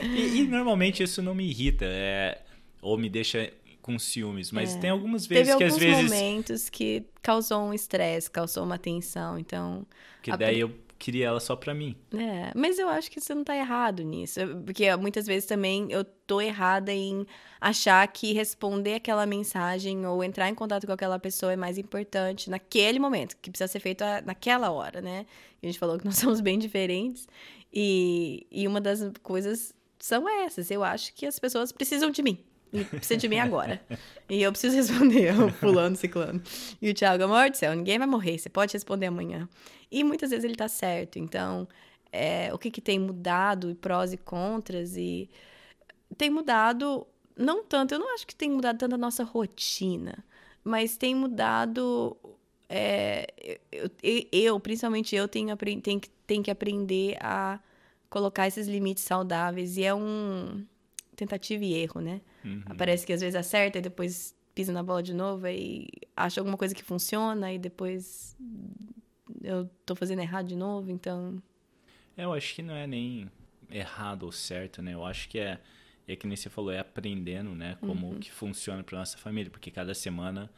e, 0.01 0.41
e, 0.41 0.47
normalmente 0.47 1.01
isso 1.01 1.21
não 1.21 1.33
me 1.33 1.49
irrita, 1.49 1.85
é, 1.87 2.41
ou 2.81 2.97
me 2.97 3.09
deixa 3.09 3.51
com 3.81 3.97
ciúmes, 3.97 4.51
mas 4.51 4.75
é. 4.75 4.79
tem 4.79 4.89
algumas 4.89 5.25
vezes 5.25 5.47
Teve 5.47 5.57
que 5.57 5.63
às 5.63 5.77
vezes. 5.77 6.03
momentos 6.03 6.69
que 6.69 7.05
causou 7.21 7.61
um 7.61 7.73
estresse, 7.73 8.29
causou 8.29 8.63
uma 8.63 8.77
tensão, 8.77 9.37
então. 9.37 9.85
Que 10.21 10.35
daí 10.35 10.59
eu 10.59 10.73
queria 10.99 11.27
ela 11.27 11.39
só 11.39 11.55
pra 11.55 11.73
mim. 11.73 11.95
É, 12.13 12.51
mas 12.53 12.77
eu 12.77 12.89
acho 12.89 13.09
que 13.09 13.21
você 13.21 13.33
não 13.33 13.43
tá 13.43 13.55
errado 13.55 14.03
nisso. 14.03 14.39
Porque 14.65 14.93
muitas 14.97 15.25
vezes 15.25 15.47
também 15.47 15.87
eu 15.89 16.03
tô 16.03 16.41
errada 16.41 16.93
em 16.93 17.25
achar 17.59 18.05
que 18.09 18.33
responder 18.33 18.95
aquela 18.95 19.25
mensagem 19.25 20.05
ou 20.05 20.23
entrar 20.23 20.49
em 20.49 20.53
contato 20.53 20.85
com 20.85 20.93
aquela 20.93 21.17
pessoa 21.17 21.53
é 21.53 21.55
mais 21.55 21.77
importante 21.77 22.49
naquele 22.49 22.99
momento, 22.99 23.37
que 23.41 23.49
precisa 23.49 23.67
ser 23.67 23.79
feito 23.79 24.03
naquela 24.25 24.69
hora, 24.71 25.01
né? 25.01 25.25
A 25.63 25.65
gente 25.65 25.79
falou 25.79 25.97
que 25.97 26.05
nós 26.05 26.17
somos 26.19 26.41
bem 26.41 26.59
diferentes. 26.59 27.27
E, 27.73 28.45
e 28.51 28.67
uma 28.67 28.81
das 28.81 28.99
coisas 29.23 29.73
são 29.97 30.27
essas. 30.27 30.69
Eu 30.69 30.83
acho 30.83 31.13
que 31.13 31.25
as 31.25 31.39
pessoas 31.39 31.71
precisam 31.71 32.11
de 32.11 32.21
mim. 32.21 32.43
E 32.71 32.83
precisa 32.83 33.17
de 33.17 33.27
mim 33.27 33.39
agora. 33.39 33.81
e 34.29 34.41
eu 34.41 34.51
preciso 34.51 34.75
responder, 34.75 35.33
o 35.41 35.49
fulano, 35.51 35.95
ciclano. 35.95 36.41
E 36.81 36.89
o 36.89 36.93
Thiago, 36.93 37.23
amor 37.23 37.49
do 37.49 37.57
céu, 37.57 37.75
ninguém 37.75 37.97
vai 37.97 38.07
morrer, 38.07 38.37
você 38.37 38.49
pode 38.49 38.73
responder 38.73 39.07
amanhã. 39.07 39.47
E 39.91 40.03
muitas 40.03 40.29
vezes 40.29 40.45
ele 40.45 40.55
tá 40.55 40.67
certo. 40.67 41.17
Então, 41.17 41.67
é, 42.11 42.53
o 42.53 42.57
que, 42.57 42.69
que 42.69 42.81
tem 42.81 42.99
mudado, 42.99 43.75
prós 43.81 44.13
e 44.13 44.17
contras, 44.17 44.95
e 44.97 45.29
tem 46.17 46.29
mudado, 46.29 47.07
não 47.35 47.63
tanto, 47.63 47.93
eu 47.93 47.99
não 47.99 48.13
acho 48.13 48.27
que 48.27 48.35
tem 48.35 48.49
mudado 48.49 48.77
tanto 48.77 48.95
a 48.95 48.97
nossa 48.97 49.23
rotina, 49.23 50.23
mas 50.63 50.97
tem 50.97 51.15
mudado. 51.15 52.17
É, 52.67 53.59
eu, 53.71 53.89
eu, 54.31 54.59
principalmente 54.59 55.15
eu, 55.15 55.27
tenho, 55.27 55.55
tenho, 55.81 56.01
tenho 56.27 56.43
que 56.43 56.51
aprender 56.51 57.17
a 57.19 57.59
colocar 58.09 58.47
esses 58.47 58.67
limites 58.67 59.03
saudáveis. 59.03 59.77
E 59.77 59.83
é 59.83 59.93
um 59.93 60.65
tentativa 61.15 61.63
e 61.63 61.73
erro, 61.73 62.01
né? 62.01 62.21
Uhum. 62.43 62.61
Parece 62.77 63.05
que 63.05 63.13
às 63.13 63.21
vezes 63.21 63.35
acerta 63.35 63.77
e 63.77 63.81
depois 63.81 64.35
pisa 64.53 64.73
na 64.73 64.83
bola 64.83 65.01
de 65.01 65.13
novo 65.13 65.47
e 65.47 65.87
acha 66.15 66.41
alguma 66.41 66.57
coisa 66.57 66.75
que 66.75 66.83
funciona 66.83 67.53
e 67.53 67.57
depois 67.57 68.35
eu 69.43 69.69
tô 69.85 69.95
fazendo 69.95 70.19
errado 70.21 70.47
de 70.47 70.55
novo, 70.55 70.91
então. 70.91 71.41
É, 72.17 72.25
eu 72.25 72.33
acho 72.33 72.55
que 72.55 72.61
não 72.61 72.75
é 72.75 72.85
nem 72.85 73.29
errado 73.69 74.23
ou 74.23 74.31
certo, 74.31 74.81
né? 74.81 74.93
Eu 74.93 75.05
acho 75.05 75.29
que 75.29 75.39
é, 75.39 75.59
é 76.07 76.15
que 76.15 76.27
nem 76.27 76.35
você 76.35 76.49
falou, 76.49 76.71
é 76.71 76.79
aprendendo, 76.79 77.51
né? 77.51 77.77
Como 77.79 78.07
uhum. 78.07 78.19
que 78.19 78.31
funciona 78.31 78.83
para 78.83 78.99
nossa 78.99 79.17
família, 79.17 79.49
porque 79.49 79.71
cada 79.71 79.93
semana 79.93 80.51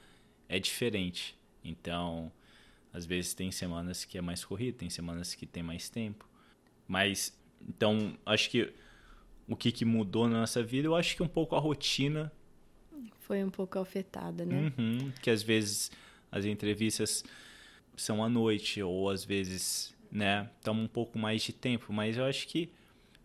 é 0.48 0.60
diferente. 0.60 1.38
Então, 1.64 2.32
às 2.94 3.06
vezes 3.06 3.34
tem 3.34 3.52
semanas 3.52 4.04
que 4.04 4.18
é 4.18 4.22
mais 4.22 4.44
corrido, 4.44 4.78
tem 4.78 4.90
semanas 4.90 5.36
que 5.36 5.46
tem 5.46 5.62
mais 5.62 5.90
tempo. 5.90 6.28
Mas, 6.88 7.38
então, 7.68 8.18
acho 8.26 8.50
que 8.50 8.74
o 9.52 9.56
que, 9.56 9.72
que 9.72 9.84
mudou 9.84 10.30
na 10.30 10.40
nossa 10.40 10.64
vida, 10.64 10.88
eu 10.88 10.96
acho 10.96 11.16
que 11.16 11.22
um 11.22 11.28
pouco 11.28 11.56
a 11.56 11.60
rotina. 11.60 12.32
Foi 13.20 13.44
um 13.44 13.50
pouco 13.50 13.80
afetada, 13.80 14.46
né? 14.46 14.72
Uhum, 14.78 15.12
que 15.22 15.30
às 15.30 15.44
vezes 15.44 15.92
as 16.32 16.46
entrevistas 16.46 17.24
são 17.96 18.24
à 18.24 18.30
noite, 18.30 18.82
ou 18.82 19.10
às 19.10 19.26
vezes, 19.26 19.94
né, 20.10 20.50
estamos 20.58 20.86
um 20.86 20.88
pouco 20.88 21.20
mais 21.20 21.44
de 21.44 21.52
tempo, 21.52 21.92
mas 21.92 22.18
eu 22.18 22.24
acho 22.24 22.48
que. 22.48 22.72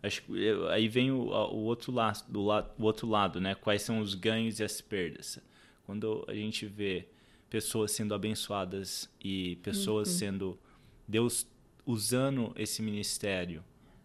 Acho, 0.03 0.21
aí 0.69 0.87
vem 0.87 1.11
o, 1.11 1.29
o 1.29 1.63
outro 1.63 1.91
lado, 1.91 2.23
do 2.29 2.43
lado, 2.43 2.71
o 2.77 2.83
outro 2.83 3.07
lado, 3.07 3.41
né? 3.41 3.55
Quais 3.55 3.81
são 3.81 3.99
os 3.99 4.13
ganhos 4.13 4.59
e 4.59 4.63
as 4.63 4.79
perdas? 4.79 5.39
Quando 5.85 6.23
a 6.27 6.35
gente 6.35 6.65
vê 6.65 7.07
pessoas 7.49 7.91
sendo 7.91 8.13
abençoadas 8.13 9.09
e 9.23 9.55
pessoas 9.63 10.09
uhum. 10.09 10.15
sendo 10.15 10.59
Deus 11.07 11.47
usando 11.85 12.53
esse 12.55 12.81
ministério 12.81 13.63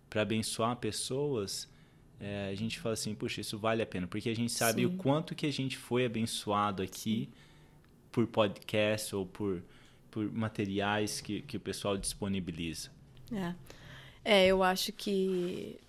para 0.08 0.22
abençoar 0.22 0.76
pessoas, 0.76 1.68
é, 2.22 2.50
a 2.50 2.54
gente 2.54 2.78
fala 2.78 2.92
assim, 2.92 3.16
puxa, 3.16 3.40
isso 3.40 3.58
vale 3.58 3.82
a 3.82 3.86
pena, 3.86 4.06
porque 4.06 4.28
a 4.28 4.36
gente 4.36 4.52
sabe 4.52 4.82
Sim. 4.82 4.86
o 4.86 4.96
quanto 4.96 5.34
que 5.34 5.44
a 5.44 5.50
gente 5.50 5.76
foi 5.76 6.06
abençoado 6.06 6.80
aqui 6.80 7.28
por 8.12 8.28
podcast 8.28 9.12
ou 9.16 9.26
por, 9.26 9.60
por 10.08 10.30
materiais 10.30 11.20
que, 11.20 11.42
que 11.42 11.56
o 11.56 11.60
pessoal 11.60 11.98
disponibiliza. 11.98 12.90
É, 13.32 13.54
é 14.24 14.46
eu 14.46 14.62
acho 14.62 14.92
que 14.92 15.80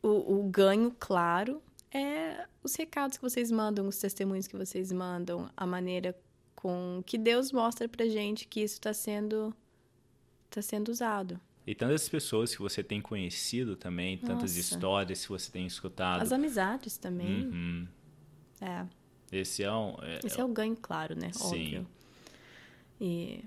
o, 0.00 0.38
o 0.38 0.48
ganho, 0.48 0.94
claro, 0.96 1.60
é 1.92 2.46
os 2.62 2.76
recados 2.76 3.16
que 3.16 3.22
vocês 3.22 3.50
mandam, 3.50 3.88
os 3.88 3.98
testemunhos 3.98 4.46
que 4.46 4.56
vocês 4.56 4.92
mandam, 4.92 5.50
a 5.56 5.66
maneira 5.66 6.16
com 6.54 7.02
que 7.04 7.18
Deus 7.18 7.50
mostra 7.50 7.88
pra 7.88 8.06
gente 8.06 8.46
que 8.46 8.60
isso 8.60 8.74
está 8.74 8.94
sendo, 8.94 9.52
tá 10.50 10.62
sendo 10.62 10.90
usado. 10.90 11.40
E 11.68 11.74
tantas 11.74 12.08
pessoas 12.08 12.56
que 12.56 12.62
você 12.62 12.82
tem 12.82 12.98
conhecido 12.98 13.76
também, 13.76 14.16
tantas 14.16 14.56
Nossa. 14.56 14.58
histórias 14.58 15.20
que 15.22 15.28
você 15.28 15.52
tem 15.52 15.66
escutado. 15.66 16.22
As 16.22 16.32
amizades 16.32 16.96
também. 16.96 17.46
Uhum. 17.46 17.88
É. 18.58 18.86
Esse 19.30 19.62
é 19.62 19.70
um. 19.70 19.94
é- 20.00 20.20
Esse 20.24 20.40
é 20.40 20.44
o 20.46 20.48
ganho, 20.48 20.74
claro, 20.74 21.14
né? 21.14 21.30
Sim. 21.30 21.44
Óbvio. 21.44 21.86
E. 22.98 23.44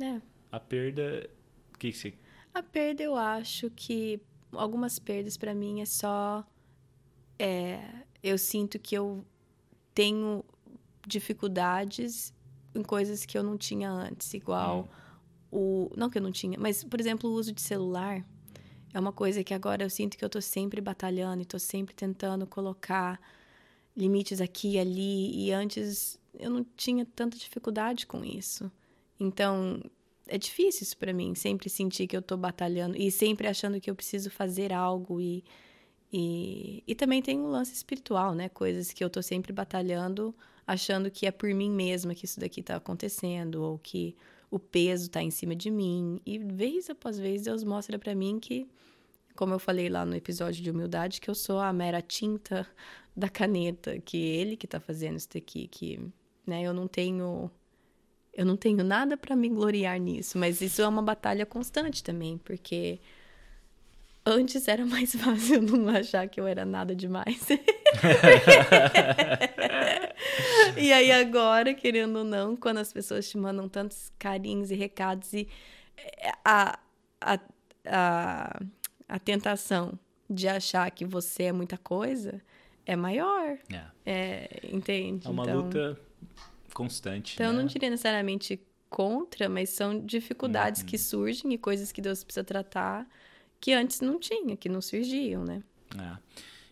É. 0.00 0.20
A 0.50 0.58
perda. 0.58 1.30
O 1.72 1.78
que, 1.78 1.92
que 1.92 1.96
você. 1.96 2.14
A 2.52 2.60
perda, 2.60 3.04
eu 3.04 3.14
acho 3.14 3.70
que 3.70 4.20
algumas 4.50 4.98
perdas 4.98 5.36
pra 5.36 5.54
mim 5.54 5.80
é 5.80 5.86
só. 5.86 6.44
É, 7.38 7.88
eu 8.20 8.36
sinto 8.36 8.80
que 8.80 8.96
eu 8.96 9.24
tenho 9.94 10.44
dificuldades 11.06 12.34
em 12.74 12.82
coisas 12.82 13.24
que 13.24 13.38
eu 13.38 13.44
não 13.44 13.56
tinha 13.56 13.88
antes, 13.92 14.34
igual 14.34 14.88
o. 15.54 15.90
Não 15.96 16.10
que 16.10 16.18
eu 16.18 16.22
não 16.22 16.32
tinha, 16.32 16.58
mas, 16.58 16.82
por 16.82 17.00
exemplo, 17.00 17.30
o 17.30 17.34
uso 17.34 17.52
de 17.52 17.60
celular 17.60 18.24
é 18.92 19.00
uma 19.00 19.12
coisa 19.12 19.44
que 19.44 19.54
agora 19.54 19.84
eu 19.84 19.90
sinto 19.90 20.16
que 20.16 20.24
eu 20.24 20.28
tô 20.28 20.40
sempre 20.40 20.80
batalhando 20.80 21.42
e 21.42 21.44
tô 21.46 21.58
sempre 21.58 21.94
tentando 21.94 22.46
colocar 22.46 23.20
limites 23.96 24.40
aqui 24.40 24.72
e 24.72 24.78
ali, 24.78 25.46
e 25.46 25.52
antes 25.52 26.18
eu 26.38 26.50
não 26.50 26.64
tinha 26.76 27.04
tanta 27.04 27.38
dificuldade 27.38 28.06
com 28.06 28.24
isso. 28.24 28.70
Então, 29.18 29.80
é 30.26 30.36
difícil 30.36 30.82
isso 30.82 30.96
pra 30.96 31.12
mim, 31.12 31.34
sempre 31.34 31.68
sentir 31.70 32.06
que 32.06 32.16
eu 32.16 32.22
tô 32.22 32.36
batalhando 32.36 32.96
e 32.96 33.10
sempre 33.10 33.46
achando 33.46 33.80
que 33.80 33.90
eu 33.90 33.94
preciso 33.94 34.30
fazer 34.30 34.72
algo 34.72 35.20
e 35.20 35.44
e, 36.16 36.84
e 36.86 36.94
também 36.94 37.20
tem 37.20 37.36
um 37.40 37.48
lance 37.48 37.72
espiritual, 37.72 38.36
né? 38.36 38.48
Coisas 38.48 38.92
que 38.92 39.02
eu 39.02 39.10
tô 39.10 39.20
sempre 39.20 39.52
batalhando, 39.52 40.32
achando 40.64 41.10
que 41.10 41.26
é 41.26 41.32
por 41.32 41.52
mim 41.52 41.68
mesma 41.68 42.14
que 42.14 42.24
isso 42.24 42.38
daqui 42.38 42.62
tá 42.62 42.76
acontecendo 42.76 43.56
ou 43.56 43.80
que 43.80 44.14
o 44.50 44.58
peso 44.58 45.10
tá 45.10 45.22
em 45.22 45.30
cima 45.30 45.54
de 45.54 45.70
mim. 45.70 46.20
E 46.24 46.38
vez 46.38 46.90
após 46.90 47.18
vez 47.18 47.42
Deus 47.42 47.64
mostra 47.64 47.98
pra 47.98 48.14
mim 48.14 48.38
que 48.38 48.68
como 49.34 49.52
eu 49.52 49.58
falei 49.58 49.88
lá 49.88 50.06
no 50.06 50.14
episódio 50.14 50.62
de 50.62 50.70
humildade, 50.70 51.20
que 51.20 51.28
eu 51.28 51.34
sou 51.34 51.58
a 51.58 51.72
mera 51.72 52.00
tinta 52.00 52.66
da 53.16 53.28
caneta, 53.28 53.98
que 54.00 54.16
ele 54.16 54.56
que 54.56 54.66
tá 54.66 54.80
fazendo 54.80 55.16
isso 55.16 55.28
daqui, 55.32 55.68
que, 55.68 56.00
né, 56.46 56.62
eu 56.62 56.72
não 56.72 56.86
tenho 56.86 57.50
eu 58.32 58.44
não 58.44 58.56
tenho 58.56 58.82
nada 58.82 59.16
para 59.16 59.36
me 59.36 59.48
gloriar 59.48 59.98
nisso, 60.00 60.36
mas 60.38 60.60
isso 60.60 60.82
é 60.82 60.88
uma 60.88 61.02
batalha 61.02 61.46
constante 61.46 62.02
também, 62.02 62.36
porque 62.38 62.98
antes 64.26 64.66
era 64.66 64.84
mais 64.86 65.14
fácil 65.14 65.62
não 65.62 65.88
achar 65.88 66.28
que 66.28 66.40
eu 66.40 66.46
era 66.46 66.64
nada 66.64 66.96
demais. 66.96 67.46
e 70.76 70.92
aí 70.92 71.10
agora, 71.12 71.74
querendo 71.74 72.18
ou 72.20 72.24
não, 72.24 72.56
quando 72.56 72.78
as 72.78 72.92
pessoas 72.92 73.28
te 73.28 73.36
mandam 73.38 73.68
tantos 73.68 74.12
carinhos 74.18 74.70
e 74.70 74.74
recados 74.74 75.32
e 75.32 75.48
eh, 75.96 76.32
a, 76.44 76.78
a, 77.20 77.38
a, 77.86 78.60
a 79.08 79.18
tentação 79.18 79.98
de 80.28 80.48
achar 80.48 80.90
que 80.90 81.04
você 81.04 81.44
é 81.44 81.52
muita 81.52 81.76
coisa 81.78 82.40
é 82.86 82.96
maior, 82.96 83.58
É, 83.72 83.84
é, 84.06 84.60
entende? 84.72 85.26
é 85.26 85.30
uma 85.30 85.42
Então- 85.44 85.60
luta 85.62 86.00
constante. 86.72 87.34
então, 87.34 87.46
eu 87.46 87.52
né? 87.52 87.58
não 87.60 87.66
diria 87.66 87.88
necessariamente 87.90 88.60
contra, 88.90 89.48
mas 89.48 89.70
são 89.70 90.00
dificuldades 90.04 90.80
Uhum. 90.82 90.86
que 90.86 90.98
surgem 90.98 91.52
e 91.52 91.58
coisas 91.58 91.92
que 91.92 92.00
Deus 92.00 92.22
precisa 92.24 92.44
tratar 92.44 93.06
que 93.60 93.72
antes 93.72 94.00
não 94.00 94.18
tinha, 94.20 94.56
que 94.56 94.68
não 94.68 94.80
surgiam, 94.80 95.44
né? 95.44 95.62
É. 95.98 96.16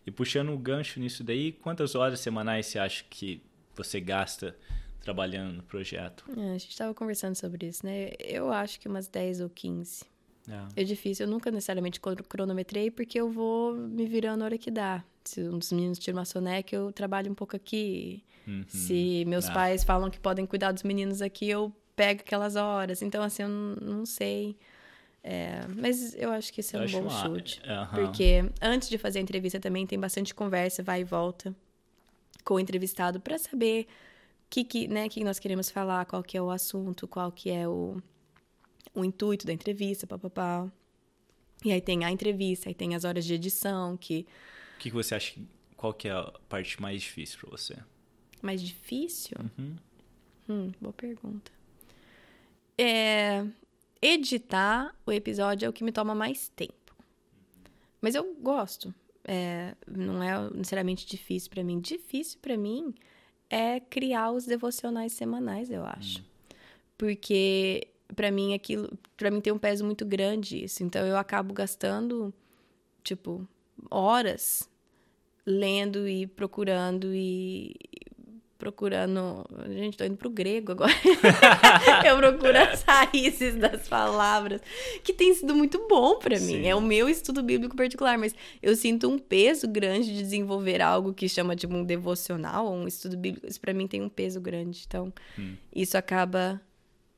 E 0.06 0.10
puxando 0.10 0.52
o 0.52 0.58
gancho 0.58 0.98
nisso 1.00 1.22
daí, 1.22 1.52
quantas 1.52 1.94
horas 1.94 2.20
semanais 2.20 2.66
você 2.66 2.78
acha 2.78 3.04
que 3.08 3.40
você 3.74 4.00
gasta 4.00 4.56
trabalhando 5.00 5.54
no 5.56 5.62
projeto? 5.62 6.24
É, 6.36 6.50
a 6.54 6.58
gente 6.58 6.70
estava 6.70 6.92
conversando 6.94 7.34
sobre 7.36 7.66
isso, 7.68 7.84
né? 7.86 8.10
Eu 8.18 8.52
acho 8.52 8.78
que 8.80 8.88
umas 8.88 9.06
10 9.08 9.40
ou 9.40 9.48
15. 9.48 10.04
É. 10.48 10.82
É 10.82 10.84
difícil, 10.84 11.26
eu 11.26 11.30
nunca 11.30 11.50
necessariamente 11.52 12.00
cro- 12.00 12.16
cronometrei, 12.28 12.90
porque 12.90 13.18
eu 13.20 13.30
vou 13.30 13.74
me 13.74 14.06
virando 14.06 14.40
na 14.40 14.46
hora 14.46 14.58
que 14.58 14.70
dá. 14.72 15.04
Se 15.24 15.40
um 15.40 15.58
dos 15.58 15.70
meninos 15.72 15.98
tira 16.00 16.16
uma 16.16 16.24
soneca, 16.24 16.74
eu 16.74 16.92
trabalho 16.92 17.30
um 17.30 17.34
pouco 17.34 17.54
aqui. 17.54 18.24
Uhum. 18.46 18.64
Se 18.66 19.24
meus 19.28 19.48
Ah. 19.48 19.52
pais 19.52 19.84
falam 19.84 20.10
que 20.10 20.18
podem 20.18 20.44
cuidar 20.44 20.72
dos 20.72 20.82
meninos 20.82 21.22
aqui, 21.22 21.48
eu 21.48 21.72
pego 21.94 22.22
aquelas 22.22 22.56
horas. 22.56 23.02
Então, 23.02 23.22
assim, 23.22 23.42
eu 23.44 23.48
não 23.48 24.04
sei. 24.04 24.56
É, 25.24 25.60
mas 25.76 26.14
eu 26.16 26.32
acho 26.32 26.52
que 26.52 26.60
esse 26.60 26.74
é 26.74 26.80
Eu 26.80 26.84
um 26.84 26.90
bom 26.90 27.00
uma- 27.02 27.22
chute. 27.22 27.60
Aham. 27.64 27.94
Porque 28.06 28.44
antes 28.60 28.88
de 28.88 28.98
fazer 28.98 29.20
a 29.20 29.22
entrevista 29.22 29.60
também 29.60 29.86
tem 29.86 29.98
bastante 29.98 30.34
conversa, 30.34 30.82
vai 30.82 31.02
e 31.02 31.04
volta 31.04 31.54
com 32.44 32.54
o 32.54 32.60
entrevistado 32.60 33.20
para 33.20 33.38
saber 33.38 33.84
o 33.84 33.86
que, 34.50 34.64
que, 34.64 34.88
né, 34.88 35.08
que 35.08 35.22
nós 35.22 35.38
queremos 35.38 35.70
falar, 35.70 36.04
qual 36.06 36.22
que 36.22 36.36
é 36.36 36.42
o 36.42 36.50
assunto, 36.50 37.06
qual 37.06 37.30
que 37.30 37.50
é 37.50 37.68
o, 37.68 38.02
o 38.94 39.04
intuito 39.04 39.46
da 39.46 39.52
entrevista, 39.52 40.06
papapá. 40.08 40.68
E 41.64 41.70
aí 41.70 41.80
tem 41.80 42.04
a 42.04 42.10
entrevista, 42.10 42.68
aí 42.68 42.74
tem 42.74 42.96
as 42.96 43.04
horas 43.04 43.24
de 43.24 43.34
edição, 43.34 43.96
que 43.96 44.26
O 44.74 44.78
que, 44.80 44.90
que 44.90 44.94
você 44.94 45.14
acha? 45.14 45.32
que- 45.34 45.46
Qual 45.76 45.94
que 45.94 46.08
é 46.08 46.12
a 46.12 46.24
parte 46.48 46.80
mais 46.82 47.00
difícil 47.02 47.38
para 47.40 47.50
você? 47.50 47.76
mais 48.40 48.60
difícil? 48.60 49.36
Uhum. 49.56 49.76
Hum, 50.48 50.72
boa 50.80 50.92
pergunta. 50.92 51.52
É, 52.76 53.44
editar 54.02 54.94
o 55.06 55.12
episódio 55.12 55.66
é 55.66 55.68
o 55.68 55.72
que 55.72 55.84
me 55.84 55.92
toma 55.92 56.14
mais 56.14 56.48
tempo. 56.48 56.94
Mas 58.00 58.16
eu 58.16 58.34
gosto. 58.34 58.92
É, 59.24 59.76
não 59.86 60.20
é 60.20 60.50
necessariamente 60.50 61.06
difícil 61.06 61.48
pra 61.48 61.62
mim. 61.62 61.80
Difícil 61.80 62.38
pra 62.42 62.56
mim 62.56 62.92
é 63.48 63.78
criar 63.78 64.32
os 64.32 64.44
devocionais 64.44 65.12
semanais, 65.12 65.70
eu 65.70 65.84
acho. 65.84 66.24
Porque 66.98 67.86
pra 68.16 68.30
mim 68.30 68.54
aquilo, 68.54 68.90
para 69.16 69.30
mim 69.30 69.40
tem 69.40 69.52
um 69.52 69.58
peso 69.58 69.84
muito 69.84 70.04
grande 70.04 70.64
isso. 70.64 70.82
Então 70.82 71.06
eu 71.06 71.16
acabo 71.16 71.54
gastando 71.54 72.34
tipo 73.04 73.46
horas 73.90 74.68
lendo 75.46 76.08
e 76.08 76.26
procurando 76.26 77.14
e 77.14 77.74
procurando. 78.62 79.44
Gente, 79.70 79.96
tô 79.96 80.04
indo 80.04 80.16
pro 80.16 80.30
grego 80.30 80.70
agora. 80.70 80.92
eu 82.06 82.16
procuro 82.16 82.56
as 82.56 82.84
raízes 82.84 83.56
das 83.56 83.88
palavras, 83.88 84.60
que 85.02 85.12
tem 85.12 85.34
sido 85.34 85.52
muito 85.52 85.84
bom 85.88 86.16
pra 86.20 86.38
mim. 86.38 86.64
É 86.64 86.72
o 86.76 86.80
meu 86.80 87.08
estudo 87.08 87.42
bíblico 87.42 87.74
particular, 87.74 88.16
mas 88.16 88.32
eu 88.62 88.76
sinto 88.76 89.08
um 89.10 89.18
peso 89.18 89.66
grande 89.66 90.14
de 90.14 90.22
desenvolver 90.22 90.80
algo 90.80 91.12
que 91.12 91.28
chama 91.28 91.56
de 91.56 91.66
um 91.66 91.82
devocional, 91.84 92.66
ou 92.66 92.74
um 92.76 92.86
estudo 92.86 93.16
bíblico. 93.16 93.48
Isso 93.48 93.60
pra 93.60 93.74
mim 93.74 93.88
tem 93.88 94.00
um 94.00 94.08
peso 94.08 94.40
grande. 94.40 94.84
Então, 94.86 95.12
Hum. 95.36 95.56
isso 95.74 95.98
acaba 95.98 96.60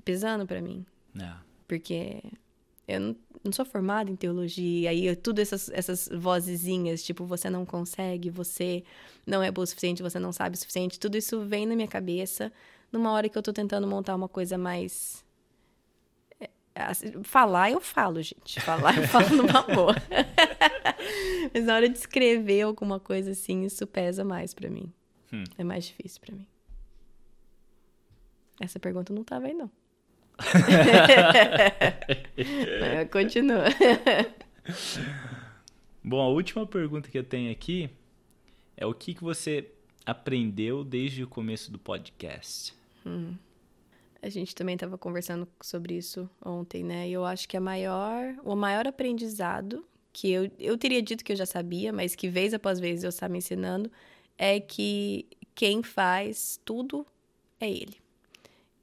pesando 0.03 0.47
pra 0.47 0.63
mim, 0.63 0.83
É. 1.21 1.31
porque 1.69 2.23
eu 2.87 3.01
não, 3.01 3.17
não 3.45 3.53
sou 3.53 3.65
formada 3.65 4.11
em 4.11 4.17
teologia, 4.17 4.91
aí 4.91 5.07
eu- 5.07 5.17
tudo 5.17 5.39
essas, 5.41 5.69
essas 5.71 6.09
vozezinhas, 6.13 7.03
tipo, 7.03 7.25
você 7.25 7.49
não 7.51 7.65
consegue, 7.65 8.31
você 8.31 8.83
não 9.27 9.43
é 9.43 9.51
boa 9.51 9.65
o 9.65 9.67
suficiente, 9.67 10.03
você 10.03 10.19
não 10.19 10.33
sabe 10.33 10.57
o 10.57 10.59
suficiente, 10.59 10.99
tudo 11.01 11.17
isso 11.17 11.41
vem 11.45 11.67
na 11.67 11.75
minha 11.75 11.89
cabeça 11.89 12.53
numa 12.93 13.11
hora 13.13 13.29
que 13.29 13.37
eu 13.37 13.43
tô 13.43 13.53
tentando 13.53 13.87
montar 13.87 14.15
uma 14.15 14.29
coisa 14.29 14.57
mais. 14.59 15.25
é, 16.41 16.49
assim, 16.75 17.23
Falar, 17.25 17.71
eu 17.71 17.81
falo, 17.81 18.21
gente. 18.23 18.61
Falar, 18.61 18.97
eu 18.99 19.09
falo 19.09 19.29
numa 19.37 19.63
boa. 19.75 19.95
Mas 21.53 21.65
na 21.65 21.75
hora 21.77 21.89
de 21.89 21.99
escrever 21.99 22.63
alguma 22.63 22.99
coisa 23.01 23.31
assim, 23.33 23.65
isso 23.65 23.87
pesa 23.87 24.25
mais 24.25 24.53
pra 24.55 24.69
mim. 24.71 24.93
Hum. 25.33 25.45
É 25.59 25.65
mais 25.65 25.85
difícil 25.87 26.21
pra 26.21 26.35
mim. 26.35 26.47
Essa 28.61 28.79
pergunta 28.79 29.13
não 29.13 29.25
tava 29.25 29.47
aí, 29.47 29.55
não. 29.55 29.71
Mas 32.81 33.09
Continua. 33.11 33.65
Bom, 36.03 36.21
a 36.21 36.29
última 36.29 36.67
pergunta 36.67 37.09
que 37.09 37.19
eu 37.19 37.25
tenho 37.25 37.51
aqui 37.51 37.89
é 38.77 38.85
o 38.85 38.93
que, 38.93 39.15
que 39.15 39.23
você 39.23 39.71
aprendeu 40.05 40.85
desde 40.85 41.25
o 41.25 41.29
começo 41.29 41.73
do 41.73 41.79
podcast? 41.79 42.75
A 44.21 44.29
gente 44.29 44.55
também 44.55 44.75
estava 44.75 44.99
conversando 44.99 45.49
sobre 45.61 45.97
isso 45.97 46.29
ontem, 46.45 46.83
né? 46.83 47.09
E 47.09 47.13
eu 47.13 47.25
acho 47.25 47.49
que 47.49 47.57
a 47.57 47.61
maior, 47.61 48.35
o 48.43 48.55
maior 48.55 48.87
aprendizado 48.87 49.85
que 50.13 50.31
eu, 50.31 50.51
eu 50.59 50.79
teria 50.79 51.03
dito 51.03 51.25
que 51.25 51.33
eu 51.33 51.37
já 51.37 51.47
sabia, 51.47 51.93
mas 51.93 52.15
que 52.15 52.29
vez 52.29 52.55
após 52.55 52.79
vez 52.79 53.03
eu 53.03 53.09
estava 53.09 53.33
me 53.33 53.39
ensinando, 53.39 53.91
é 54.39 54.61
que 54.61 55.27
quem 55.55 55.83
faz 55.83 56.61
tudo 56.65 57.07
é 57.61 57.69
ele. 57.69 58.04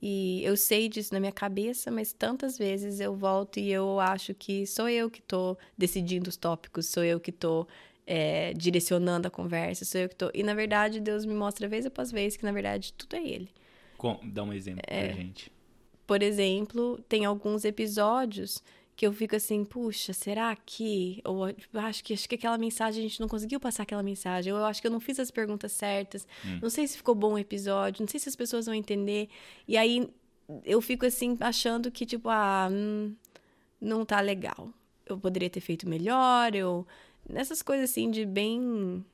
E 0.01 0.43
eu 0.43 0.57
sei 0.57 0.89
disso 0.89 1.13
na 1.13 1.19
minha 1.19 1.31
cabeça, 1.31 1.91
mas 1.91 2.11
tantas 2.11 2.57
vezes 2.57 2.99
eu 2.99 3.15
volto 3.15 3.59
e 3.59 3.71
eu 3.71 3.99
acho 3.99 4.33
que 4.33 4.65
sou 4.65 4.89
eu 4.89 5.09
que 5.11 5.21
tô 5.21 5.55
decidindo 5.77 6.27
os 6.29 6.35
tópicos, 6.37 6.87
sou 6.87 7.03
eu 7.03 7.19
que 7.19 7.31
tô 7.31 7.67
é, 8.07 8.51
direcionando 8.53 9.27
a 9.27 9.31
conversa, 9.31 9.85
sou 9.85 10.01
eu 10.01 10.09
que 10.09 10.15
tô. 10.15 10.31
E 10.33 10.41
na 10.41 10.55
verdade, 10.55 10.99
Deus 10.99 11.23
me 11.25 11.35
mostra 11.35 11.67
vez 11.67 11.85
após 11.85 12.11
vez 12.11 12.35
que 12.35 12.43
na 12.43 12.51
verdade 12.51 12.93
tudo 12.93 13.15
é 13.15 13.23
ele. 13.23 13.49
Com- 13.97 14.19
dá 14.23 14.43
um 14.43 14.51
exemplo 14.51 14.81
É. 14.87 15.07
pra 15.09 15.15
gente. 15.15 15.51
Por 16.07 16.23
exemplo, 16.23 16.99
tem 17.07 17.23
alguns 17.23 17.63
episódios 17.63 18.61
que 18.95 19.07
eu 19.07 19.13
fico 19.13 19.35
assim, 19.35 19.63
puxa, 19.63 20.13
será 20.13 20.55
que? 20.55 21.21
Ou 21.25 21.51
tipo, 21.51 21.77
acho 21.79 22.03
que 22.03 22.13
acho 22.13 22.27
que 22.27 22.35
aquela 22.35 22.57
mensagem 22.57 23.03
a 23.03 23.07
gente 23.07 23.19
não 23.19 23.27
conseguiu 23.27 23.59
passar 23.59 23.83
aquela 23.83 24.03
mensagem. 24.03 24.53
Ou 24.53 24.59
eu 24.59 24.65
acho 24.65 24.81
que 24.81 24.87
eu 24.87 24.91
não 24.91 24.99
fiz 24.99 25.19
as 25.19 25.31
perguntas 25.31 25.71
certas. 25.71 26.27
Não 26.61 26.69
sei 26.69 26.87
se 26.87 26.97
ficou 26.97 27.15
bom 27.15 27.33
o 27.33 27.39
episódio, 27.39 28.01
não 28.01 28.07
sei 28.07 28.19
se 28.19 28.29
as 28.29 28.35
pessoas 28.35 28.65
vão 28.65 28.75
entender. 28.75 29.29
E 29.67 29.77
aí 29.77 30.09
eu 30.65 30.81
fico 30.81 31.05
assim 31.05 31.37
achando 31.39 31.89
que 31.91 32.05
tipo, 32.05 32.29
ah, 32.29 32.69
hum, 32.71 33.15
não 33.79 34.05
tá 34.05 34.19
legal. 34.19 34.69
Eu 35.05 35.17
poderia 35.17 35.49
ter 35.49 35.61
feito 35.61 35.87
melhor, 35.87 36.55
eu. 36.55 36.85
Nessas 37.27 37.61
coisas 37.61 37.89
assim 37.89 38.09
de 38.09 38.25
bem 38.25 39.05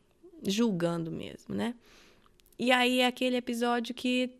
julgando 0.43 1.11
mesmo, 1.11 1.53
né? 1.55 1.75
E 2.59 2.71
aí 2.71 2.99
é 2.99 3.07
aquele 3.07 3.37
episódio 3.37 3.93
que 3.93 4.31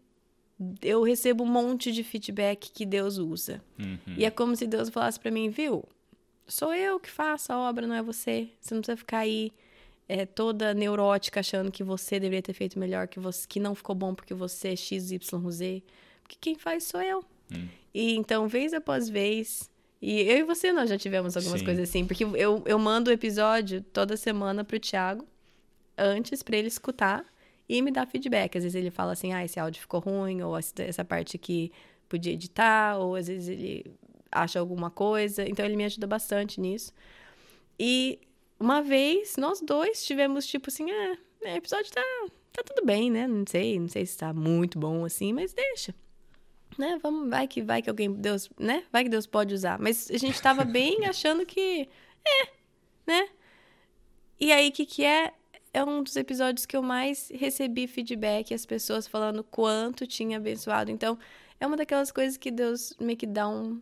eu 0.82 1.04
recebo 1.04 1.44
um 1.44 1.48
monte 1.48 1.92
de 1.92 2.04
feedback 2.04 2.72
que 2.72 2.86
Deus 2.86 3.18
usa. 3.18 3.62
Uhum. 3.78 4.16
E 4.18 4.26
é 4.26 4.32
como 4.32 4.56
se 4.56 4.66
Deus 4.66 4.90
falasse 4.90 5.20
para 5.20 5.30
mim, 5.30 5.50
viu? 5.50 5.84
Sou 6.48 6.74
eu 6.74 7.00
que 7.00 7.10
faço 7.10 7.54
a 7.54 7.58
obra, 7.70 7.86
não 7.86 7.96
é 7.96 8.02
você. 8.02 8.50
Você 8.60 8.74
não 8.74 8.82
precisa 8.82 8.98
ficar 8.98 9.20
aí 9.20 9.52
é, 10.08 10.26
toda 10.26 10.74
neurótica 10.74 11.42
achando 11.42 11.72
que 11.72 11.84
você 11.84 12.20
deveria 12.20 12.42
ter 12.42 12.54
feito 12.54 12.80
melhor, 12.80 13.08
que 13.08 13.20
você 13.20 13.46
que 13.48 13.60
não 13.60 13.76
ficou 13.76 13.94
bom 13.94 14.16
porque 14.16 14.34
você 14.34 14.70
é 14.70 14.76
XYZ. 14.76 15.20
Porque 16.24 16.38
quem 16.40 16.56
faz 16.56 16.86
sou 16.86 17.02
eu. 17.02 17.24
Hum. 17.54 17.68
E 17.94 18.16
então, 18.16 18.48
vez 18.48 18.74
após 18.74 19.10
vez. 19.10 19.70
E 20.02 20.22
eu 20.22 20.38
e 20.38 20.44
você 20.44 20.72
nós 20.72 20.90
já 20.90 20.98
tivemos 20.98 21.38
algumas 21.38 21.60
Sim. 21.60 21.66
coisas 21.66 21.90
assim. 21.90 22.06
Porque 22.06 22.24
eu, 22.24 22.64
eu 22.66 22.80
mando 22.80 23.12
o 23.12 23.14
episódio 23.14 23.82
toda 23.82 24.18
semana 24.18 24.64
pro 24.64 24.80
Thiago, 24.80 25.28
antes 25.98 26.42
pra 26.42 26.58
ele 26.58 26.68
escutar 26.68 27.24
e 27.70 27.82
me 27.82 27.92
dar 27.92 28.06
feedback. 28.08 28.58
Às 28.58 28.64
vezes 28.64 28.76
ele 28.76 28.92
fala 28.92 29.14
assim, 29.14 29.34
ah, 29.34 29.44
esse 29.44 29.60
áudio 29.60 29.82
ficou 29.82 30.00
ruim, 30.00 30.42
ou 30.42 30.58
essa 30.58 31.04
parte 31.04 31.36
aqui 31.36 31.72
podia 32.08 32.34
editar, 32.34 32.98
ou 32.98 33.16
às 33.16 33.28
vezes 33.28 33.50
ele 33.50 33.86
acha 34.32 34.60
alguma 34.60 34.90
coisa. 34.90 35.48
Então 35.48 35.66
ele 35.66 35.76
me 35.76 35.86
ajuda 35.86 36.08
bastante 36.08 36.60
nisso. 36.60 36.94
E 37.80 38.20
uma 38.60 38.82
vez, 38.82 39.36
nós 39.38 39.62
dois 39.62 40.06
tivemos 40.06 40.48
tipo 40.48 40.70
assim, 40.70 40.90
ah, 40.90 41.18
o 41.44 41.48
episódio 41.48 41.92
tá, 41.92 42.04
tá 42.52 42.64
tudo 42.64 42.86
bem, 42.86 43.12
né? 43.12 43.28
Não 43.28 43.46
sei, 43.48 43.80
não 43.80 43.88
sei 43.88 44.06
se 44.06 44.18
tá 44.18 44.34
muito 44.34 44.80
bom 44.80 45.06
assim, 45.06 45.34
mas 45.34 45.54
deixa. 45.54 45.94
Né? 46.78 47.00
Vamos, 47.02 47.30
vai 47.30 47.48
que 47.48 47.62
vai 47.62 47.82
que 47.82 47.90
alguém, 47.90 48.12
Deus, 48.12 48.50
né? 48.58 48.84
Vai 48.92 49.04
que 49.04 49.10
Deus 49.10 49.26
pode 49.26 49.54
usar. 49.54 49.80
Mas 49.80 50.10
a 50.12 50.18
gente 50.18 50.42
tava 50.42 50.64
bem 50.64 51.06
achando 51.08 51.46
que 51.46 51.90
é, 52.26 52.48
né? 53.06 53.30
E 54.40 54.52
aí, 54.52 54.70
o 54.70 54.72
que 54.72 54.86
que 54.86 55.04
é? 55.04 55.34
É 55.78 55.84
um 55.84 56.02
dos 56.02 56.16
episódios 56.16 56.66
que 56.66 56.76
eu 56.76 56.82
mais 56.82 57.30
recebi 57.32 57.86
feedback, 57.86 58.52
as 58.52 58.66
pessoas 58.66 59.08
falando 59.08 59.44
quanto 59.44 60.08
tinha 60.08 60.38
abençoado. 60.38 60.90
Então, 60.90 61.20
é 61.60 61.68
uma 61.68 61.78
daquelas 61.78 62.12
coisas 62.12 62.36
que 62.36 62.50
Deus 62.50 62.96
meio 63.00 63.16
que 63.16 63.28
dá 63.28 63.48
um, 63.48 63.80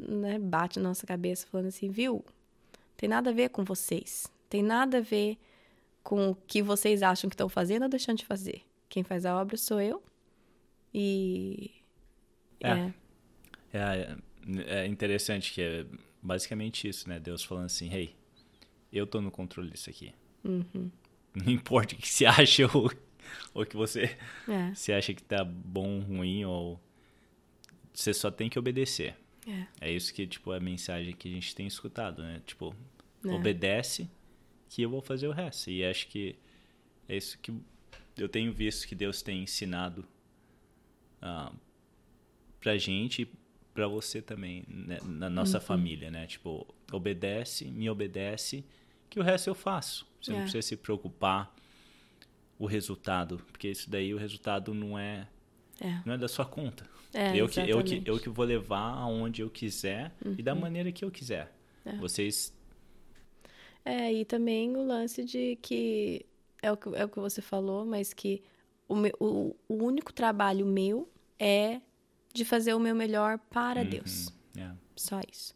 né, 0.00 0.38
bate 0.38 0.78
na 0.78 0.90
nossa 0.90 1.04
cabeça 1.04 1.48
falando 1.48 1.66
assim, 1.66 1.90
viu? 1.90 2.24
Tem 2.96 3.08
nada 3.08 3.30
a 3.30 3.32
ver 3.32 3.48
com 3.48 3.64
vocês. 3.64 4.32
Tem 4.48 4.62
nada 4.62 4.98
a 4.98 5.00
ver 5.00 5.36
com 6.00 6.30
o 6.30 6.34
que 6.46 6.62
vocês 6.62 7.02
acham 7.02 7.28
que 7.28 7.34
estão 7.34 7.48
fazendo 7.48 7.82
ou 7.82 7.88
deixando 7.88 8.18
de 8.18 8.24
fazer. 8.24 8.62
Quem 8.88 9.02
faz 9.02 9.26
a 9.26 9.34
obra 9.36 9.56
sou 9.56 9.80
eu. 9.80 10.00
E. 10.94 11.72
É. 12.60 12.92
É, 13.72 14.16
é 14.64 14.86
interessante 14.86 15.52
que 15.52 15.60
é 15.60 15.86
basicamente 16.22 16.86
isso, 16.86 17.08
né? 17.08 17.18
Deus 17.18 17.42
falando 17.42 17.64
assim, 17.64 17.92
hey, 17.92 18.14
eu 18.92 19.08
tô 19.08 19.20
no 19.20 19.32
controle 19.32 19.70
disso 19.70 19.90
aqui. 19.90 20.14
Uhum. 20.44 20.88
Não 21.34 21.52
importa 21.52 21.94
o 21.94 21.98
que 21.98 22.08
você 22.08 22.26
acha 22.26 22.66
ou 22.76 22.90
ou 23.54 23.64
que 23.66 23.76
você 23.76 24.16
É. 24.48 24.74
se 24.74 24.92
acha 24.92 25.14
que 25.14 25.22
tá 25.22 25.44
bom, 25.44 26.00
ruim 26.00 26.44
ou 26.44 26.80
você 27.92 28.12
só 28.14 28.30
tem 28.30 28.48
que 28.48 28.58
obedecer. 28.58 29.16
É. 29.46 29.66
É 29.88 29.92
isso 29.92 30.12
que 30.14 30.26
tipo 30.26 30.52
é 30.52 30.56
a 30.58 30.60
mensagem 30.60 31.14
que 31.14 31.28
a 31.28 31.32
gente 31.32 31.54
tem 31.54 31.66
escutado, 31.66 32.22
né? 32.22 32.40
Tipo, 32.46 32.74
É. 33.24 33.28
obedece 33.28 34.08
que 34.68 34.82
eu 34.82 34.90
vou 34.90 35.00
fazer 35.02 35.26
o 35.28 35.32
resto. 35.32 35.70
E 35.70 35.84
acho 35.84 36.06
que 36.08 36.36
é 37.08 37.16
isso 37.16 37.38
que 37.38 37.52
eu 38.16 38.28
tenho 38.28 38.52
visto 38.52 38.86
que 38.86 38.94
Deus 38.94 39.22
tem 39.22 39.42
ensinado 39.42 40.04
ah, 41.22 41.52
pra 42.60 42.76
gente 42.76 43.22
e 43.22 43.28
pra 43.74 43.86
você 43.88 44.20
também, 44.20 44.64
né? 44.68 44.98
na 45.04 45.30
nossa 45.30 45.58
Uhum. 45.58 45.64
família, 45.64 46.10
né? 46.10 46.26
Tipo, 46.26 46.66
obedece, 46.92 47.64
me 47.66 47.88
obedece, 47.88 48.64
que 49.10 49.20
o 49.20 49.22
resto 49.22 49.48
eu 49.50 49.54
faço. 49.54 50.06
Você 50.22 50.30
não 50.32 50.38
É. 50.38 50.42
precisa 50.42 50.62
se 50.62 50.76
preocupar 50.76 51.54
o 52.58 52.64
resultado, 52.66 53.38
porque 53.50 53.68
isso 53.68 53.90
daí 53.90 54.14
o 54.14 54.18
resultado 54.18 54.72
não 54.72 54.98
é 54.98 55.26
É. 55.80 56.00
não 56.06 56.14
é 56.14 56.18
da 56.18 56.28
sua 56.28 56.44
conta. 56.46 56.88
É, 57.12 57.34
eu, 57.36 57.48
que, 57.48 57.58
eu, 57.60 57.82
que, 57.82 58.02
eu 58.04 58.20
que 58.20 58.28
vou 58.28 58.44
levar 58.44 58.92
aonde 58.94 59.42
eu 59.42 59.50
quiser 59.50 60.12
e 60.38 60.42
da 60.42 60.54
Uhum. 60.54 60.60
maneira 60.60 60.92
que 60.92 61.04
eu 61.04 61.10
quiser. 61.10 61.52
É. 61.84 61.96
Vocês. 61.96 62.52
É, 63.84 64.12
e 64.12 64.24
também 64.24 64.76
o 64.76 64.82
lance 64.86 65.24
de 65.24 65.56
que 65.62 66.24
é 66.62 66.70
o 66.70 66.76
que, 66.76 66.88
é 66.94 67.04
o 67.04 67.08
que 67.08 67.18
você 67.18 67.40
falou, 67.40 67.84
mas 67.86 68.12
que 68.12 68.42
o, 68.86 68.94
meu, 68.94 69.12
o, 69.18 69.56
o 69.68 69.74
único 69.84 70.12
trabalho 70.12 70.66
meu 70.66 71.10
é 71.38 71.80
de 72.32 72.44
fazer 72.44 72.74
o 72.74 72.78
meu 72.78 72.94
melhor 72.94 73.38
para 73.50 73.82
Deus. 73.82 74.28
Uhum, 74.56 74.62
é. 74.62 74.70
Só 74.94 75.20
isso. 75.32 75.54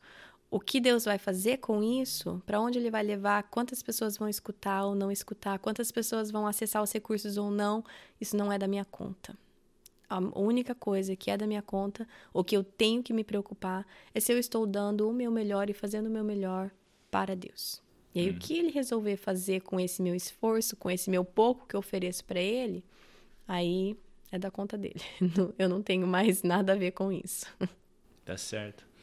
O 0.55 0.61
que 0.61 0.79
Deus 0.79 1.05
vai 1.05 1.19
fazer 1.19 1.57
com 1.57 1.83
isso, 1.83 2.41
para 2.47 2.61
onde 2.61 2.79
ele 2.79 2.89
vai 2.89 3.03
levar, 3.03 3.43
quantas 3.51 3.83
pessoas 3.83 4.17
vão 4.17 4.29
escutar 4.29 4.85
ou 4.85 4.95
não 4.95 5.11
escutar, 5.11 5.59
quantas 5.59 5.91
pessoas 5.91 6.31
vão 6.31 6.47
acessar 6.47 6.81
os 6.81 6.93
recursos 6.93 7.37
ou 7.37 7.51
não, 7.51 7.83
isso 8.21 8.37
não 8.37 8.53
é 8.53 8.57
da 8.57 8.69
minha 8.69 8.85
conta. 8.85 9.37
A 10.09 10.21
única 10.39 10.73
coisa 10.73 11.17
que 11.17 11.29
é 11.29 11.37
da 11.37 11.45
minha 11.45 11.61
conta, 11.61 12.07
ou 12.33 12.45
que 12.45 12.57
eu 12.57 12.63
tenho 12.63 13.03
que 13.03 13.13
me 13.13 13.25
preocupar, 13.25 13.85
é 14.15 14.21
se 14.21 14.33
eu 14.33 14.39
estou 14.39 14.65
dando 14.65 15.11
o 15.11 15.13
meu 15.13 15.29
melhor 15.29 15.69
e 15.69 15.75
fazendo 15.75 16.07
o 16.07 16.11
meu 16.11 16.23
melhor 16.23 16.71
para 17.11 17.35
Deus. 17.35 17.83
E 18.15 18.21
aí, 18.21 18.31
o 18.31 18.39
que 18.39 18.57
ele 18.57 18.71
resolver 18.71 19.17
fazer 19.17 19.61
com 19.63 19.81
esse 19.81 20.01
meu 20.01 20.15
esforço, 20.15 20.77
com 20.77 20.89
esse 20.89 21.11
meu 21.11 21.25
pouco 21.25 21.67
que 21.67 21.75
eu 21.75 21.81
ofereço 21.81 22.25
para 22.25 22.41
ele, 22.41 22.85
aí 23.49 23.97
é 24.31 24.39
da 24.39 24.53
conta 24.53 24.79
dele. 24.79 25.03
Eu 25.59 25.69
não 25.69 25.83
tenho 25.83 26.07
mais 26.07 26.45
nada 26.45 26.75
a 26.75 26.77
ver 26.77 26.93
com 26.93 27.11
isso. 27.11 27.45
Tá 28.25 28.37
certo. 28.37 28.94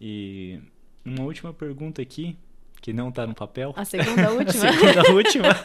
E 0.00 0.60
uma 1.04 1.24
última 1.24 1.52
pergunta 1.52 2.00
aqui, 2.00 2.36
que 2.80 2.92
não 2.92 3.10
tá 3.10 3.26
no 3.26 3.34
papel. 3.34 3.72
A 3.76 3.84
segunda, 3.84 4.30
última? 4.32 4.72
Segunda 4.72 5.12
última. 5.12 5.48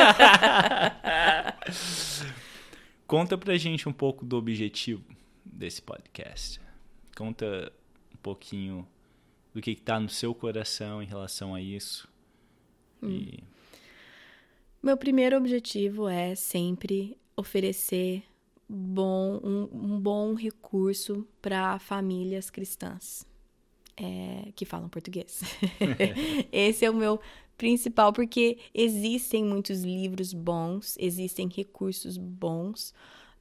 Conta 3.05 3.37
pra 3.37 3.55
gente 3.57 3.87
um 3.87 3.93
pouco 3.93 4.25
do 4.25 4.37
objetivo 4.37 5.03
desse 5.45 5.81
podcast. 5.81 6.59
Conta 7.15 7.71
um 8.13 8.17
pouquinho 8.17 8.87
do 9.53 9.61
que, 9.61 9.75
que 9.75 9.81
tá 9.81 9.99
no 9.99 10.09
seu 10.09 10.33
coração 10.33 11.01
em 11.01 11.05
relação 11.05 11.53
a 11.53 11.61
isso. 11.61 12.07
E 13.03 13.43
Meu 14.81 14.97
primeiro 14.97 15.37
objetivo 15.37 16.07
é 16.07 16.33
sempre 16.33 17.15
oferecer 17.35 18.23
bom, 18.67 19.39
um, 19.43 19.69
um 19.71 19.99
bom 19.99 20.33
recurso 20.33 21.27
para 21.41 21.77
famílias 21.77 22.49
cristãs 22.49 23.27
é, 23.97 24.51
que 24.55 24.65
falam 24.65 24.89
português. 24.89 25.41
Esse 26.51 26.85
é 26.85 26.89
o 26.89 26.93
meu 26.93 27.19
principal, 27.57 28.11
porque 28.11 28.57
existem 28.73 29.43
muitos 29.43 29.83
livros 29.83 30.33
bons, 30.33 30.95
existem 30.99 31.47
recursos 31.47 32.17
bons, 32.17 32.93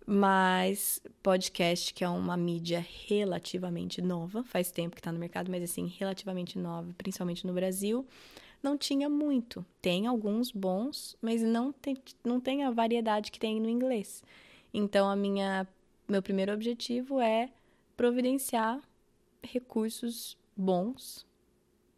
mas 0.06 1.00
podcast, 1.22 1.94
que 1.94 2.04
é 2.04 2.08
uma 2.08 2.36
mídia 2.36 2.84
relativamente 3.08 4.02
nova, 4.02 4.42
faz 4.44 4.70
tempo 4.70 4.94
que 4.96 5.00
está 5.00 5.12
no 5.12 5.18
mercado, 5.18 5.50
mas 5.50 5.62
assim, 5.62 5.86
relativamente 5.98 6.58
nova, 6.58 6.92
principalmente 6.98 7.46
no 7.46 7.52
Brasil, 7.52 8.06
não 8.62 8.76
tinha 8.76 9.08
muito. 9.08 9.64
Tem 9.80 10.06
alguns 10.06 10.52
bons, 10.52 11.16
mas 11.20 11.42
não 11.42 11.72
tem, 11.72 11.96
não 12.24 12.40
tem 12.40 12.64
a 12.64 12.70
variedade 12.70 13.30
que 13.30 13.40
tem 13.40 13.60
no 13.60 13.68
inglês. 13.68 14.22
Então, 14.72 15.08
a 15.10 15.16
minha, 15.16 15.66
meu 16.08 16.22
primeiro 16.22 16.52
objetivo 16.52 17.20
é 17.20 17.50
providenciar 17.96 18.80
recursos 19.42 20.36
bons 20.62 21.26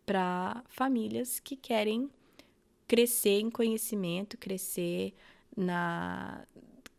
para 0.06 0.62
famílias 0.68 1.38
que 1.38 1.56
querem 1.56 2.10
crescer 2.86 3.40
em 3.40 3.50
conhecimento, 3.50 4.36
crescer 4.36 5.14
na, 5.56 6.44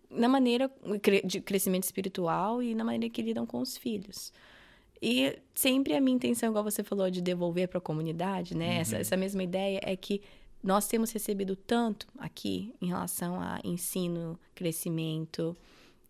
na 0.09 0.27
maneira 0.27 0.71
de 1.23 1.41
crescimento 1.41 1.83
espiritual 1.83 2.61
e 2.61 2.73
na 2.73 2.83
maneira 2.83 3.11
que 3.13 3.21
lidam 3.21 3.45
com 3.45 3.59
os 3.59 3.77
filhos. 3.77 4.31
E 5.01 5.37
sempre 5.53 5.93
a 5.93 6.01
minha 6.01 6.15
intenção, 6.15 6.49
igual 6.49 6.63
você 6.63 6.83
falou, 6.83 7.09
de 7.11 7.21
devolver 7.21 7.67
para 7.67 7.77
a 7.77 7.81
comunidade, 7.81 8.55
né? 8.55 8.75
Uhum. 8.75 8.81
Essa, 8.81 8.97
essa 8.97 9.17
mesma 9.17 9.43
ideia 9.43 9.79
é 9.83 9.95
que 9.95 10.21
nós 10.63 10.87
temos 10.87 11.11
recebido 11.11 11.55
tanto 11.55 12.07
aqui 12.17 12.73
em 12.81 12.87
relação 12.87 13.39
a 13.39 13.59
ensino, 13.63 14.39
crescimento, 14.55 15.55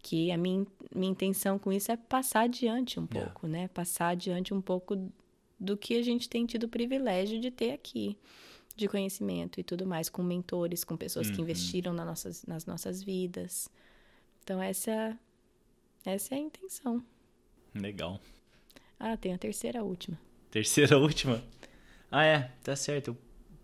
que 0.02 0.32
a 0.32 0.38
minha, 0.38 0.66
minha 0.96 1.12
intenção 1.12 1.60
com 1.60 1.74
isso 1.74 1.92
é 1.92 1.98
passar 1.98 2.42
adiante 2.42 3.00
um 3.00 3.08
Yeah. 3.12 3.32
pouco, 3.32 3.48
né? 3.48 3.68
Passar 3.68 4.10
adiante 4.10 4.54
um 4.54 4.62
pouco 4.62 5.12
do 5.60 5.78
que 5.78 5.98
a 5.98 6.04
gente 6.04 6.28
tem 6.30 6.46
tido 6.46 6.66
o 6.66 6.70
privilégio 6.70 7.40
de 7.40 7.50
ter 7.52 7.72
aqui, 7.72 8.18
de 8.76 8.88
conhecimento 8.88 9.60
e 9.60 9.64
tudo 9.64 9.86
mais, 9.86 10.10
com 10.10 10.22
mentores, 10.22 10.84
com 10.84 10.98
pessoas 10.98 11.30
que 11.30 11.38
Uhum. 11.38 11.44
investiram 11.44 11.94
nas 11.94 12.06
nossas, 12.06 12.46
nas 12.46 12.66
nossas 12.66 13.02
vidas. 13.02 13.70
Então, 14.44 14.62
essa, 14.62 15.18
essa 16.06 16.36
é 16.36 16.38
a 16.38 16.42
intenção. 16.42 17.04
legal. 17.74 18.20
Ah, 19.00 19.18
tem 19.18 19.34
a 19.34 19.38
terceira, 19.38 19.84
última. 19.84 20.20
Terceira 20.52 20.98
última? 21.00 21.44
Ah, 22.12 22.26
é, 22.26 22.52
tá 22.64 22.76
certo. 22.76 23.18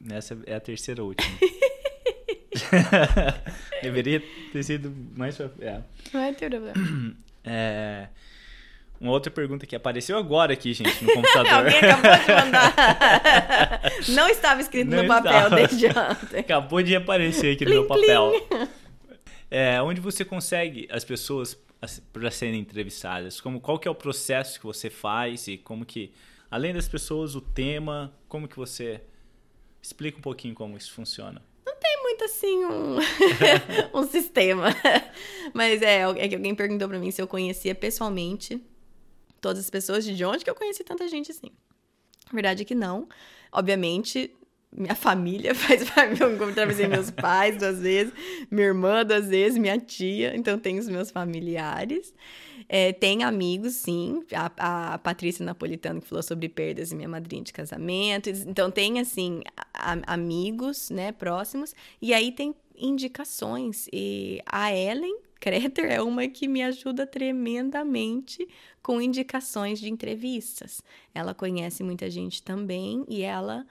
Essa 0.09 0.41
é 0.45 0.55
a 0.55 0.59
terceira 0.59 1.03
última. 1.03 1.37
Deveria 3.81 4.21
ter 4.51 4.63
sido 4.63 4.91
mais 5.15 5.39
é. 5.39 5.83
Não 6.13 6.33
ter 6.33 6.49
problema. 6.49 6.73
É, 7.43 8.07
uma 9.01 9.11
outra 9.11 9.31
pergunta 9.31 9.65
que 9.65 9.75
apareceu 9.75 10.15
agora 10.15 10.53
aqui, 10.53 10.73
gente, 10.75 11.03
no 11.03 11.11
computador. 11.11 11.51
Alguém 11.65 11.79
acabou 11.79 12.17
de 12.17 12.31
mandar. 12.31 13.81
Não 14.09 14.29
estava 14.29 14.61
escrito 14.61 14.91
Não 14.91 15.01
no 15.01 15.07
papel 15.07 15.31
estava. 15.31 15.55
desde 15.55 15.87
ontem. 15.87 16.39
Acabou 16.39 16.83
de 16.83 16.95
aparecer 16.95 17.55
aqui 17.55 17.65
no 17.65 17.71
meu 17.71 17.87
papel. 17.87 18.31
É, 19.49 19.81
onde 19.81 19.99
você 19.99 20.23
consegue 20.23 20.87
as 20.91 21.03
pessoas 21.03 21.59
para 22.13 22.29
serem 22.29 22.59
entrevistadas? 22.59 23.41
Como, 23.41 23.59
qual 23.59 23.79
que 23.79 23.87
é 23.87 23.91
o 23.91 23.95
processo 23.95 24.59
que 24.59 24.65
você 24.67 24.87
faz 24.87 25.47
e 25.47 25.57
como 25.57 25.83
que, 25.83 26.13
além 26.51 26.71
das 26.71 26.87
pessoas, 26.87 27.35
o 27.35 27.41
tema, 27.41 28.13
como 28.27 28.47
que 28.47 28.55
você... 28.55 29.01
Explica 29.81 30.19
um 30.19 30.21
pouquinho 30.21 30.53
como 30.53 30.77
isso 30.77 30.93
funciona 30.93 31.41
tem 31.79 32.03
muito 32.03 32.23
assim 32.23 32.63
um, 32.63 32.97
um 33.99 34.03
sistema. 34.03 34.67
Mas 35.51 35.81
é, 35.81 36.01
é 36.01 36.27
que 36.29 36.35
alguém 36.35 36.53
perguntou 36.53 36.87
para 36.87 36.99
mim 36.99 37.09
se 37.09 37.19
eu 37.19 37.27
conhecia 37.27 37.73
pessoalmente 37.73 38.61
todas 39.41 39.59
as 39.59 39.69
pessoas, 39.69 40.05
de 40.05 40.23
onde 40.23 40.43
que 40.43 40.49
eu 40.49 40.55
conheci 40.55 40.83
tanta 40.83 41.07
gente 41.07 41.31
assim. 41.31 41.49
A 42.29 42.33
verdade 42.33 42.61
é 42.61 42.65
que 42.65 42.75
não. 42.75 43.09
Obviamente, 43.51 44.33
minha 44.71 44.95
família 44.95 45.53
faz 45.55 45.89
parte. 45.89 46.21
Eu 46.21 46.49
atravessei 46.49 46.87
meus 46.87 47.11
pais 47.11 47.57
duas 47.57 47.79
vezes, 47.79 48.13
minha 48.49 48.67
irmã 48.67 49.03
duas 49.05 49.27
vezes, 49.27 49.57
minha 49.57 49.77
tia. 49.77 50.35
Então, 50.35 50.57
tem 50.57 50.79
os 50.79 50.87
meus 50.87 51.11
familiares. 51.11 52.13
É, 52.69 52.93
tem 52.93 53.23
amigos, 53.23 53.73
sim. 53.73 54.23
A, 54.33 54.93
a 54.93 54.97
Patrícia 54.97 55.43
Napolitano, 55.43 55.99
que 55.99 56.07
falou 56.07 56.23
sobre 56.23 56.47
perdas, 56.47 56.91
e 56.91 56.95
minha 56.95 57.09
madrinha 57.09 57.43
de 57.43 57.51
casamento. 57.51 58.29
Então, 58.29 58.71
tem, 58.71 58.99
assim, 58.99 59.41
a, 59.73 60.13
amigos, 60.13 60.89
né, 60.89 61.11
próximos. 61.11 61.75
E 62.01 62.13
aí 62.13 62.31
tem 62.31 62.55
indicações. 62.75 63.89
E 63.91 64.41
a 64.45 64.73
Ellen 64.73 65.17
Kreter 65.41 65.91
é 65.91 65.99
uma 65.99 66.27
que 66.27 66.47
me 66.47 66.61
ajuda 66.61 67.07
tremendamente 67.07 68.47
com 68.79 69.01
indicações 69.01 69.79
de 69.79 69.89
entrevistas. 69.89 70.83
Ela 71.15 71.33
conhece 71.33 71.81
muita 71.81 72.11
gente 72.11 72.43
também 72.43 73.03
e 73.09 73.23
ela 73.23 73.65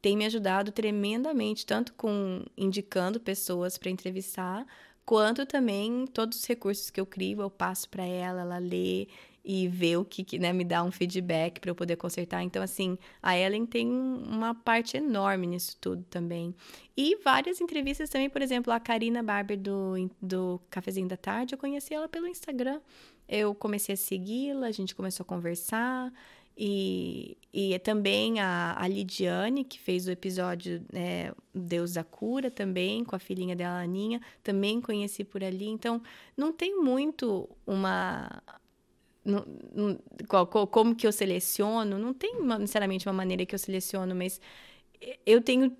tem 0.00 0.16
me 0.16 0.24
ajudado 0.24 0.70
tremendamente, 0.70 1.66
tanto 1.66 1.94
com 1.94 2.44
indicando 2.56 3.18
pessoas 3.18 3.76
para 3.76 3.90
entrevistar, 3.90 4.64
quanto 5.04 5.44
também 5.44 6.06
todos 6.06 6.38
os 6.38 6.44
recursos 6.46 6.90
que 6.90 7.00
eu 7.00 7.06
crio, 7.06 7.42
eu 7.42 7.50
passo 7.50 7.88
para 7.88 8.04
ela, 8.04 8.42
ela 8.42 8.58
lê 8.58 9.08
e 9.48 9.68
vê 9.68 9.96
o 9.96 10.04
que, 10.04 10.24
que 10.24 10.40
né, 10.40 10.52
me 10.52 10.64
dá 10.64 10.82
um 10.82 10.90
feedback 10.90 11.60
para 11.60 11.70
eu 11.70 11.74
poder 11.74 11.94
consertar. 11.94 12.42
Então, 12.42 12.60
assim, 12.60 12.98
a 13.22 13.38
Ellen 13.38 13.64
tem 13.64 13.88
uma 13.88 14.52
parte 14.52 14.96
enorme 14.96 15.46
nisso 15.46 15.76
tudo 15.80 16.02
também. 16.10 16.52
E 16.96 17.16
várias 17.22 17.60
entrevistas 17.60 18.10
também, 18.10 18.28
por 18.28 18.42
exemplo, 18.42 18.72
a 18.72 18.80
Karina 18.80 19.22
Barber 19.22 19.56
do, 19.56 20.10
do 20.20 20.60
Cafezinho 20.68 21.06
da 21.06 21.16
Tarde, 21.16 21.54
eu 21.54 21.58
conheci 21.58 21.94
ela 21.94 22.08
pelo 22.08 22.26
Instagram. 22.26 22.80
Eu 23.28 23.54
comecei 23.54 23.92
a 23.94 23.96
segui-la, 23.96 24.66
a 24.66 24.72
gente 24.72 24.96
começou 24.96 25.22
a 25.22 25.26
conversar. 25.26 26.12
E, 26.58 27.36
e 27.52 27.78
também 27.80 28.40
a, 28.40 28.74
a 28.76 28.88
Lidiane, 28.88 29.62
que 29.62 29.78
fez 29.78 30.08
o 30.08 30.10
episódio 30.10 30.82
né, 30.92 31.32
Deus 31.54 31.92
da 31.92 32.02
Cura, 32.02 32.50
também, 32.50 33.04
com 33.04 33.14
a 33.14 33.18
filhinha 33.20 33.54
dela, 33.54 33.80
Aninha, 33.80 34.20
também 34.42 34.80
conheci 34.80 35.22
por 35.22 35.44
ali. 35.44 35.68
Então, 35.68 36.02
não 36.36 36.52
tem 36.52 36.80
muito 36.80 37.48
uma. 37.64 38.42
Não, 39.26 39.44
não, 39.74 39.98
qual, 40.28 40.46
como 40.66 40.94
que 40.94 41.06
eu 41.06 41.12
seleciono? 41.12 41.98
Não 41.98 42.14
tem 42.14 42.36
uma, 42.36 42.58
necessariamente 42.58 43.06
uma 43.06 43.12
maneira 43.12 43.44
que 43.44 43.54
eu 43.54 43.58
seleciono, 43.58 44.14
mas 44.14 44.40
eu 45.24 45.40
tenho 45.40 45.76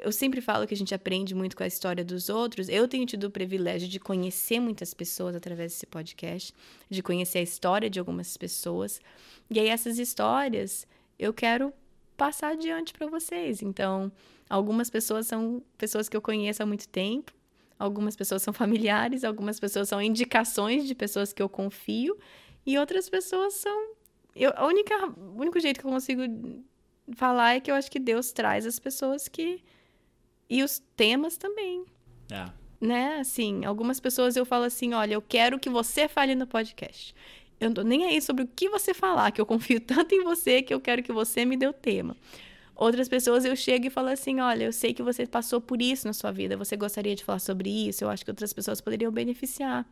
eu 0.00 0.10
sempre 0.10 0.40
falo 0.40 0.66
que 0.66 0.74
a 0.74 0.76
gente 0.76 0.94
aprende 0.94 1.34
muito 1.34 1.56
com 1.56 1.62
a 1.62 1.66
história 1.66 2.04
dos 2.04 2.28
outros. 2.28 2.68
Eu 2.68 2.88
tenho 2.88 3.06
tido 3.06 3.24
o 3.24 3.30
privilégio 3.30 3.88
de 3.88 4.00
conhecer 4.00 4.58
muitas 4.58 4.92
pessoas 4.92 5.36
através 5.36 5.72
desse 5.72 5.86
podcast, 5.86 6.52
de 6.90 7.02
conhecer 7.02 7.38
a 7.38 7.42
história 7.42 7.88
de 7.88 7.98
algumas 7.98 8.36
pessoas. 8.36 9.00
E 9.48 9.58
aí 9.58 9.68
essas 9.68 9.98
histórias 9.98 10.86
eu 11.18 11.32
quero 11.32 11.72
passar 12.16 12.52
adiante 12.52 12.92
para 12.92 13.06
vocês. 13.06 13.62
Então, 13.62 14.10
algumas 14.48 14.90
pessoas 14.90 15.26
são 15.26 15.62
pessoas 15.76 16.08
que 16.08 16.16
eu 16.16 16.22
conheço 16.22 16.62
há 16.62 16.66
muito 16.66 16.88
tempo, 16.88 17.32
algumas 17.78 18.16
pessoas 18.16 18.42
são 18.42 18.52
familiares, 18.52 19.22
algumas 19.24 19.60
pessoas 19.60 19.88
são 19.88 20.02
indicações 20.02 20.86
de 20.86 20.94
pessoas 20.94 21.32
que 21.32 21.42
eu 21.42 21.48
confio 21.48 22.16
e 22.66 22.78
outras 22.78 23.08
pessoas 23.08 23.54
são 23.54 23.98
eu, 24.38 24.52
a 24.54 24.66
única, 24.66 24.94
o 25.06 25.40
único 25.40 25.58
jeito 25.58 25.80
que 25.80 25.86
eu 25.86 25.90
consigo 25.90 26.22
falar 27.16 27.56
é 27.56 27.60
que 27.60 27.70
eu 27.70 27.74
acho 27.74 27.90
que 27.90 27.98
Deus 27.98 28.32
traz 28.32 28.64
as 28.64 28.78
pessoas 28.78 29.26
que. 29.26 29.62
E 30.48 30.62
os 30.62 30.80
temas 30.96 31.36
também. 31.36 31.84
É. 32.30 32.48
Né? 32.80 33.18
Assim, 33.18 33.64
algumas 33.64 33.98
pessoas 33.98 34.36
eu 34.36 34.46
falo 34.46 34.64
assim: 34.64 34.94
olha, 34.94 35.14
eu 35.14 35.22
quero 35.22 35.58
que 35.58 35.68
você 35.68 36.06
fale 36.08 36.36
no 36.36 36.46
podcast. 36.46 37.14
Eu 37.60 37.70
não 37.70 37.74
tô 37.74 37.82
nem 37.82 38.04
aí 38.04 38.22
sobre 38.22 38.44
o 38.44 38.46
que 38.46 38.68
você 38.68 38.94
falar, 38.94 39.32
que 39.32 39.40
eu 39.40 39.46
confio 39.46 39.80
tanto 39.82 40.14
em 40.14 40.22
você 40.22 40.62
que 40.62 40.72
eu 40.72 40.80
quero 40.80 41.02
que 41.02 41.12
você 41.12 41.44
me 41.44 41.56
dê 41.56 41.66
o 41.66 41.72
tema. 41.72 42.16
Outras 42.76 43.08
pessoas 43.08 43.44
eu 43.44 43.56
chego 43.56 43.88
e 43.88 43.90
falo 43.90 44.08
assim: 44.08 44.38
olha, 44.38 44.64
eu 44.64 44.72
sei 44.72 44.94
que 44.94 45.02
você 45.02 45.26
passou 45.26 45.60
por 45.60 45.82
isso 45.82 46.06
na 46.06 46.12
sua 46.12 46.30
vida, 46.30 46.56
você 46.56 46.76
gostaria 46.76 47.16
de 47.16 47.24
falar 47.24 47.40
sobre 47.40 47.88
isso, 47.88 48.04
eu 48.04 48.08
acho 48.08 48.24
que 48.24 48.30
outras 48.30 48.52
pessoas 48.52 48.80
poderiam 48.80 49.10
beneficiar. 49.10 49.84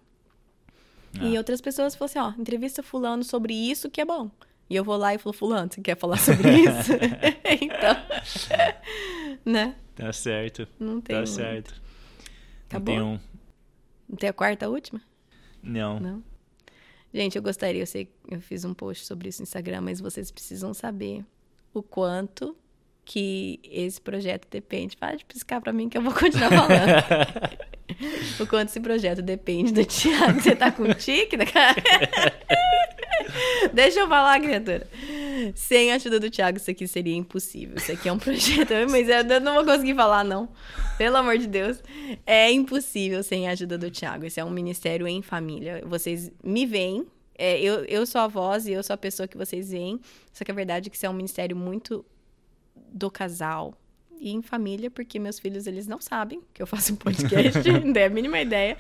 E 1.21 1.35
é. 1.35 1.39
outras 1.39 1.61
pessoas 1.61 1.95
falam 1.95 2.07
assim: 2.07 2.19
ó, 2.19 2.41
entrevista 2.41 2.83
Fulano 2.83 3.25
sobre 3.25 3.55
isso 3.55 3.91
que 3.91 4.01
é 4.01 4.05
bom. 4.05 4.31
E 4.69 4.75
eu 4.75 4.85
vou 4.85 4.97
lá 4.97 5.14
e 5.14 5.19
falo, 5.19 5.33
fulano, 5.33 5.71
você 5.73 5.81
quer 5.81 5.97
falar 5.97 6.19
sobre 6.19 6.51
isso? 6.62 6.93
então, 7.62 7.97
né? 9.45 9.77
Tá 9.95 10.12
certo. 10.12 10.67
Não 10.79 11.01
tem. 11.01 11.17
Tá 11.17 11.23
um... 11.23 11.27
certo. 11.27 11.81
Acabou? 12.69 12.95
Não 12.95 13.03
tem, 13.03 13.14
um... 13.14 13.21
não 14.09 14.17
tem 14.17 14.29
a 14.29 14.33
quarta 14.33 14.69
última? 14.69 15.01
Não. 15.62 16.01
Não. 16.01 16.23
Gente, 17.14 17.37
eu 17.37 17.43
gostaria, 17.43 17.81
eu 17.81 17.87
sei 17.87 18.07
que 18.07 18.12
eu 18.29 18.41
fiz 18.41 18.64
um 18.64 18.75
post 18.75 19.07
sobre 19.07 19.29
isso 19.29 19.41
no 19.41 19.45
Instagram, 19.45 19.81
mas 19.81 20.01
vocês 20.01 20.31
precisam 20.31 20.75
saber 20.75 21.25
o 21.73 21.83
quanto 21.83 22.57
que 23.05 23.61
esse 23.62 24.01
projeto 24.01 24.49
depende. 24.51 24.97
Para 24.97 25.17
de 25.17 25.25
piscar 25.25 25.61
para 25.61 25.73
mim 25.73 25.89
que 25.89 25.97
eu 25.97 26.03
vou 26.03 26.12
continuar 26.12 26.51
falando. 26.51 27.66
o 28.41 28.47
quanto 28.47 28.68
esse 28.68 28.80
projeto 28.80 29.22
depende 29.22 29.72
do 29.72 29.84
Thiago. 29.84 30.41
Você 30.41 30.55
tá 30.55 30.70
com 30.70 30.93
tique 30.95 31.37
da 31.37 31.47
cara? 31.47 31.76
Deixa 33.72 34.01
eu 34.01 34.09
falar, 34.09 34.41
criatura. 34.41 34.87
Sem 35.55 35.93
a 35.93 35.97
ajuda 35.97 36.18
do 36.18 36.30
Thiago, 36.30 36.57
isso 36.59 36.70
aqui 36.70 36.87
seria 36.89 37.14
impossível. 37.14 37.76
Isso 37.76 37.93
aqui 37.93 38.09
é 38.09 38.12
um 38.12 38.18
projeto, 38.18 38.72
mas 38.91 39.09
eu 39.09 39.41
não 39.41 39.55
vou 39.55 39.64
conseguir 39.64 39.95
falar, 39.95 40.24
não. 40.24 40.49
Pelo 40.97 41.16
amor 41.16 41.39
de 41.39 41.47
Deus. 41.47 41.82
É 42.24 42.51
impossível 42.51 43.22
sem 43.22 43.49
a 43.49 43.53
ajuda 43.53 43.76
do 43.76 43.91
Thiago. 43.91 44.24
Esse 44.24 44.41
é 44.41 44.45
um 44.45 44.51
ministério 44.51 45.07
em 45.07 45.22
família. 45.22 45.82
Vocês 45.87 46.30
me 46.43 46.64
veem. 46.66 47.07
É, 47.39 47.61
eu, 47.61 47.84
eu 47.84 48.07
sou 48.07 48.22
a 48.22 48.26
voz 48.26 48.66
e 48.66 48.72
eu 48.72 48.82
sou 48.82 48.95
a 48.95 48.97
pessoa 48.97 49.28
que 49.28 49.37
vocês 49.37 49.70
veem. 49.70 50.01
Só 50.32 50.45
que 50.45 50.51
a 50.51 50.55
verdade 50.55 50.89
é 50.89 50.91
que 50.91 50.97
isso 50.97 51.05
é 51.05 51.11
um 51.11 51.14
ministério 51.14 51.57
muito 51.57 52.05
do 52.74 53.11
casal, 53.11 53.74
e 54.27 54.33
em 54.33 54.43
família, 54.43 54.91
porque 54.91 55.20
meus 55.20 55.39
filhos 55.39 55.68
eles 55.68 55.87
não 55.87 56.01
sabem 56.01 56.43
que 56.53 56.61
eu 56.61 56.66
faço 56.66 56.93
um 56.93 56.97
podcast, 56.97 57.62
não 57.85 57.93
tem 57.93 58.05
a 58.05 58.11
mínima 58.11 58.41
ideia, 58.41 58.77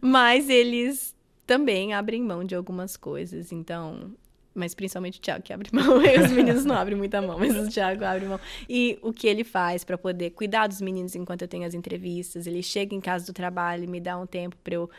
mas 0.00 0.48
eles 0.48 1.14
também 1.46 1.92
abrem 1.92 2.22
mão 2.22 2.42
de 2.42 2.54
algumas 2.54 2.96
coisas. 2.96 3.52
Então, 3.52 4.10
mas 4.54 4.74
principalmente 4.74 5.18
o 5.18 5.22
Thiago 5.22 5.42
que 5.44 5.52
abre 5.52 5.68
mão. 5.70 5.98
Os 6.24 6.32
meninos 6.32 6.64
não 6.64 6.74
abrem 6.74 6.96
muita 6.96 7.20
mão, 7.20 7.38
mas 7.38 7.54
o 7.54 7.68
Thiago 7.68 8.04
abre 8.04 8.24
mão. 8.24 8.40
E 8.66 8.98
o 9.02 9.12
que 9.12 9.26
ele 9.26 9.44
faz 9.44 9.84
para 9.84 9.98
poder 9.98 10.30
cuidar 10.30 10.66
dos 10.66 10.80
meninos 10.80 11.14
enquanto 11.14 11.42
eu 11.42 11.48
tenho 11.48 11.66
as 11.66 11.74
entrevistas, 11.74 12.46
ele 12.46 12.62
chega 12.62 12.94
em 12.94 13.00
casa 13.00 13.26
do 13.26 13.34
trabalho 13.34 13.84
e 13.84 13.86
me 13.86 14.00
dá 14.00 14.16
um 14.16 14.26
tempo 14.26 14.56
para 14.64 14.74
eu 14.74 14.90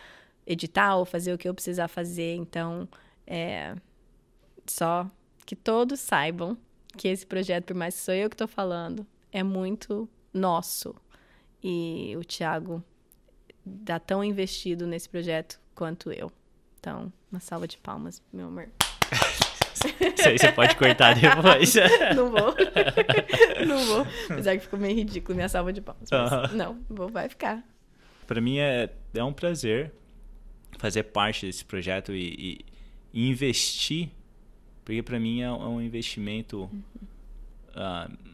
editar 0.46 0.96
ou 0.96 1.06
fazer 1.06 1.34
o 1.34 1.38
que 1.40 1.50
eu 1.50 1.56
precisar 1.56 1.88
fazer. 1.88 2.36
Então, 2.36 2.88
é 3.26 3.76
só 4.68 5.10
que 5.44 5.56
todos 5.56 6.00
saibam 6.00 6.56
que 6.96 7.08
esse 7.08 7.26
projeto, 7.26 7.66
por 7.66 7.76
mais 7.76 7.96
que 7.96 8.02
sou 8.02 8.14
eu 8.14 8.30
que 8.30 8.36
estou 8.36 8.48
falando, 8.48 9.08
é 9.38 9.44
muito 9.44 10.10
nosso. 10.34 10.96
E 11.64 12.16
o 12.18 12.24
Thiago 12.24 12.84
dá 13.64 14.00
tão 14.00 14.24
investido 14.24 14.88
nesse 14.88 15.08
projeto 15.08 15.60
quanto 15.76 16.12
eu. 16.12 16.32
Então, 16.80 17.14
uma 17.32 17.40
salva 17.40 17.68
de 17.68 17.78
palmas, 17.78 18.22
meu 18.34 18.48
amor. 18.48 18.70
Isso 20.18 20.28
aí 20.28 20.40
você 20.40 20.52
pode 20.52 20.76
cortar 20.76 21.14
depois. 21.14 21.76
não 22.16 22.32
vou. 22.32 22.56
não 23.68 23.86
vou. 23.86 24.08
Apesar 24.32 24.56
que 24.56 24.64
ficou 24.64 24.80
meio 24.80 24.96
ridículo 24.96 25.36
minha 25.36 25.50
salva 25.50 25.72
de 25.72 25.82
palmas. 25.82 26.10
Mas 26.10 26.54
Não, 26.54 26.80
vou, 26.90 27.08
vai 27.10 27.30
ficar. 27.30 27.64
Para 28.26 28.42
mim 28.42 28.58
é, 28.58 28.90
é 29.14 29.24
um 29.24 29.32
prazer 29.32 29.94
fazer 30.80 31.04
parte 31.04 31.46
desse 31.46 31.64
projeto 31.64 32.12
e, 32.12 32.66
e 33.14 33.30
investir, 33.30 34.10
porque 34.84 35.04
para 35.04 35.20
mim 35.20 35.42
é 35.42 35.52
um 35.52 35.80
investimento. 35.80 36.62
Uhum. 36.62 36.82
Uh, 37.76 38.27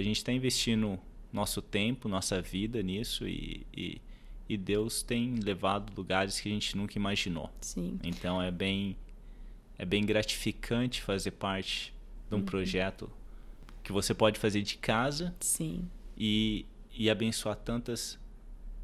a 0.00 0.04
gente 0.04 0.16
está 0.16 0.32
investindo 0.32 0.98
nosso 1.32 1.62
tempo, 1.62 2.08
nossa 2.08 2.42
vida 2.42 2.82
nisso 2.82 3.26
e, 3.28 3.66
e 3.76 4.00
e 4.50 4.56
Deus 4.56 5.00
tem 5.00 5.36
levado 5.36 5.92
lugares 5.96 6.40
que 6.40 6.48
a 6.48 6.52
gente 6.52 6.76
nunca 6.76 6.98
imaginou. 6.98 7.48
Sim. 7.60 8.00
Então 8.02 8.42
é 8.42 8.50
bem 8.50 8.96
é 9.78 9.84
bem 9.84 10.04
gratificante 10.04 11.00
fazer 11.00 11.30
parte 11.30 11.94
de 12.28 12.34
um 12.34 12.38
uhum. 12.38 12.44
projeto 12.44 13.08
que 13.80 13.92
você 13.92 14.12
pode 14.12 14.40
fazer 14.40 14.62
de 14.62 14.76
casa. 14.76 15.32
Sim. 15.38 15.88
E, 16.18 16.66
e 16.90 17.08
abençoar 17.08 17.54
tantas 17.54 18.18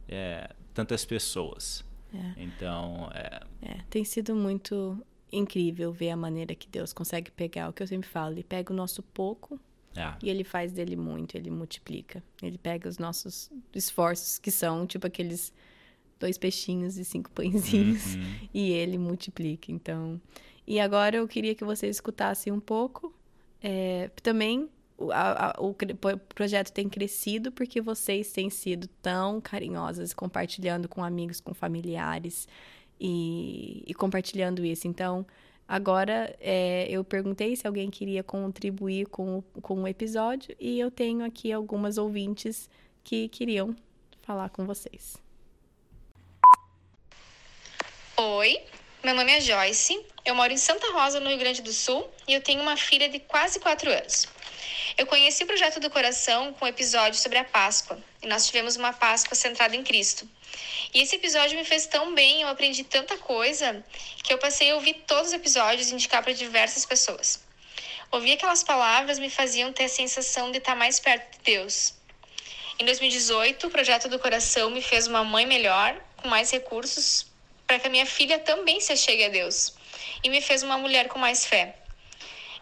é, 0.09 0.55
tantas 0.73 1.05
pessoas. 1.05 1.85
É. 2.15 2.45
Então 2.45 3.11
é... 3.13 3.43
é 3.63 3.81
tem 3.91 4.05
sido 4.05 4.37
muito 4.37 5.05
incrível 5.33 5.93
ver 5.93 6.11
a 6.11 6.17
maneira 6.17 6.55
que 6.55 6.69
Deus 6.69 6.93
consegue 6.93 7.29
pegar 7.33 7.71
o 7.71 7.73
que 7.73 7.83
eu 7.83 7.89
sempre 7.89 8.09
falo. 8.09 8.35
Ele 8.35 8.45
pega 8.45 8.73
o 8.73 8.77
nosso 8.77 9.03
pouco 9.03 9.59
é. 9.97 10.15
e 10.23 10.31
ele 10.31 10.45
faz 10.45 10.73
dele 10.73 10.97
muito, 10.97 11.37
ele 11.37 11.51
multiplica. 11.51 12.23
Ele 12.43 12.59
pega 12.59 12.89
os 12.89 12.99
nossos 12.99 13.51
esforços, 13.75 14.39
que 14.39 14.51
são 14.51 14.87
tipo 14.87 15.07
aqueles 15.07 15.53
dois 16.19 16.39
peixinhos 16.39 16.97
e 16.99 17.05
cinco 17.05 17.31
pãezinhos, 17.31 18.15
uhum. 18.15 18.49
e 18.53 18.71
ele 18.73 18.99
multiplica. 18.99 19.71
Então, 19.71 20.21
e 20.67 20.81
agora 20.81 21.17
eu 21.17 21.29
queria 21.29 21.55
que 21.55 21.65
você 21.65 21.89
escutasse 21.89 22.51
um 22.51 22.61
pouco. 22.61 23.15
É, 23.63 24.11
também 24.23 24.69
a, 25.13 25.51
a, 25.51 25.61
o, 25.61 25.71
o 25.71 26.19
projeto 26.35 26.71
tem 26.73 26.89
crescido 26.89 27.53
porque 27.53 27.81
vocês 27.81 28.33
têm 28.33 28.49
sido 28.51 28.89
tão 29.03 29.41
carinhosas, 29.41 30.13
compartilhando 30.13 30.89
com 30.89 31.05
amigos, 31.05 31.41
com 31.41 31.53
familiares 31.53 32.49
e, 33.01 33.85
e 33.87 33.95
compartilhando 33.95 34.65
isso. 34.65 34.89
Então, 34.89 35.27
agora 35.69 36.35
é, 36.41 36.87
eu 36.89 37.03
perguntei 37.05 37.57
se 37.57 37.67
alguém 37.67 37.91
queria 37.91 38.23
contribuir 38.23 39.07
com, 39.07 39.43
com 39.63 39.83
o 39.83 39.89
episódio 39.89 40.55
e 40.59 40.79
eu 40.79 40.91
tenho 40.91 41.25
aqui 41.25 41.53
algumas 41.53 41.99
ouvintes 41.99 42.69
que 43.03 43.29
queriam 43.29 43.75
falar 44.23 44.49
com 44.51 44.67
vocês. 44.67 45.17
Oi, 48.17 48.59
meu 49.05 49.15
nome 49.15 49.31
é 49.31 49.41
Joyce, 49.41 50.05
eu 50.25 50.35
moro 50.35 50.53
em 50.53 50.57
Santa 50.57 50.91
Rosa, 50.93 51.21
no 51.21 51.29
Rio 51.29 51.39
Grande 51.39 51.63
do 51.63 51.73
Sul, 51.73 52.09
e 52.27 52.33
eu 52.33 52.41
tenho 52.41 52.63
uma 52.63 52.77
filha 52.77 53.09
de 53.09 53.21
quase 53.21 53.61
4 53.61 53.91
anos. 53.91 54.27
Eu 54.99 55.05
conheci 55.05 55.45
o 55.45 55.47
Projeto 55.47 55.79
do 55.79 55.91
Coração 55.91 56.55
com 56.55 56.65
um 56.65 56.69
episódio 56.69 57.21
sobre 57.21 57.37
a 57.37 57.45
Páscoa, 57.45 58.03
e 58.23 58.27
nós 58.27 58.47
tivemos 58.47 58.77
uma 58.77 58.95
Páscoa 58.95 59.35
centrada 59.35 59.77
em 59.77 59.85
Cristo. 59.85 60.27
E 60.95 61.03
esse 61.03 61.17
episódio 61.17 61.59
me 61.59 61.67
fez 61.67 61.85
tão 61.85 62.15
bem, 62.15 62.41
eu 62.41 62.49
aprendi 62.49 62.83
tanta 62.83 63.15
coisa, 63.19 63.85
que 64.25 64.33
eu 64.33 64.39
passei 64.39 64.71
a 64.71 64.75
ouvir 64.75 65.05
todos 65.07 65.27
os 65.27 65.33
episódios 65.35 65.91
e 65.91 65.93
indicar 65.93 66.23
para 66.23 66.33
diversas 66.33 66.87
pessoas. 66.87 67.45
Ouvir 68.11 68.33
aquelas 68.33 68.63
palavras 68.63 69.19
me 69.19 69.29
faziam 69.29 69.71
ter 69.71 69.85
a 69.85 69.89
sensação 69.89 70.51
de 70.51 70.57
estar 70.57 70.75
mais 70.75 70.99
perto 70.99 71.31
de 71.37 71.45
Deus. 71.45 71.93
Em 72.79 72.87
2018, 72.87 73.67
o 73.67 73.71
Projeto 73.71 74.09
do 74.09 74.19
Coração 74.19 74.71
me 74.71 74.81
fez 74.81 75.07
uma 75.07 75.23
mãe 75.23 75.45
melhor, 75.45 75.95
com 76.17 76.29
mais 76.29 76.51
recursos, 76.51 77.27
para 77.67 77.79
que 77.79 77.87
a 77.87 77.91
minha 77.91 78.07
filha 78.07 78.39
também 78.39 78.81
se 78.81 78.95
achegue 78.95 79.25
a 79.25 79.29
Deus 79.29 79.75
e 80.25 80.31
me 80.31 80.41
fez 80.41 80.63
uma 80.63 80.79
mulher 80.79 81.07
com 81.09 81.19
mais 81.19 81.45
fé. 81.45 81.77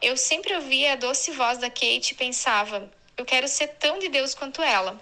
Eu 0.04 0.18
sempre 0.18 0.54
ouvia 0.54 0.92
a 0.92 0.96
doce 0.96 1.30
voz 1.30 1.56
da 1.56 1.70
Kate 1.70 2.10
e 2.10 2.14
pensava: 2.14 2.92
eu 3.16 3.24
quero 3.24 3.48
ser 3.48 3.68
tão 3.68 3.98
de 3.98 4.10
Deus 4.10 4.34
quanto 4.34 4.60
ela. 4.60 5.00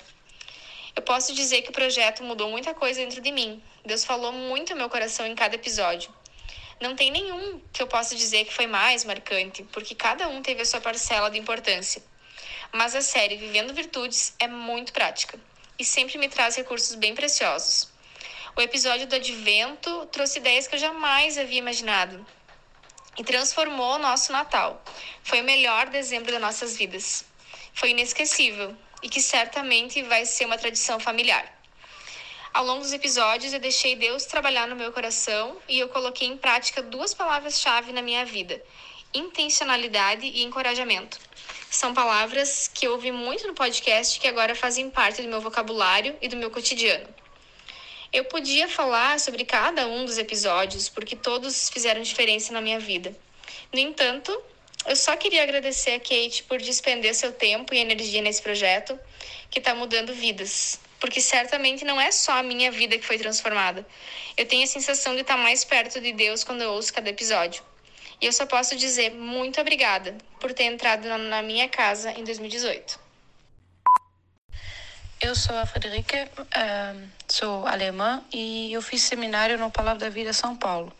Eu 0.94 1.02
posso 1.02 1.34
dizer 1.34 1.62
que 1.62 1.70
o 1.70 1.72
projeto 1.72 2.22
mudou 2.22 2.48
muita 2.48 2.72
coisa 2.72 3.00
dentro 3.00 3.20
de 3.20 3.32
mim. 3.32 3.60
Deus 3.84 4.04
falou 4.04 4.30
muito 4.30 4.72
ao 4.72 4.78
meu 4.78 4.88
coração 4.88 5.26
em 5.26 5.34
cada 5.34 5.56
episódio. 5.56 6.08
Não 6.80 6.94
tem 6.94 7.10
nenhum 7.10 7.60
que 7.72 7.82
eu 7.82 7.88
possa 7.88 8.14
dizer 8.14 8.44
que 8.44 8.54
foi 8.54 8.68
mais 8.68 9.04
marcante, 9.04 9.64
porque 9.72 9.92
cada 9.92 10.28
um 10.28 10.40
teve 10.40 10.62
a 10.62 10.64
sua 10.64 10.80
parcela 10.80 11.28
de 11.28 11.36
importância. 11.36 12.00
Mas 12.70 12.94
a 12.94 13.02
série 13.02 13.36
Vivendo 13.36 13.74
Virtudes 13.74 14.36
é 14.38 14.46
muito 14.46 14.92
prática 14.92 15.36
e 15.80 15.84
sempre 15.84 16.16
me 16.16 16.28
traz 16.28 16.54
recursos 16.54 16.94
bem 16.94 17.12
preciosos. 17.12 17.88
O 18.54 18.60
episódio 18.60 19.08
do 19.08 19.16
Advento 19.16 20.06
trouxe 20.12 20.38
ideias 20.38 20.68
que 20.68 20.76
eu 20.76 20.78
jamais 20.78 21.36
havia 21.38 21.58
imaginado 21.58 22.24
e 23.18 23.24
transformou 23.24 23.94
o 23.94 23.98
nosso 23.98 24.32
Natal. 24.32 24.82
Foi 25.22 25.40
o 25.40 25.44
melhor 25.44 25.88
dezembro 25.88 26.32
das 26.32 26.40
nossas 26.40 26.76
vidas. 26.76 27.24
Foi 27.74 27.90
inesquecível 27.90 28.76
e 29.02 29.08
que 29.08 29.20
certamente 29.20 30.02
vai 30.02 30.24
ser 30.24 30.46
uma 30.46 30.58
tradição 30.58 30.98
familiar. 31.00 31.44
Ao 32.54 32.64
longo 32.64 32.82
dos 32.82 32.92
episódios, 32.92 33.52
eu 33.52 33.60
deixei 33.60 33.96
Deus 33.96 34.26
trabalhar 34.26 34.68
no 34.68 34.76
meu 34.76 34.92
coração 34.92 35.56
e 35.68 35.78
eu 35.78 35.88
coloquei 35.88 36.28
em 36.28 36.36
prática 36.36 36.82
duas 36.82 37.14
palavras-chave 37.14 37.92
na 37.92 38.02
minha 38.02 38.24
vida: 38.26 38.62
intencionalidade 39.14 40.26
e 40.26 40.42
encorajamento. 40.42 41.18
São 41.70 41.94
palavras 41.94 42.68
que 42.68 42.86
eu 42.86 42.92
ouvi 42.92 43.10
muito 43.10 43.46
no 43.46 43.54
podcast 43.54 44.20
que 44.20 44.28
agora 44.28 44.54
fazem 44.54 44.90
parte 44.90 45.22
do 45.22 45.28
meu 45.28 45.40
vocabulário 45.40 46.14
e 46.20 46.28
do 46.28 46.36
meu 46.36 46.50
cotidiano. 46.50 47.21
Eu 48.12 48.26
podia 48.26 48.68
falar 48.68 49.18
sobre 49.18 49.42
cada 49.42 49.86
um 49.86 50.04
dos 50.04 50.18
episódios, 50.18 50.86
porque 50.86 51.16
todos 51.16 51.70
fizeram 51.70 52.02
diferença 52.02 52.52
na 52.52 52.60
minha 52.60 52.78
vida. 52.78 53.16
No 53.72 53.78
entanto, 53.78 54.30
eu 54.84 54.94
só 54.94 55.16
queria 55.16 55.42
agradecer 55.42 55.92
a 55.92 55.98
Kate 55.98 56.42
por 56.42 56.60
despender 56.60 57.14
seu 57.14 57.32
tempo 57.32 57.72
e 57.72 57.78
energia 57.78 58.20
nesse 58.20 58.42
projeto 58.42 59.00
que 59.50 59.60
está 59.60 59.74
mudando 59.74 60.12
vidas. 60.12 60.78
Porque 61.00 61.22
certamente 61.22 61.86
não 61.86 61.98
é 61.98 62.12
só 62.12 62.32
a 62.32 62.42
minha 62.42 62.70
vida 62.70 62.98
que 62.98 63.06
foi 63.06 63.16
transformada. 63.16 63.86
Eu 64.36 64.44
tenho 64.44 64.64
a 64.64 64.66
sensação 64.66 65.14
de 65.14 65.22
estar 65.22 65.36
tá 65.36 65.42
mais 65.42 65.64
perto 65.64 65.98
de 65.98 66.12
Deus 66.12 66.44
quando 66.44 66.60
eu 66.60 66.72
ouço 66.72 66.92
cada 66.92 67.08
episódio. 67.08 67.62
E 68.20 68.26
eu 68.26 68.32
só 68.32 68.44
posso 68.44 68.76
dizer 68.76 69.10
muito 69.12 69.58
obrigada 69.58 70.18
por 70.38 70.52
ter 70.52 70.64
entrado 70.64 71.08
na 71.08 71.40
minha 71.40 71.66
casa 71.66 72.12
em 72.12 72.24
2018. 72.24 73.01
Eu 75.24 75.36
sou 75.36 75.56
a 75.56 75.64
Frederica, 75.64 76.28
uh, 76.36 77.08
sou 77.28 77.64
alemã 77.64 78.24
e 78.32 78.72
eu 78.72 78.82
fiz 78.82 79.02
seminário 79.02 79.56
no 79.56 79.70
Palavra 79.70 80.00
da 80.00 80.08
Vida 80.08 80.32
São 80.32 80.56
Paulo. 80.56 80.92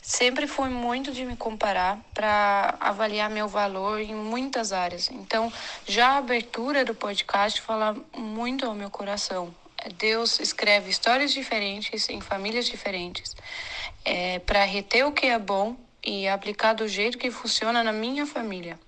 Sempre 0.00 0.46
fui 0.46 0.68
muito 0.68 1.10
de 1.10 1.24
me 1.24 1.36
comparar 1.36 1.98
para 2.14 2.76
avaliar 2.78 3.28
meu 3.28 3.48
valor 3.48 4.00
em 4.00 4.14
muitas 4.14 4.72
áreas. 4.72 5.10
Então, 5.10 5.52
já 5.84 6.10
a 6.10 6.16
abertura 6.18 6.84
do 6.84 6.94
podcast 6.94 7.60
fala 7.60 7.96
muito 8.16 8.64
ao 8.64 8.76
meu 8.76 8.88
coração. 8.88 9.52
Deus 9.98 10.38
escreve 10.38 10.88
histórias 10.88 11.32
diferentes 11.32 12.08
em 12.08 12.20
famílias 12.20 12.66
diferentes 12.66 13.34
é, 14.04 14.38
para 14.38 14.62
reter 14.62 15.04
o 15.04 15.10
que 15.10 15.26
é 15.26 15.38
bom 15.38 15.76
e 16.04 16.28
aplicar 16.28 16.74
do 16.74 16.86
jeito 16.86 17.18
que 17.18 17.28
funciona 17.28 17.82
na 17.82 17.92
minha 17.92 18.24
família. 18.24 18.78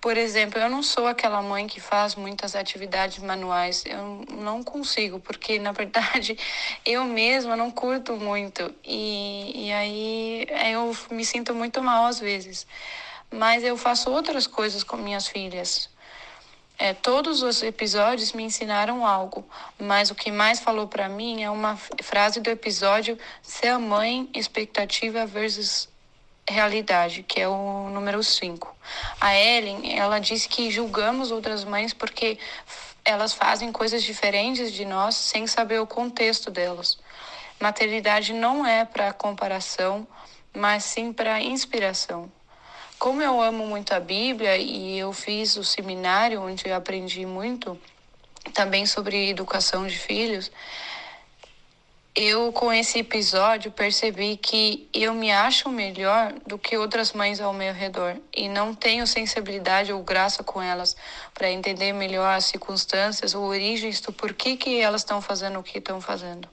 Por 0.00 0.16
exemplo, 0.16 0.60
eu 0.60 0.70
não 0.70 0.82
sou 0.82 1.08
aquela 1.08 1.42
mãe 1.42 1.66
que 1.66 1.80
faz 1.80 2.14
muitas 2.14 2.54
atividades 2.54 3.18
manuais. 3.18 3.84
Eu 3.84 4.24
não 4.30 4.62
consigo, 4.62 5.18
porque 5.18 5.58
na 5.58 5.72
verdade 5.72 6.38
eu 6.86 7.04
mesma 7.04 7.56
não 7.56 7.70
curto 7.70 8.16
muito. 8.16 8.72
E, 8.84 9.66
e 9.66 9.72
aí 9.72 10.46
eu 10.72 10.96
me 11.10 11.24
sinto 11.24 11.52
muito 11.52 11.82
mal 11.82 12.06
às 12.06 12.20
vezes. 12.20 12.66
Mas 13.30 13.64
eu 13.64 13.76
faço 13.76 14.10
outras 14.10 14.46
coisas 14.46 14.84
com 14.84 14.96
minhas 14.96 15.26
filhas. 15.26 15.90
É, 16.78 16.94
todos 16.94 17.42
os 17.42 17.60
episódios 17.60 18.32
me 18.32 18.44
ensinaram 18.44 19.04
algo, 19.04 19.44
mas 19.80 20.12
o 20.12 20.14
que 20.14 20.30
mais 20.30 20.60
falou 20.60 20.86
para 20.86 21.08
mim 21.08 21.42
é 21.42 21.50
uma 21.50 21.76
frase 22.04 22.40
do 22.40 22.48
episódio 22.48 23.18
Ser 23.42 23.68
a 23.68 23.80
mãe, 23.80 24.30
expectativa 24.32 25.26
versus 25.26 25.88
realidade, 26.48 27.22
que 27.22 27.40
é 27.40 27.48
o 27.48 27.88
número 27.90 28.22
5. 28.22 28.74
A 29.20 29.34
Ellen, 29.36 29.98
ela 29.98 30.18
diz 30.18 30.46
que 30.46 30.70
julgamos 30.70 31.30
outras 31.30 31.64
mães 31.64 31.92
porque 31.92 32.38
elas 33.04 33.32
fazem 33.32 33.72
coisas 33.72 34.02
diferentes 34.02 34.72
de 34.72 34.84
nós 34.84 35.14
sem 35.14 35.46
saber 35.46 35.80
o 35.80 35.86
contexto 35.86 36.50
delas. 36.50 36.98
Maternidade 37.60 38.32
não 38.32 38.66
é 38.66 38.84
para 38.84 39.12
comparação, 39.12 40.06
mas 40.54 40.84
sim 40.84 41.12
para 41.12 41.40
inspiração. 41.40 42.30
Como 42.98 43.22
eu 43.22 43.40
amo 43.40 43.66
muito 43.66 43.94
a 43.94 44.00
Bíblia 44.00 44.56
e 44.56 44.98
eu 44.98 45.12
fiz 45.12 45.56
o 45.56 45.64
seminário 45.64 46.42
onde 46.42 46.70
aprendi 46.70 47.24
muito 47.24 47.78
também 48.52 48.86
sobre 48.86 49.30
educação 49.30 49.86
de 49.86 49.96
filhos, 49.96 50.50
eu 52.20 52.52
com 52.52 52.72
esse 52.72 52.98
episódio 52.98 53.70
percebi 53.70 54.36
que 54.36 54.88
eu 54.92 55.14
me 55.14 55.30
acho 55.30 55.68
melhor 55.68 56.34
do 56.44 56.58
que 56.58 56.76
outras 56.76 57.12
mães 57.12 57.40
ao 57.40 57.52
meu 57.52 57.72
redor 57.72 58.16
e 58.34 58.48
não 58.48 58.74
tenho 58.74 59.06
sensibilidade 59.06 59.92
ou 59.92 60.02
graça 60.02 60.42
com 60.42 60.60
elas 60.60 60.96
para 61.32 61.48
entender 61.48 61.92
melhor 61.92 62.34
as 62.34 62.46
circunstâncias 62.46 63.36
ou 63.36 63.44
origens 63.44 64.00
do 64.00 64.12
porquê 64.12 64.56
que 64.56 64.80
elas 64.80 65.02
estão 65.02 65.22
fazendo 65.22 65.60
o 65.60 65.62
que 65.62 65.78
estão 65.78 66.00
fazendo. 66.00 66.48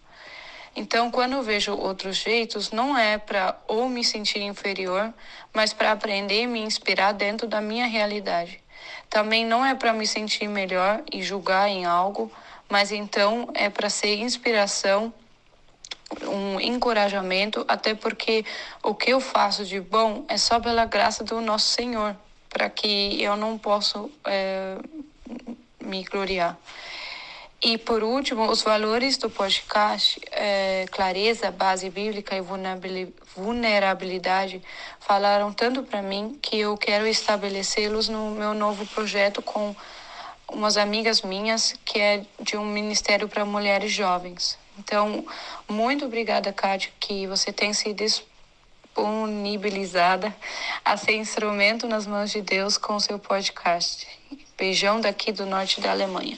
Então, 0.75 1.09
quando 1.09 1.33
eu 1.33 1.41
vejo 1.41 1.75
outros 1.75 2.17
jeitos, 2.17 2.69
não 2.69 2.95
é 2.95 3.17
para 3.17 3.59
ou 3.67 3.89
me 3.89 4.03
sentir 4.03 4.41
inferior, 4.41 5.11
mas 5.51 5.73
para 5.73 5.93
aprender 5.93 6.43
e 6.43 6.47
me 6.47 6.59
inspirar 6.59 7.11
dentro 7.11 7.47
da 7.47 7.59
minha 7.59 7.87
realidade. 7.87 8.61
Também 9.09 9.43
não 9.43 9.65
é 9.65 9.73
para 9.73 9.93
me 9.93 10.05
sentir 10.05 10.47
melhor 10.47 11.01
e 11.11 11.23
julgar 11.23 11.67
em 11.67 11.85
algo, 11.85 12.31
mas 12.69 12.91
então 12.91 13.49
é 13.55 13.67
para 13.67 13.89
ser 13.89 14.19
inspiração 14.19 15.11
um 16.23 16.59
encorajamento, 16.59 17.65
até 17.67 17.93
porque 17.93 18.45
o 18.83 18.93
que 18.93 19.11
eu 19.11 19.19
faço 19.19 19.65
de 19.65 19.79
bom 19.79 20.25
é 20.27 20.37
só 20.37 20.59
pela 20.59 20.85
graça 20.85 21.23
do 21.23 21.41
nosso 21.41 21.67
Senhor, 21.67 22.15
para 22.49 22.69
que 22.69 23.21
eu 23.21 23.35
não 23.35 23.57
possa 23.57 24.05
é, 24.25 24.77
me 25.81 26.03
gloriar. 26.03 26.57
E 27.63 27.77
por 27.77 28.03
último, 28.03 28.47
os 28.49 28.61
valores 28.61 29.17
do 29.17 29.29
podcast, 29.29 30.21
é, 30.31 30.85
clareza, 30.91 31.49
base 31.49 31.89
bíblica 31.89 32.35
e 32.35 32.41
vulnerabilidade, 33.35 34.61
falaram 34.99 35.51
tanto 35.51 35.81
para 35.81 36.01
mim 36.01 36.37
que 36.41 36.59
eu 36.59 36.77
quero 36.77 37.07
estabelecê-los 37.07 38.07
no 38.07 38.31
meu 38.31 38.53
novo 38.53 38.85
projeto 38.85 39.41
com 39.41 39.75
umas 40.47 40.77
amigas 40.77 41.21
minhas, 41.21 41.73
que 41.83 41.99
é 41.99 42.23
de 42.39 42.55
um 42.55 42.65
ministério 42.65 43.27
para 43.27 43.43
mulheres 43.45 43.91
jovens. 43.91 44.59
Então, 44.77 45.25
muito 45.67 46.05
obrigada, 46.05 46.51
Kátia, 46.51 46.91
que 46.99 47.25
você 47.27 47.53
tem 47.53 47.73
se 47.73 47.93
disponibilizada 47.93 50.35
a 50.83 50.97
ser 50.97 51.15
instrumento 51.15 51.87
nas 51.87 52.05
mãos 52.05 52.29
de 52.31 52.41
Deus 52.41 52.77
com 52.77 52.99
seu 52.99 53.17
podcast. 53.17 54.05
Beijão 54.57 55.01
daqui 55.01 55.31
do 55.31 55.45
norte 55.45 55.79
da 55.81 55.91
Alemanha. 55.91 56.37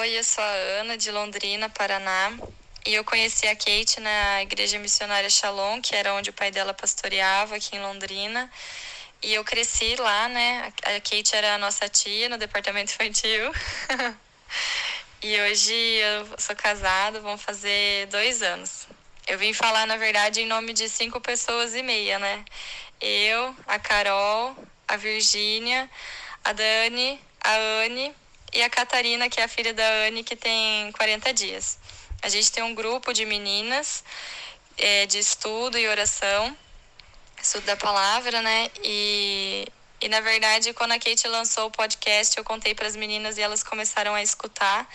Oi, 0.00 0.18
eu 0.18 0.24
sou 0.24 0.42
a 0.42 0.52
Ana 0.80 0.96
de 0.96 1.10
Londrina, 1.10 1.68
Paraná. 1.68 2.32
E 2.86 2.94
eu 2.94 3.04
conheci 3.04 3.46
a 3.46 3.54
Kate 3.54 4.00
na 4.00 4.42
Igreja 4.42 4.78
Missionária 4.78 5.28
Shalom, 5.28 5.80
que 5.80 5.94
era 5.94 6.14
onde 6.14 6.30
o 6.30 6.32
pai 6.32 6.50
dela 6.50 6.72
pastoreava 6.72 7.56
aqui 7.56 7.76
em 7.76 7.80
Londrina. 7.80 8.50
E 9.22 9.34
eu 9.34 9.44
cresci 9.44 9.96
lá, 9.96 10.28
né? 10.28 10.72
A 10.82 11.00
Kate 11.00 11.36
era 11.36 11.54
a 11.54 11.58
nossa 11.58 11.88
tia 11.88 12.28
no 12.28 12.38
departamento 12.38 12.92
infantil. 12.92 13.52
e 15.22 15.40
hoje 15.40 15.72
eu 15.72 16.28
sou 16.38 16.54
casada, 16.54 17.20
vão 17.20 17.36
fazer 17.36 18.06
dois 18.06 18.42
anos. 18.42 18.86
Eu 19.26 19.38
vim 19.38 19.52
falar, 19.52 19.86
na 19.86 19.96
verdade, 19.96 20.40
em 20.40 20.46
nome 20.46 20.72
de 20.72 20.88
cinco 20.88 21.20
pessoas 21.20 21.74
e 21.74 21.82
meia, 21.82 22.18
né? 22.18 22.44
Eu, 23.00 23.54
a 23.66 23.78
Carol, 23.78 24.56
a 24.86 24.96
Virgínia, 24.96 25.90
a 26.44 26.52
Dani, 26.52 27.20
a 27.40 27.56
Anne 27.84 28.14
e 28.52 28.62
a 28.62 28.70
Catarina, 28.70 29.28
que 29.28 29.40
é 29.40 29.44
a 29.44 29.48
filha 29.48 29.74
da 29.74 29.88
Anne, 30.06 30.24
que 30.24 30.36
tem 30.36 30.90
40 30.92 31.32
dias. 31.32 31.78
A 32.22 32.28
gente 32.28 32.50
tem 32.50 32.62
um 32.62 32.74
grupo 32.74 33.12
de 33.12 33.24
meninas 33.24 34.02
é, 34.76 35.06
de 35.06 35.18
estudo 35.18 35.78
e 35.78 35.88
oração 35.88 36.56
estudo 37.42 37.64
da 37.64 37.76
palavra, 37.76 38.42
né? 38.42 38.70
E, 38.82 39.66
e 40.00 40.08
na 40.08 40.20
verdade, 40.20 40.72
quando 40.72 40.92
a 40.92 40.98
Kate 40.98 41.26
lançou 41.26 41.66
o 41.66 41.70
podcast, 41.70 42.36
eu 42.38 42.44
contei 42.44 42.74
para 42.74 42.86
as 42.86 42.94
meninas 42.94 43.36
e 43.36 43.42
elas 43.42 43.62
começaram 43.62 44.14
a 44.14 44.22
escutar. 44.22 44.88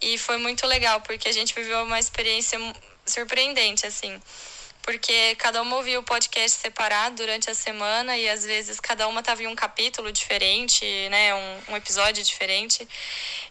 E 0.00 0.16
foi 0.18 0.36
muito 0.38 0.66
legal, 0.66 1.00
porque 1.00 1.28
a 1.28 1.32
gente 1.32 1.54
viveu 1.54 1.82
uma 1.84 1.98
experiência 1.98 2.58
surpreendente, 3.04 3.86
assim. 3.86 4.20
Porque 4.82 5.36
cada 5.36 5.62
uma 5.62 5.76
ouvia 5.76 6.00
o 6.00 6.02
podcast 6.02 6.58
separado 6.58 7.16
durante 7.16 7.48
a 7.48 7.54
semana 7.54 8.16
e 8.16 8.28
às 8.28 8.44
vezes 8.44 8.80
cada 8.80 9.06
uma 9.06 9.20
estava 9.20 9.40
em 9.42 9.46
um 9.46 9.54
capítulo 9.54 10.10
diferente, 10.10 10.84
né? 11.08 11.32
Um, 11.34 11.72
um 11.72 11.76
episódio 11.76 12.24
diferente. 12.24 12.88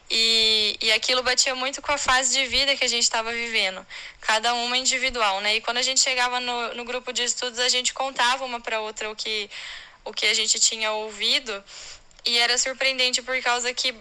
E, 0.10 0.76
e 0.82 0.92
aquilo 0.92 1.24
batia 1.24 1.56
muito 1.56 1.82
com 1.82 1.94
a 1.94 1.98
fase 1.98 2.38
de 2.38 2.46
vida 2.48 2.76
que 2.76 2.84
a 2.84 2.88
gente 2.88 3.04
estava 3.04 3.32
vivendo, 3.32 3.86
cada 4.20 4.54
uma 4.56 4.76
individual, 4.76 5.40
né? 5.40 5.56
E 5.56 5.62
quando 5.62 5.78
a 5.78 5.82
gente 5.82 6.02
chegava 6.02 6.42
no, 6.42 6.74
no 6.74 6.84
grupo 6.84 7.14
de 7.14 7.24
estudos, 7.24 7.60
a 7.60 7.70
gente 7.70 7.94
contava 7.94 8.44
uma 8.44 8.60
para 8.60 8.82
outra 8.82 9.10
o 9.10 9.16
que, 9.16 9.50
o 10.04 10.14
que 10.14 10.26
a 10.26 10.34
gente 10.34 10.60
tinha 10.60 10.92
ouvido, 10.92 11.64
e 12.26 12.38
era 12.38 12.58
surpreendente 12.58 13.22
por 13.22 13.40
causa 13.42 13.74
que 13.74 13.96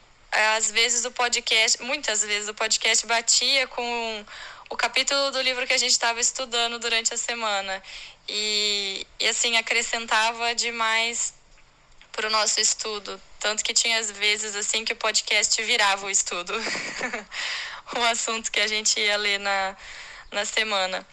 às 0.56 0.70
vezes 0.70 1.04
o 1.04 1.10
podcast, 1.10 1.82
muitas 1.82 2.22
vezes 2.22 2.48
o 2.48 2.54
podcast 2.54 3.06
batia 3.06 3.66
com 3.66 4.24
o 4.68 4.76
capítulo 4.76 5.30
do 5.32 5.40
livro 5.40 5.66
que 5.66 5.72
a 5.72 5.78
gente 5.78 5.90
estava 5.90 6.20
estudando 6.20 6.78
durante 6.78 7.12
a 7.12 7.16
semana. 7.16 7.82
E, 8.28 9.04
e 9.18 9.28
assim, 9.28 9.56
acrescentava 9.56 10.54
demais 10.54 11.34
para 12.12 12.28
o 12.28 12.30
nosso 12.30 12.60
estudo. 12.60 13.20
Tanto 13.40 13.64
que 13.64 13.74
tinha 13.74 13.98
às 13.98 14.10
vezes 14.12 14.54
assim 14.54 14.84
que 14.84 14.92
o 14.92 14.96
podcast 14.96 15.60
virava 15.62 16.06
o 16.06 16.10
estudo. 16.10 16.54
um 17.96 18.04
assunto 18.04 18.52
que 18.52 18.60
a 18.60 18.68
gente 18.68 19.00
ia 19.00 19.16
ler 19.16 19.40
na, 19.40 19.76
na 20.30 20.44
semana. 20.44 21.04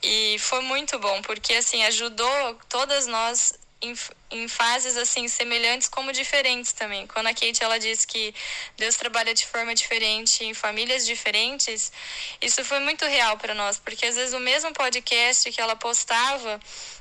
E 0.00 0.36
foi 0.38 0.60
muito 0.60 0.98
bom, 0.98 1.22
porque 1.22 1.54
assim, 1.54 1.82
ajudou 1.84 2.60
todas 2.68 3.06
nós 3.06 3.54
em, 3.84 3.94
em 4.30 4.48
fases 4.48 4.96
assim 4.96 5.28
semelhantes 5.28 5.88
como 5.88 6.12
diferentes 6.12 6.72
também. 6.72 7.06
Quando 7.06 7.26
a 7.26 7.34
Kate 7.34 7.62
ela 7.62 7.78
diz 7.78 8.04
que 8.04 8.34
Deus 8.76 8.96
trabalha 8.96 9.34
de 9.34 9.46
forma 9.46 9.74
diferente 9.74 10.44
em 10.44 10.54
famílias 10.54 11.04
diferentes, 11.04 11.92
isso 12.40 12.64
foi 12.64 12.80
muito 12.80 13.04
real 13.04 13.36
para 13.36 13.54
nós, 13.54 13.78
porque 13.78 14.06
às 14.06 14.16
vezes 14.16 14.34
o 14.34 14.40
mesmo 14.40 14.72
podcast 14.72 15.50
que 15.50 15.60
ela 15.60 15.76
postava 15.76 16.60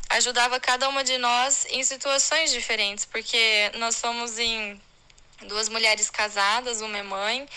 ajudava 0.10 0.60
cada 0.60 0.88
uma 0.90 1.04
de 1.04 1.18
nós 1.18 1.66
em 1.70 1.84
situações 1.84 2.52
diferentes, 2.52 3.06
porque 3.06 3.72
nós 3.76 3.96
somos 3.96 4.38
em 4.38 4.80
duas 5.48 5.70
mulheres 5.70 6.10
casadas, 6.10 6.82
uma 6.82 6.98
é 6.98 7.04
mãe. 7.04 7.48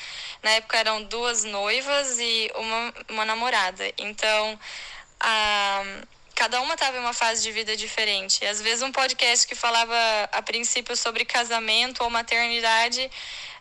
Na 0.42 0.50
época 0.50 0.78
eram 0.78 1.04
duas 1.04 1.44
noivas 1.44 2.18
e 2.18 2.50
uma, 2.54 2.94
uma 3.10 3.24
namorada. 3.24 3.84
Então, 3.98 4.58
a 5.20 5.82
cada 6.36 6.60
uma 6.60 6.74
estava 6.74 6.98
em 6.98 7.00
uma 7.00 7.14
fase 7.14 7.42
de 7.42 7.50
vida 7.50 7.74
diferente. 7.74 8.44
Às 8.44 8.60
vezes 8.60 8.82
um 8.82 8.92
podcast 8.92 9.46
que 9.46 9.54
falava 9.54 9.96
a 10.30 10.42
princípio 10.42 10.94
sobre 10.94 11.24
casamento 11.24 12.04
ou 12.04 12.10
maternidade, 12.10 13.10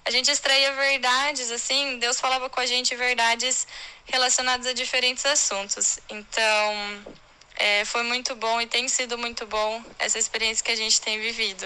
a 0.03 0.11
gente 0.11 0.29
extraía 0.29 0.73
verdades, 0.73 1.49
assim, 1.51 1.97
Deus 1.97 2.19
falava 2.19 2.49
com 2.49 2.59
a 2.59 2.65
gente 2.65 2.93
verdades 2.93 3.65
relacionadas 4.05 4.67
a 4.67 4.73
diferentes 4.73 5.25
assuntos. 5.25 5.99
Então, 6.09 7.15
é, 7.55 7.85
foi 7.85 8.03
muito 8.03 8.35
bom 8.35 8.59
e 8.59 8.67
tem 8.67 8.87
sido 8.89 9.17
muito 9.17 9.47
bom 9.47 9.81
essa 9.97 10.19
experiência 10.19 10.63
que 10.63 10.71
a 10.71 10.75
gente 10.75 10.99
tem 10.99 11.19
vivido. 11.19 11.65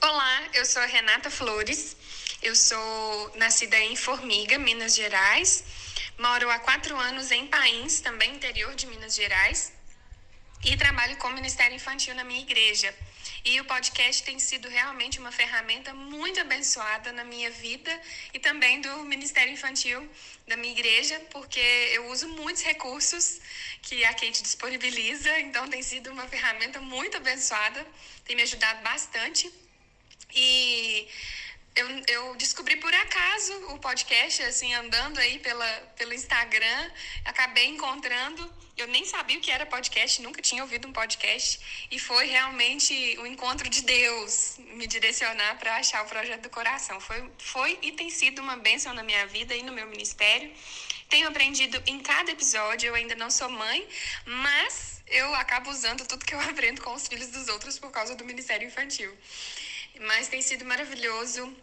Olá, 0.00 0.42
eu 0.54 0.64
sou 0.64 0.80
a 0.82 0.86
Renata 0.86 1.30
Flores. 1.30 1.96
Eu 2.42 2.56
sou 2.56 3.30
nascida 3.36 3.78
em 3.78 3.94
Formiga, 3.94 4.58
Minas 4.58 4.96
Gerais. 4.96 5.81
Moro 6.18 6.50
há 6.50 6.58
quatro 6.58 6.96
anos 6.96 7.30
em 7.30 7.46
Pains, 7.46 8.00
também 8.00 8.34
interior 8.34 8.74
de 8.74 8.86
Minas 8.86 9.14
Gerais, 9.14 9.72
e 10.64 10.76
trabalho 10.76 11.16
com 11.16 11.28
o 11.28 11.32
Ministério 11.32 11.74
Infantil 11.74 12.14
na 12.14 12.22
minha 12.22 12.40
igreja. 12.40 12.94
E 13.44 13.60
o 13.60 13.64
podcast 13.64 14.22
tem 14.22 14.38
sido 14.38 14.68
realmente 14.68 15.18
uma 15.18 15.32
ferramenta 15.32 15.92
muito 15.92 16.38
abençoada 16.40 17.10
na 17.12 17.24
minha 17.24 17.50
vida 17.50 17.90
e 18.32 18.38
também 18.38 18.80
do 18.80 19.04
Ministério 19.04 19.52
Infantil 19.52 20.08
da 20.46 20.56
minha 20.56 20.72
igreja, 20.72 21.18
porque 21.30 21.58
eu 21.92 22.06
uso 22.08 22.28
muitos 22.28 22.62
recursos 22.62 23.40
que 23.80 24.04
a 24.04 24.12
Kate 24.12 24.42
disponibiliza, 24.42 25.40
então 25.40 25.66
tem 25.68 25.82
sido 25.82 26.12
uma 26.12 26.28
ferramenta 26.28 26.80
muito 26.80 27.16
abençoada, 27.16 27.84
tem 28.24 28.36
me 28.36 28.42
ajudado 28.42 28.80
bastante. 28.82 29.52
E 30.34 31.08
eu, 31.74 31.88
eu 32.06 32.34
descobri 32.36 32.76
por 32.76 32.92
acaso 32.94 33.52
o 33.68 33.78
podcast, 33.78 34.42
assim, 34.42 34.74
andando 34.74 35.18
aí 35.18 35.38
pela, 35.38 35.66
pelo 35.96 36.12
Instagram, 36.12 36.90
acabei 37.24 37.66
encontrando. 37.66 38.52
Eu 38.76 38.86
nem 38.88 39.04
sabia 39.04 39.38
o 39.38 39.40
que 39.40 39.50
era 39.50 39.64
podcast, 39.66 40.20
nunca 40.22 40.40
tinha 40.42 40.62
ouvido 40.62 40.88
um 40.88 40.92
podcast. 40.92 41.60
E 41.90 41.98
foi 41.98 42.26
realmente 42.26 42.94
o 43.20 43.26
encontro 43.26 43.68
de 43.68 43.82
Deus 43.82 44.56
me 44.74 44.86
direcionar 44.86 45.58
para 45.58 45.76
achar 45.76 46.04
o 46.04 46.08
projeto 46.08 46.42
do 46.42 46.50
coração. 46.50 47.00
Foi, 47.00 47.30
foi 47.38 47.78
e 47.82 47.92
tem 47.92 48.10
sido 48.10 48.40
uma 48.40 48.56
bênção 48.56 48.92
na 48.92 49.02
minha 49.02 49.26
vida 49.26 49.54
e 49.54 49.62
no 49.62 49.72
meu 49.72 49.86
ministério. 49.86 50.52
Tenho 51.08 51.28
aprendido 51.28 51.82
em 51.86 52.00
cada 52.00 52.30
episódio, 52.30 52.88
eu 52.88 52.94
ainda 52.94 53.14
não 53.14 53.30
sou 53.30 53.48
mãe, 53.48 53.86
mas 54.24 55.02
eu 55.06 55.34
acabo 55.34 55.70
usando 55.70 56.06
tudo 56.06 56.24
que 56.24 56.34
eu 56.34 56.40
aprendo 56.48 56.82
com 56.82 56.94
os 56.94 57.06
filhos 57.06 57.28
dos 57.28 57.48
outros 57.48 57.78
por 57.78 57.90
causa 57.90 58.14
do 58.14 58.24
Ministério 58.24 58.66
Infantil. 58.66 59.14
Mas 60.00 60.28
tem 60.28 60.42
sido 60.42 60.64
maravilhoso. 60.64 61.54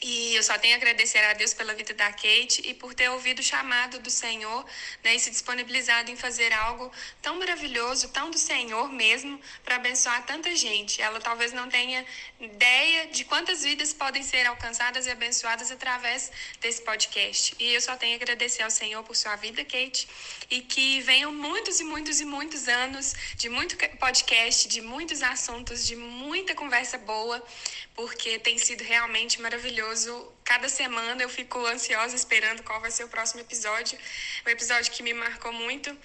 E 0.00 0.34
eu 0.34 0.42
só 0.42 0.58
tenho 0.58 0.74
a 0.74 0.76
agradecer 0.76 1.18
a 1.18 1.32
Deus 1.32 1.54
pela 1.54 1.74
vida 1.74 1.94
da 1.94 2.10
Kate 2.10 2.62
e 2.64 2.74
por 2.74 2.92
ter 2.92 3.08
ouvido 3.10 3.38
o 3.38 3.42
chamado 3.42 4.00
do 4.00 4.10
Senhor 4.10 4.64
né, 5.04 5.14
e 5.14 5.20
se 5.20 5.30
disponibilizado 5.30 6.10
em 6.10 6.16
fazer 6.16 6.52
algo 6.52 6.90
tão 7.20 7.38
maravilhoso, 7.38 8.08
tão 8.08 8.30
do 8.30 8.38
Senhor 8.38 8.90
mesmo, 8.92 9.40
para 9.64 9.76
abençoar 9.76 10.24
tanta 10.26 10.54
gente. 10.56 11.00
Ela 11.00 11.20
talvez 11.20 11.52
não 11.52 11.68
tenha 11.68 12.04
ideia 12.40 13.06
de 13.08 13.24
quantas 13.24 13.62
vidas 13.62 13.92
podem 13.92 14.22
ser 14.22 14.44
alcançadas 14.46 15.06
e 15.06 15.10
abençoadas 15.10 15.70
através 15.70 16.32
desse 16.60 16.82
podcast. 16.82 17.54
E 17.58 17.74
eu 17.74 17.80
só 17.80 17.96
tenho 17.96 18.14
a 18.14 18.16
agradecer 18.16 18.62
ao 18.62 18.70
Senhor 18.70 19.04
por 19.04 19.14
sua 19.14 19.36
vida, 19.36 19.64
Kate, 19.64 20.08
e 20.50 20.62
que 20.62 21.00
venham 21.02 21.32
muitos 21.32 21.78
e 21.78 21.84
muitos 21.84 22.20
e 22.20 22.24
muitos 22.24 22.66
anos 22.66 23.14
de 23.36 23.48
muito 23.48 23.76
podcast, 23.98 24.66
de 24.68 24.80
muitos 24.80 25.22
assuntos, 25.22 25.86
de 25.86 25.94
muita 25.94 26.54
conversa 26.54 26.98
boa 26.98 27.42
porque 27.94 28.38
tem 28.38 28.58
sido 28.58 28.82
realmente 28.82 29.40
maravilhoso. 29.40 30.32
Cada 30.44 30.68
semana 30.68 31.22
eu 31.22 31.28
fico 31.28 31.64
ansiosa 31.66 32.14
esperando 32.16 32.62
qual 32.62 32.80
vai 32.80 32.90
ser 32.90 33.04
o 33.04 33.08
próximo 33.08 33.40
episódio. 33.40 33.98
O 34.46 34.48
episódio 34.48 34.92
que 34.92 35.02
me 35.02 35.14
marcou 35.14 35.52
muito 35.52 35.96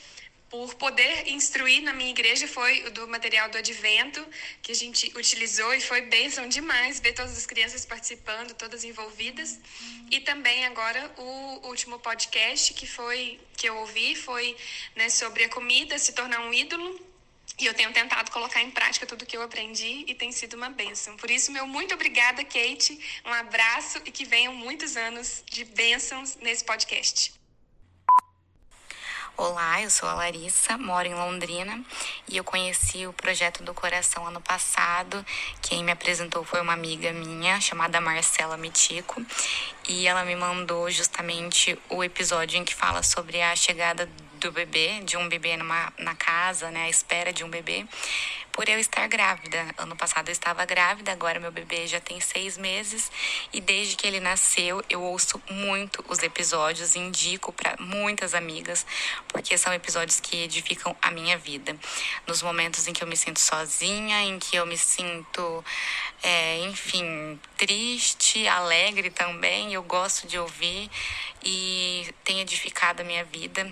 por 0.49 0.75
poder 0.75 1.27
instruir 1.27 1.81
na 1.81 1.91
minha 1.91 2.09
igreja 2.09 2.47
foi 2.47 2.85
o 2.85 2.91
do 2.91 3.07
material 3.07 3.49
do 3.49 3.57
advento 3.57 4.25
que 4.61 4.71
a 4.71 4.75
gente 4.75 5.11
utilizou 5.17 5.73
e 5.73 5.81
foi 5.81 6.01
bênção 6.01 6.47
demais 6.47 6.99
ver 6.99 7.13
todas 7.13 7.37
as 7.37 7.45
crianças 7.45 7.85
participando, 7.85 8.53
todas 8.53 8.83
envolvidas. 8.83 9.59
E 10.09 10.21
também 10.21 10.65
agora 10.65 11.11
o 11.17 11.67
último 11.67 11.99
podcast 11.99 12.73
que 12.73 12.87
foi 12.87 13.39
que 13.57 13.67
eu 13.67 13.75
ouvi 13.77 14.15
foi 14.15 14.55
né, 14.95 15.09
sobre 15.09 15.43
a 15.43 15.49
comida 15.49 15.99
se 15.99 16.13
tornar 16.13 16.39
um 16.39 16.53
ídolo 16.53 17.07
e 17.59 17.65
eu 17.65 17.73
tenho 17.73 17.91
tentado 17.91 18.31
colocar 18.31 18.61
em 18.61 18.69
prática 18.69 19.05
tudo 19.05 19.25
que 19.25 19.35
eu 19.35 19.41
aprendi 19.41 20.05
e 20.07 20.13
tem 20.13 20.31
sido 20.31 20.55
uma 20.55 20.69
bênção. 20.69 21.17
Por 21.17 21.31
isso, 21.31 21.51
meu 21.51 21.65
muito 21.65 21.93
obrigada, 21.93 22.43
Kate. 22.43 22.99
Um 23.25 23.33
abraço 23.33 23.99
e 24.05 24.11
que 24.11 24.25
venham 24.25 24.53
muitos 24.53 24.95
anos 24.95 25.43
de 25.45 25.63
bênçãos 25.65 26.35
nesse 26.37 26.63
podcast. 26.63 27.33
Olá, 29.35 29.83
eu 29.83 29.89
sou 29.91 30.09
a 30.09 30.15
Larissa, 30.15 30.79
moro 30.79 31.07
em 31.07 31.13
Londrina 31.13 31.85
e 32.27 32.37
eu 32.37 32.43
conheci 32.43 33.05
o 33.05 33.13
projeto 33.13 33.61
do 33.61 33.71
Coração 33.71 34.25
ano 34.25 34.41
passado. 34.41 35.23
Quem 35.61 35.83
me 35.83 35.91
apresentou 35.91 36.43
foi 36.43 36.59
uma 36.59 36.73
amiga 36.73 37.13
minha 37.13 37.61
chamada 37.61 38.01
Marcela 38.01 38.57
Mitico 38.57 39.23
e 39.87 40.07
ela 40.07 40.25
me 40.25 40.35
mandou 40.35 40.89
justamente 40.89 41.77
o 41.87 42.03
episódio 42.03 42.57
em 42.57 42.65
que 42.65 42.73
fala 42.73 43.03
sobre 43.03 43.39
a 43.39 43.55
chegada 43.55 44.09
do 44.37 44.51
bebê, 44.51 45.01
de 45.03 45.17
um 45.17 45.27
bebê 45.27 45.57
numa, 45.57 45.91
na 45.97 46.15
casa, 46.15 46.71
né, 46.71 46.83
a 46.83 46.89
espera 46.89 47.33
de 47.33 47.43
um 47.43 47.49
bebê 47.49 47.85
por 48.57 48.67
eu 48.67 48.79
estar 48.79 49.07
grávida. 49.07 49.63
Ano 49.77 49.95
passado 49.95 50.29
eu 50.29 50.31
estava 50.31 50.65
grávida, 50.65 51.11
agora 51.11 51.39
meu 51.39 51.51
bebê 51.51 51.85
já 51.85 51.99
tem 51.99 52.19
seis 52.19 52.57
meses 52.57 53.11
e 53.53 53.61
desde 53.61 53.95
que 53.95 54.07
ele 54.07 54.19
nasceu 54.19 54.83
eu 54.89 54.99
ouço 54.99 55.39
muito 55.47 56.03
os 56.09 56.23
episódios, 56.23 56.95
indico 56.95 57.53
para 57.53 57.75
muitas 57.79 58.33
amigas, 58.33 58.83
porque 59.27 59.55
são 59.59 59.71
episódios 59.71 60.19
que 60.19 60.37
edificam 60.37 60.97
a 60.99 61.11
minha 61.11 61.37
vida. 61.37 61.77
Nos 62.25 62.41
momentos 62.41 62.87
em 62.87 62.93
que 62.93 63.03
eu 63.03 63.07
me 63.07 63.15
sinto 63.15 63.39
sozinha, 63.39 64.23
em 64.23 64.39
que 64.39 64.55
eu 64.55 64.65
me 64.65 64.75
sinto, 64.75 65.63
é, 66.23 66.57
enfim, 66.61 67.39
triste, 67.57 68.47
alegre 68.47 69.11
também, 69.11 69.75
eu 69.75 69.83
gosto 69.83 70.25
de 70.25 70.39
ouvir 70.39 70.89
e 71.45 72.11
tem 72.23 72.39
edificado 72.39 73.03
a 73.03 73.05
minha 73.05 73.23
vida. 73.23 73.71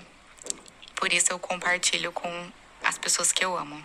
Por 0.96 1.12
isso 1.12 1.32
eu 1.32 1.40
compartilho 1.40 2.12
com 2.12 2.52
as 2.84 2.98
pessoas 2.98 3.32
que 3.32 3.44
eu 3.44 3.58
amo. 3.58 3.84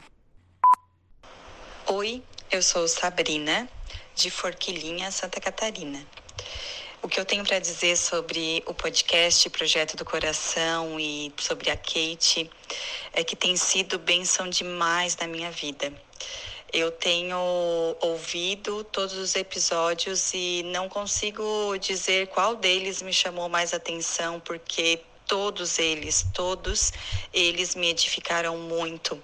Oi, 1.86 2.22
eu 2.50 2.62
sou 2.62 2.86
Sabrina, 2.86 3.68
de 4.14 4.30
Forquilinha, 4.30 5.10
Santa 5.10 5.40
Catarina. 5.40 6.06
O 7.02 7.08
que 7.08 7.18
eu 7.18 7.24
tenho 7.24 7.44
para 7.44 7.58
dizer 7.58 7.96
sobre 7.96 8.62
o 8.66 8.74
podcast 8.74 9.48
Projeto 9.50 9.96
do 9.96 10.04
Coração 10.04 11.00
e 11.00 11.32
sobre 11.38 11.70
a 11.70 11.76
Kate 11.76 12.50
é 13.12 13.24
que 13.24 13.34
tem 13.34 13.56
sido 13.56 13.98
bênção 13.98 14.48
demais 14.48 15.16
na 15.16 15.26
minha 15.26 15.50
vida. 15.50 15.92
Eu 16.72 16.92
tenho 16.92 17.36
ouvido 18.00 18.84
todos 18.84 19.14
os 19.14 19.34
episódios 19.34 20.32
e 20.32 20.62
não 20.66 20.88
consigo 20.88 21.76
dizer 21.78 22.28
qual 22.28 22.54
deles 22.54 23.02
me 23.02 23.12
chamou 23.12 23.48
mais 23.48 23.74
atenção, 23.74 24.38
porque 24.38 25.00
todos 25.30 25.78
eles, 25.78 26.26
todos 26.34 26.92
eles 27.32 27.76
me 27.76 27.90
edificaram 27.90 28.58
muito. 28.58 29.16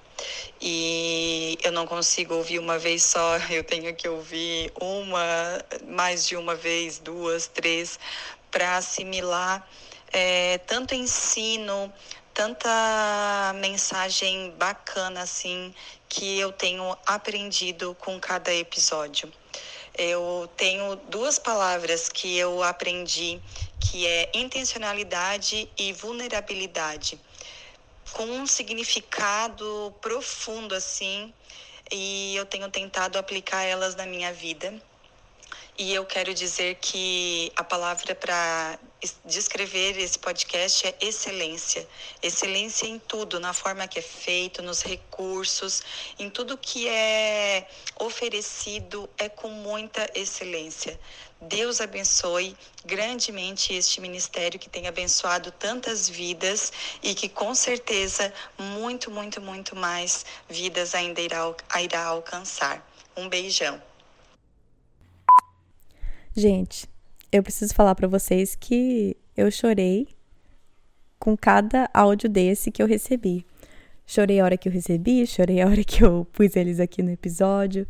E 0.60 1.58
eu 1.64 1.72
não 1.72 1.84
consigo 1.84 2.34
ouvir 2.34 2.60
uma 2.60 2.78
vez 2.78 3.02
só, 3.02 3.38
eu 3.50 3.64
tenho 3.64 3.92
que 3.92 4.08
ouvir 4.08 4.72
uma, 4.80 5.26
mais 5.88 6.24
de 6.24 6.36
uma 6.36 6.54
vez, 6.54 7.00
duas, 7.00 7.48
três, 7.48 7.98
para 8.52 8.76
assimilar 8.76 9.68
é, 10.12 10.58
tanto 10.58 10.94
ensino, 10.94 11.92
tanta 12.32 13.52
mensagem 13.56 14.52
bacana 14.52 15.22
assim 15.22 15.74
que 16.08 16.38
eu 16.38 16.52
tenho 16.52 16.96
aprendido 17.04 17.96
com 17.98 18.20
cada 18.20 18.54
episódio. 18.54 19.32
Eu 19.98 20.46
tenho 20.58 20.96
duas 21.08 21.38
palavras 21.38 22.10
que 22.10 22.36
eu 22.36 22.62
aprendi 22.62 23.40
que 23.80 24.06
é 24.06 24.30
intencionalidade 24.34 25.68
e 25.78 25.92
vulnerabilidade, 25.94 27.18
com 28.12 28.24
um 28.24 28.46
significado 28.46 29.94
profundo 30.02 30.74
assim, 30.74 31.32
e 31.90 32.36
eu 32.36 32.44
tenho 32.44 32.70
tentado 32.70 33.16
aplicar 33.18 33.62
elas 33.62 33.94
na 33.94 34.04
minha 34.04 34.32
vida. 34.32 34.74
E 35.78 35.92
eu 35.92 36.06
quero 36.06 36.32
dizer 36.32 36.76
que 36.76 37.52
a 37.54 37.62
palavra 37.62 38.14
para 38.14 38.78
descrever 39.26 39.98
esse 39.98 40.18
podcast 40.18 40.86
é 40.86 40.96
excelência. 41.02 41.86
Excelência 42.22 42.86
em 42.86 42.98
tudo, 42.98 43.38
na 43.38 43.52
forma 43.52 43.86
que 43.86 43.98
é 43.98 44.02
feito, 44.02 44.62
nos 44.62 44.80
recursos, 44.80 45.82
em 46.18 46.30
tudo 46.30 46.56
que 46.56 46.88
é 46.88 47.68
oferecido, 48.00 49.06
é 49.18 49.28
com 49.28 49.50
muita 49.50 50.10
excelência. 50.14 50.98
Deus 51.42 51.82
abençoe 51.82 52.56
grandemente 52.86 53.74
este 53.74 54.00
ministério 54.00 54.58
que 54.58 54.70
tem 54.70 54.86
abençoado 54.86 55.50
tantas 55.50 56.08
vidas 56.08 56.72
e 57.02 57.14
que 57.14 57.28
com 57.28 57.54
certeza 57.54 58.32
muito, 58.58 59.10
muito, 59.10 59.42
muito 59.42 59.76
mais 59.76 60.24
vidas 60.48 60.94
ainda 60.94 61.20
irá, 61.20 61.54
irá 61.82 62.02
alcançar. 62.02 62.82
Um 63.14 63.28
beijão. 63.28 63.78
Gente, 66.38 66.86
eu 67.32 67.42
preciso 67.42 67.74
falar 67.74 67.94
para 67.94 68.06
vocês 68.06 68.54
que 68.54 69.16
eu 69.34 69.50
chorei 69.50 70.06
com 71.18 71.34
cada 71.34 71.88
áudio 71.94 72.28
desse 72.28 72.70
que 72.70 72.82
eu 72.82 72.86
recebi. 72.86 73.46
Chorei 74.06 74.38
a 74.38 74.44
hora 74.44 74.58
que 74.58 74.68
eu 74.68 74.72
recebi, 74.72 75.26
chorei 75.26 75.62
a 75.62 75.66
hora 75.66 75.82
que 75.82 76.04
eu 76.04 76.26
pus 76.26 76.54
eles 76.54 76.78
aqui 76.78 77.02
no 77.02 77.10
episódio. 77.10 77.88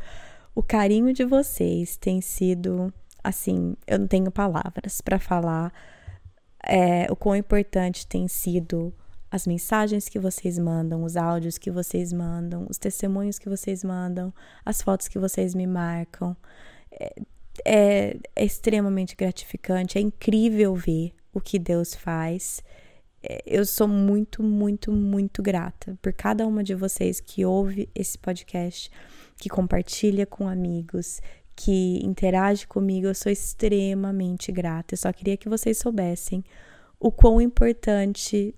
O 0.55 0.62
carinho 0.62 1.12
de 1.12 1.24
vocês 1.24 1.97
tem 1.97 2.20
sido, 2.20 2.94
assim, 3.22 3.76
eu 3.84 3.99
não 3.99 4.07
tenho 4.07 4.30
palavras 4.30 5.01
para 5.01 5.18
falar 5.18 5.72
é, 6.64 7.11
o 7.11 7.16
quão 7.16 7.34
importante 7.34 8.07
tem 8.07 8.28
sido 8.28 8.94
as 9.28 9.44
mensagens 9.44 10.09
que 10.09 10.20
vocês 10.20 10.57
mandam, 10.57 11.03
os 11.03 11.16
áudios 11.16 11.59
que 11.59 11.68
vocês 11.72 12.12
mandam, 12.12 12.64
os 12.70 12.78
testemunhos 12.78 13.40
que 13.40 13.49
vocês 13.49 13.82
mandam, 13.82 14.32
as 14.64 14.80
fotos 14.80 15.09
que 15.09 15.18
vocês 15.18 15.53
me 15.53 15.66
marcam. 15.66 16.36
É, 16.92 17.12
é, 17.65 18.17
é 18.35 18.45
extremamente 18.45 19.17
gratificante, 19.17 19.99
é 19.99 20.01
incrível 20.01 20.75
ver 20.75 21.13
o 21.33 21.41
que 21.41 21.59
Deus 21.59 21.95
faz. 21.95 22.63
É, 23.23 23.43
eu 23.47 23.65
sou 23.65 23.89
muito, 23.89 24.43
muito, 24.43 24.93
muito 24.93 25.43
grata 25.43 25.99
por 26.01 26.13
cada 26.13 26.47
uma 26.47 26.63
de 26.63 26.75
vocês 26.75 27.21
que 27.21 27.45
ouve 27.45 27.89
esse 27.95 28.19
podcast, 28.19 28.91
que 29.37 29.49
compartilha 29.49 30.27
com 30.27 30.49
amigos, 30.49 31.21
que 31.55 32.01
interage 32.05 32.67
comigo. 32.67 33.07
Eu 33.07 33.15
sou 33.15 33.31
extremamente 33.31 34.53
grata. 34.53 34.95
Eu 34.95 34.99
só 34.99 35.13
queria 35.13 35.37
que 35.37 35.49
vocês 35.49 35.79
soubessem 35.79 36.45
o 36.99 37.11
quão 37.11 37.41
importante 37.41 38.55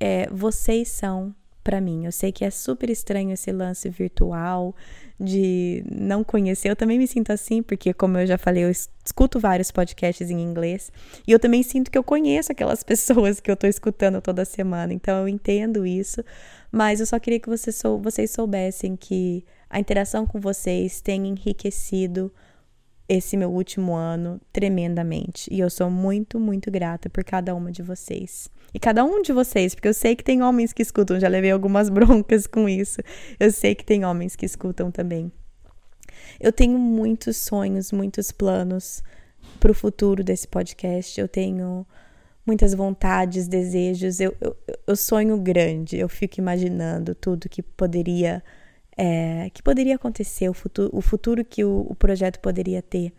é, 0.00 0.28
vocês 0.30 0.88
são 0.88 1.34
para 1.64 1.80
mim. 1.80 2.04
Eu 2.04 2.12
sei 2.12 2.30
que 2.30 2.44
é 2.44 2.50
super 2.50 2.90
estranho 2.90 3.32
esse 3.32 3.50
lance 3.50 3.88
virtual 3.88 4.76
de 5.18 5.82
não 5.90 6.22
conhecer. 6.22 6.68
Eu 6.68 6.76
também 6.76 6.98
me 6.98 7.06
sinto 7.08 7.32
assim, 7.32 7.62
porque 7.62 7.94
como 7.94 8.18
eu 8.18 8.26
já 8.26 8.36
falei, 8.36 8.64
eu 8.64 8.70
escuto 8.70 9.40
vários 9.40 9.70
podcasts 9.70 10.30
em 10.30 10.40
inglês 10.40 10.92
e 11.26 11.32
eu 11.32 11.38
também 11.38 11.62
sinto 11.62 11.90
que 11.90 11.96
eu 11.96 12.04
conheço 12.04 12.52
aquelas 12.52 12.82
pessoas 12.84 13.40
que 13.40 13.50
eu 13.50 13.56
tô 13.56 13.66
escutando 13.66 14.20
toda 14.20 14.44
semana. 14.44 14.92
Então 14.92 15.22
eu 15.22 15.28
entendo 15.28 15.86
isso, 15.86 16.22
mas 16.70 17.00
eu 17.00 17.06
só 17.06 17.18
queria 17.18 17.40
que 17.40 17.48
vocês, 17.48 17.74
sou, 17.74 17.98
vocês 17.98 18.30
soubessem 18.30 18.94
que 18.94 19.44
a 19.70 19.80
interação 19.80 20.26
com 20.26 20.38
vocês 20.38 21.00
tem 21.00 21.26
enriquecido 21.26 22.30
esse 23.08 23.36
meu 23.36 23.50
último 23.50 23.94
ano 23.94 24.40
tremendamente. 24.52 25.52
E 25.52 25.60
eu 25.60 25.68
sou 25.68 25.90
muito, 25.90 26.40
muito 26.40 26.70
grata 26.70 27.10
por 27.10 27.22
cada 27.22 27.54
uma 27.54 27.70
de 27.70 27.82
vocês. 27.82 28.50
E 28.72 28.78
cada 28.78 29.04
um 29.04 29.22
de 29.22 29.32
vocês, 29.32 29.74
porque 29.74 29.88
eu 29.88 29.94
sei 29.94 30.16
que 30.16 30.24
tem 30.24 30.42
homens 30.42 30.72
que 30.72 30.82
escutam, 30.82 31.20
já 31.20 31.28
levei 31.28 31.50
algumas 31.50 31.88
broncas 31.90 32.46
com 32.46 32.68
isso. 32.68 33.00
Eu 33.38 33.50
sei 33.50 33.74
que 33.74 33.84
tem 33.84 34.04
homens 34.04 34.34
que 34.34 34.46
escutam 34.46 34.90
também. 34.90 35.30
Eu 36.40 36.52
tenho 36.52 36.78
muitos 36.78 37.36
sonhos, 37.36 37.92
muitos 37.92 38.32
planos 38.32 39.02
para 39.60 39.70
o 39.70 39.74
futuro 39.74 40.24
desse 40.24 40.48
podcast. 40.48 41.20
Eu 41.20 41.28
tenho 41.28 41.86
muitas 42.46 42.74
vontades, 42.74 43.46
desejos. 43.46 44.20
Eu, 44.20 44.34
eu, 44.40 44.56
eu 44.86 44.96
sonho 44.96 45.36
grande. 45.38 45.96
Eu 45.96 46.08
fico 46.08 46.40
imaginando 46.40 47.14
tudo 47.14 47.48
que 47.48 47.62
poderia 47.62 48.42
é, 48.96 49.50
que 49.52 49.62
poderia 49.62 49.96
acontecer, 49.96 50.48
o 50.48 50.54
futuro, 50.54 50.90
o 50.92 51.00
futuro 51.00 51.44
que 51.44 51.64
o, 51.64 51.86
o 51.88 51.94
projeto 51.94 52.38
poderia 52.40 52.80
ter. 52.82 53.12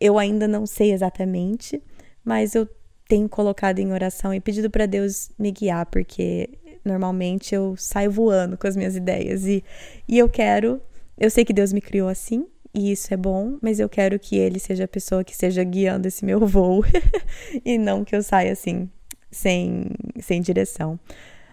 Eu 0.00 0.18
ainda 0.18 0.46
não 0.46 0.66
sei 0.66 0.92
exatamente, 0.92 1.82
mas 2.24 2.54
eu 2.54 2.68
tenho 3.08 3.28
colocado 3.28 3.78
em 3.78 3.92
oração 3.92 4.32
e 4.32 4.40
pedido 4.40 4.70
para 4.70 4.86
Deus 4.86 5.30
me 5.38 5.50
guiar, 5.50 5.86
porque 5.86 6.50
normalmente 6.84 7.54
eu 7.54 7.74
saio 7.76 8.10
voando 8.10 8.58
com 8.58 8.66
as 8.66 8.76
minhas 8.76 8.96
ideias 8.96 9.46
e, 9.46 9.64
e 10.06 10.18
eu 10.18 10.28
quero, 10.28 10.80
eu 11.18 11.30
sei 11.30 11.44
que 11.44 11.52
Deus 11.52 11.72
me 11.72 11.80
criou 11.80 12.08
assim 12.08 12.46
e 12.74 12.90
isso 12.90 13.14
é 13.14 13.16
bom, 13.16 13.56
mas 13.62 13.78
eu 13.78 13.88
quero 13.88 14.18
que 14.18 14.36
Ele 14.36 14.58
seja 14.58 14.84
a 14.84 14.88
pessoa 14.88 15.22
que 15.22 15.32
esteja 15.32 15.62
guiando 15.62 16.08
esse 16.08 16.24
meu 16.24 16.44
voo 16.46 16.84
e 17.64 17.78
não 17.78 18.04
que 18.04 18.16
eu 18.16 18.22
saia 18.22 18.52
assim, 18.52 18.90
sem, 19.30 19.86
sem 20.20 20.42
direção. 20.42 20.98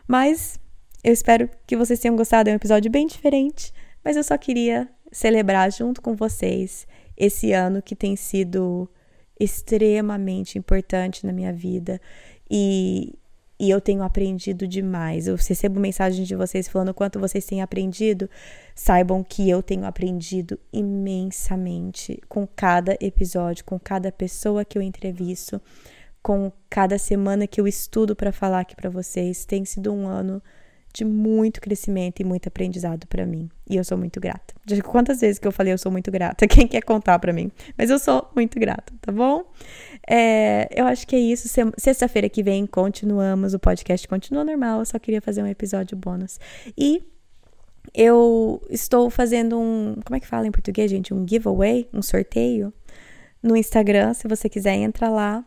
Mas 0.07 0.59
eu 1.04 1.14
espero 1.14 1.49
que 1.66 1.76
vocês 1.76 1.99
tenham 1.99 2.16
gostado, 2.16 2.49
é 2.49 2.54
um 2.54 2.58
episódio 2.58 2.91
bem 2.91 3.08
diferente, 3.08 3.74
mas 4.04 4.16
eu 4.16 4.24
só 4.24 4.38
queria 4.38 4.89
celebrar 5.12 5.72
junto 5.72 6.02
com 6.02 6.16
vocês 6.16 6.88
esse 7.18 7.52
ano 7.52 7.82
que 7.82 7.95
tem 7.95 8.16
sido 8.16 8.89
extremamente 9.39 10.58
importante 10.58 11.26
na 11.26 11.34
minha 11.34 11.52
vida 11.52 11.99
e, 12.49 13.18
e 13.60 13.70
eu 13.70 13.82
tenho 13.82 14.04
aprendido 14.04 14.68
demais. 14.68 15.28
Eu 15.28 15.36
recebo 15.36 15.80
mensagens 15.80 16.28
de 16.28 16.36
vocês 16.36 16.68
falando 16.68 16.89
o 16.89 16.93
quanto 16.93 17.20
vocês 17.20 17.45
têm 17.45 17.62
aprendido. 17.62 18.30
Saibam 18.76 19.24
que 19.24 19.49
eu 19.49 19.64
tenho 19.64 19.86
aprendido 19.86 20.60
imensamente 20.72 22.22
com 22.30 22.47
cada 22.47 22.95
episódio, 23.02 23.66
com 23.66 23.80
cada 23.80 24.12
pessoa 24.12 24.64
que 24.64 24.78
eu 24.78 24.82
entrevisto, 24.82 25.60
com 26.22 26.52
cada 26.70 26.99
semana 26.99 27.47
que 27.47 27.60
eu 27.60 27.68
estudo 27.68 28.16
para 28.16 28.32
falar 28.32 28.60
aqui 28.60 28.76
para 28.76 28.89
vocês. 28.89 29.43
Tem 29.43 29.66
sido 29.66 29.91
um 29.91 30.08
ano 30.08 30.41
de 30.93 31.05
muito 31.05 31.61
crescimento 31.61 32.19
e 32.19 32.23
muito 32.23 32.47
aprendizado 32.47 33.07
para 33.07 33.25
mim. 33.25 33.49
E 33.69 33.75
eu 33.75 33.83
sou 33.83 33.97
muito 33.97 34.19
grata. 34.19 34.53
Quantas 34.83 35.21
vezes 35.21 35.39
que 35.39 35.47
eu 35.47 35.51
falei 35.51 35.73
eu 35.73 35.77
sou 35.77 35.91
muito 35.91 36.11
grata? 36.11 36.45
Quem 36.47 36.67
quer 36.67 36.81
contar 36.81 37.17
para 37.19 37.31
mim? 37.31 37.51
Mas 37.77 37.89
eu 37.89 37.97
sou 37.97 38.29
muito 38.35 38.59
grata, 38.59 38.93
tá 39.01 39.11
bom? 39.11 39.43
É, 40.07 40.67
eu 40.73 40.85
acho 40.85 41.07
que 41.07 41.15
é 41.15 41.19
isso. 41.19 41.47
Sexta-feira 41.77 42.27
que 42.29 42.43
vem 42.43 42.65
continuamos. 42.65 43.53
O 43.53 43.59
podcast 43.59 44.07
continua 44.07 44.43
normal. 44.43 44.79
Eu 44.79 44.85
só 44.85 44.99
queria 44.99 45.21
fazer 45.21 45.41
um 45.41 45.47
episódio 45.47 45.95
bônus. 45.97 46.39
E 46.77 47.03
eu 47.93 48.61
estou 48.69 49.09
fazendo 49.09 49.59
um. 49.59 49.95
Como 50.05 50.15
é 50.15 50.19
que 50.19 50.27
fala 50.27 50.45
em 50.45 50.51
português, 50.51 50.89
gente? 50.89 51.13
Um 51.13 51.27
giveaway, 51.27 51.87
um 51.93 52.01
sorteio 52.01 52.73
no 53.41 53.55
Instagram. 53.55 54.13
Se 54.13 54.27
você 54.27 54.49
quiser, 54.49 54.75
entra 54.75 55.09
lá. 55.09 55.45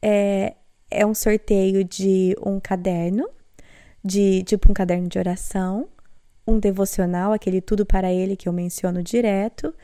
É, 0.00 0.54
é 0.90 1.04
um 1.04 1.14
sorteio 1.14 1.84
de 1.84 2.36
um 2.44 2.60
caderno 2.60 3.28
de 4.06 4.44
tipo 4.44 4.70
um 4.70 4.74
caderno 4.74 5.08
de 5.08 5.18
oração, 5.18 5.88
um 6.46 6.58
devocional, 6.58 7.32
aquele 7.32 7.60
tudo 7.60 7.84
para 7.84 8.12
ele 8.12 8.36
que 8.36 8.48
eu 8.48 8.52
menciono 8.52 9.02
direto, 9.02 9.74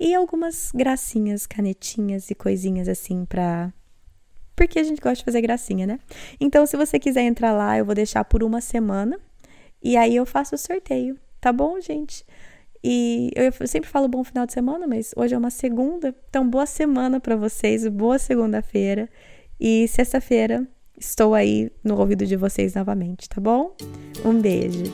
e 0.00 0.14
algumas 0.14 0.72
gracinhas, 0.74 1.46
canetinhas 1.46 2.30
e 2.30 2.34
coisinhas 2.34 2.88
assim 2.88 3.24
para 3.24 3.72
porque 4.54 4.78
a 4.78 4.82
gente 4.82 5.02
gosta 5.02 5.18
de 5.18 5.24
fazer 5.24 5.42
gracinha, 5.42 5.86
né? 5.86 6.00
Então, 6.40 6.64
se 6.64 6.78
você 6.78 6.98
quiser 6.98 7.20
entrar 7.24 7.52
lá, 7.52 7.76
eu 7.76 7.84
vou 7.84 7.94
deixar 7.94 8.24
por 8.24 8.42
uma 8.42 8.62
semana 8.62 9.20
e 9.82 9.98
aí 9.98 10.16
eu 10.16 10.24
faço 10.24 10.54
o 10.54 10.58
sorteio, 10.58 11.18
tá 11.38 11.52
bom, 11.52 11.78
gente? 11.78 12.24
E 12.82 13.30
eu 13.34 13.52
sempre 13.66 13.90
falo 13.90 14.08
bom 14.08 14.24
final 14.24 14.46
de 14.46 14.54
semana, 14.54 14.86
mas 14.86 15.12
hoje 15.14 15.34
é 15.34 15.38
uma 15.38 15.50
segunda, 15.50 16.14
então 16.30 16.48
boa 16.48 16.64
semana 16.64 17.20
para 17.20 17.36
vocês, 17.36 17.86
boa 17.88 18.18
segunda-feira. 18.18 19.10
E 19.60 19.86
sexta-feira 19.88 20.66
estou 20.98 21.34
aí 21.34 21.70
no 21.82 21.98
ouvido 21.98 22.26
de 22.26 22.36
vocês 22.36 22.74
novamente, 22.74 23.28
tá 23.28 23.40
bom? 23.40 23.74
Um 24.24 24.40
beijo. 24.40 24.84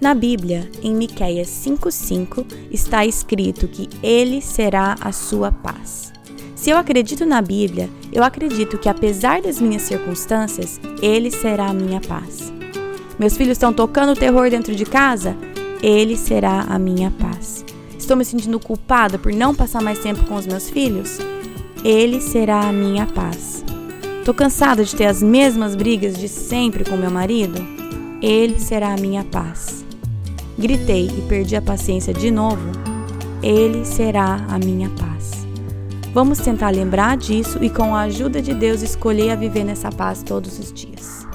Na 0.00 0.14
Bíblia, 0.14 0.68
em 0.82 0.94
Miqueias 0.94 1.48
5:5, 1.48 2.44
está 2.72 3.06
escrito 3.06 3.68
que 3.68 3.88
ele 4.02 4.42
será 4.42 4.96
a 5.00 5.12
sua 5.12 5.52
paz. 5.52 6.12
Se 6.56 6.70
eu 6.70 6.76
acredito 6.76 7.24
na 7.24 7.40
Bíblia, 7.40 7.88
eu 8.12 8.24
acredito 8.24 8.78
que 8.78 8.88
apesar 8.88 9.40
das 9.40 9.60
minhas 9.60 9.82
circunstâncias, 9.82 10.80
ele 11.00 11.30
será 11.30 11.66
a 11.66 11.74
minha 11.74 12.00
paz. 12.00 12.52
Meus 13.18 13.36
filhos 13.36 13.52
estão 13.52 13.72
tocando 13.72 14.18
terror 14.18 14.50
dentro 14.50 14.74
de 14.74 14.84
casa? 14.84 15.36
Ele 15.80 16.16
será 16.16 16.62
a 16.62 16.78
minha 16.78 17.10
paz. 17.12 17.64
Estou 17.96 18.16
me 18.16 18.24
sentindo 18.24 18.58
culpada 18.58 19.18
por 19.18 19.32
não 19.32 19.54
passar 19.54 19.80
mais 19.80 20.00
tempo 20.00 20.24
com 20.26 20.34
os 20.34 20.46
meus 20.46 20.68
filhos? 20.68 21.18
Ele 21.84 22.20
será 22.20 22.68
a 22.68 22.72
minha 22.72 23.06
paz. 23.06 23.64
Tô 24.24 24.32
cansada 24.32 24.84
de 24.84 24.94
ter 24.94 25.06
as 25.06 25.20
mesmas 25.20 25.74
brigas 25.74 26.16
de 26.16 26.28
sempre 26.28 26.84
com 26.84 26.96
meu 26.96 27.10
marido? 27.10 27.58
Ele 28.22 28.56
será 28.60 28.94
a 28.94 28.96
minha 28.96 29.24
paz. 29.24 29.84
Gritei 30.56 31.08
e 31.08 31.22
perdi 31.22 31.56
a 31.56 31.62
paciência 31.62 32.14
de 32.14 32.30
novo? 32.30 32.62
Ele 33.42 33.84
será 33.84 34.36
a 34.48 34.60
minha 34.60 34.88
paz. 34.90 35.44
Vamos 36.14 36.38
tentar 36.38 36.70
lembrar 36.70 37.16
disso 37.16 37.58
e, 37.64 37.68
com 37.68 37.96
a 37.96 38.02
ajuda 38.02 38.40
de 38.40 38.54
Deus, 38.54 38.80
escolher 38.80 39.30
a 39.30 39.34
viver 39.34 39.64
nessa 39.64 39.90
paz 39.90 40.22
todos 40.22 40.56
os 40.56 40.72
dias. 40.72 41.26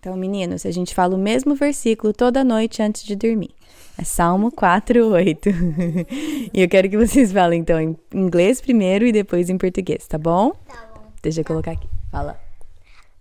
Então, 0.00 0.16
meninos, 0.16 0.66
a 0.66 0.72
gente 0.72 0.96
fala 0.96 1.14
o 1.14 1.18
mesmo 1.18 1.54
versículo 1.54 2.12
toda 2.12 2.42
noite 2.42 2.82
antes 2.82 3.04
de 3.04 3.14
dormir. 3.14 3.59
É 4.00 4.04
Salmo 4.04 4.50
4, 4.50 5.10
8. 5.12 5.50
e 6.54 6.62
eu 6.62 6.66
quero 6.70 6.88
que 6.88 6.96
vocês 6.96 7.30
falem, 7.32 7.60
então, 7.60 7.78
em 7.78 7.94
inglês 8.14 8.58
primeiro 8.58 9.04
e 9.04 9.12
depois 9.12 9.50
em 9.50 9.58
português, 9.58 10.06
tá 10.06 10.16
bom? 10.16 10.52
Tá 10.66 10.88
bom. 10.94 11.02
Deixa 11.22 11.42
eu 11.42 11.44
colocar 11.44 11.72
aqui. 11.72 11.86
Fala. 12.10 12.40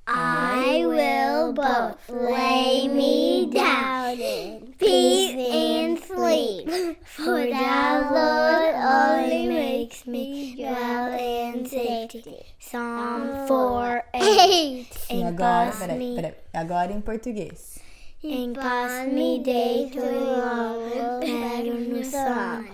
I 0.08 0.86
will 0.86 1.52
both 1.52 1.98
lay 2.08 2.88
me 2.88 3.50
down 3.54 4.14
in 4.14 4.74
peace 4.78 5.36
and 5.52 5.98
sleep, 6.00 6.70
for 7.04 7.42
the 7.42 8.10
Lord 8.14 8.76
only 8.80 9.48
makes 9.50 10.08
me 10.08 10.56
dwell 10.56 11.12
in 11.20 11.66
safety. 11.66 12.46
Psalm 12.58 13.46
4, 13.48 14.04
8. 14.14 14.88
E 15.10 15.24
agora, 15.24 15.72
peraí, 15.78 16.16
peraí. 16.16 16.34
Agora 16.54 16.94
em 16.94 17.02
português. 17.02 17.89
Em 18.22 18.52
paz 18.52 19.08
me 19.08 19.40
deito 19.40 19.98
e 19.98 20.02
logo 20.02 21.20
pego 21.22 21.74
no 21.80 22.04
sono, 22.04 22.68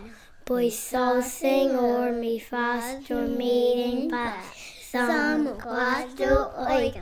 pois 0.43 0.73
só 0.73 1.19
o 1.19 1.21
Senhor 1.21 2.13
me 2.13 2.39
faz 2.39 3.03
dormir 3.07 3.77
em 3.77 4.07
paz. 4.09 4.43
Salmo 4.89 5.55
4, 5.61 6.25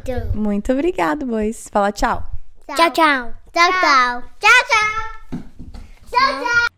8. 0.03 0.37
Muito 0.37 0.73
obrigado, 0.73 1.25
boys. 1.25 1.69
Fala 1.71 1.91
tchau. 1.93 2.21
Tchau, 2.67 2.91
tchau. 2.91 3.33
Tchau, 3.53 3.71
tchau. 3.71 4.23
Tchau, 4.41 4.63
tchau. 4.67 5.39
Tchau, 6.09 6.43
tchau. 6.43 6.72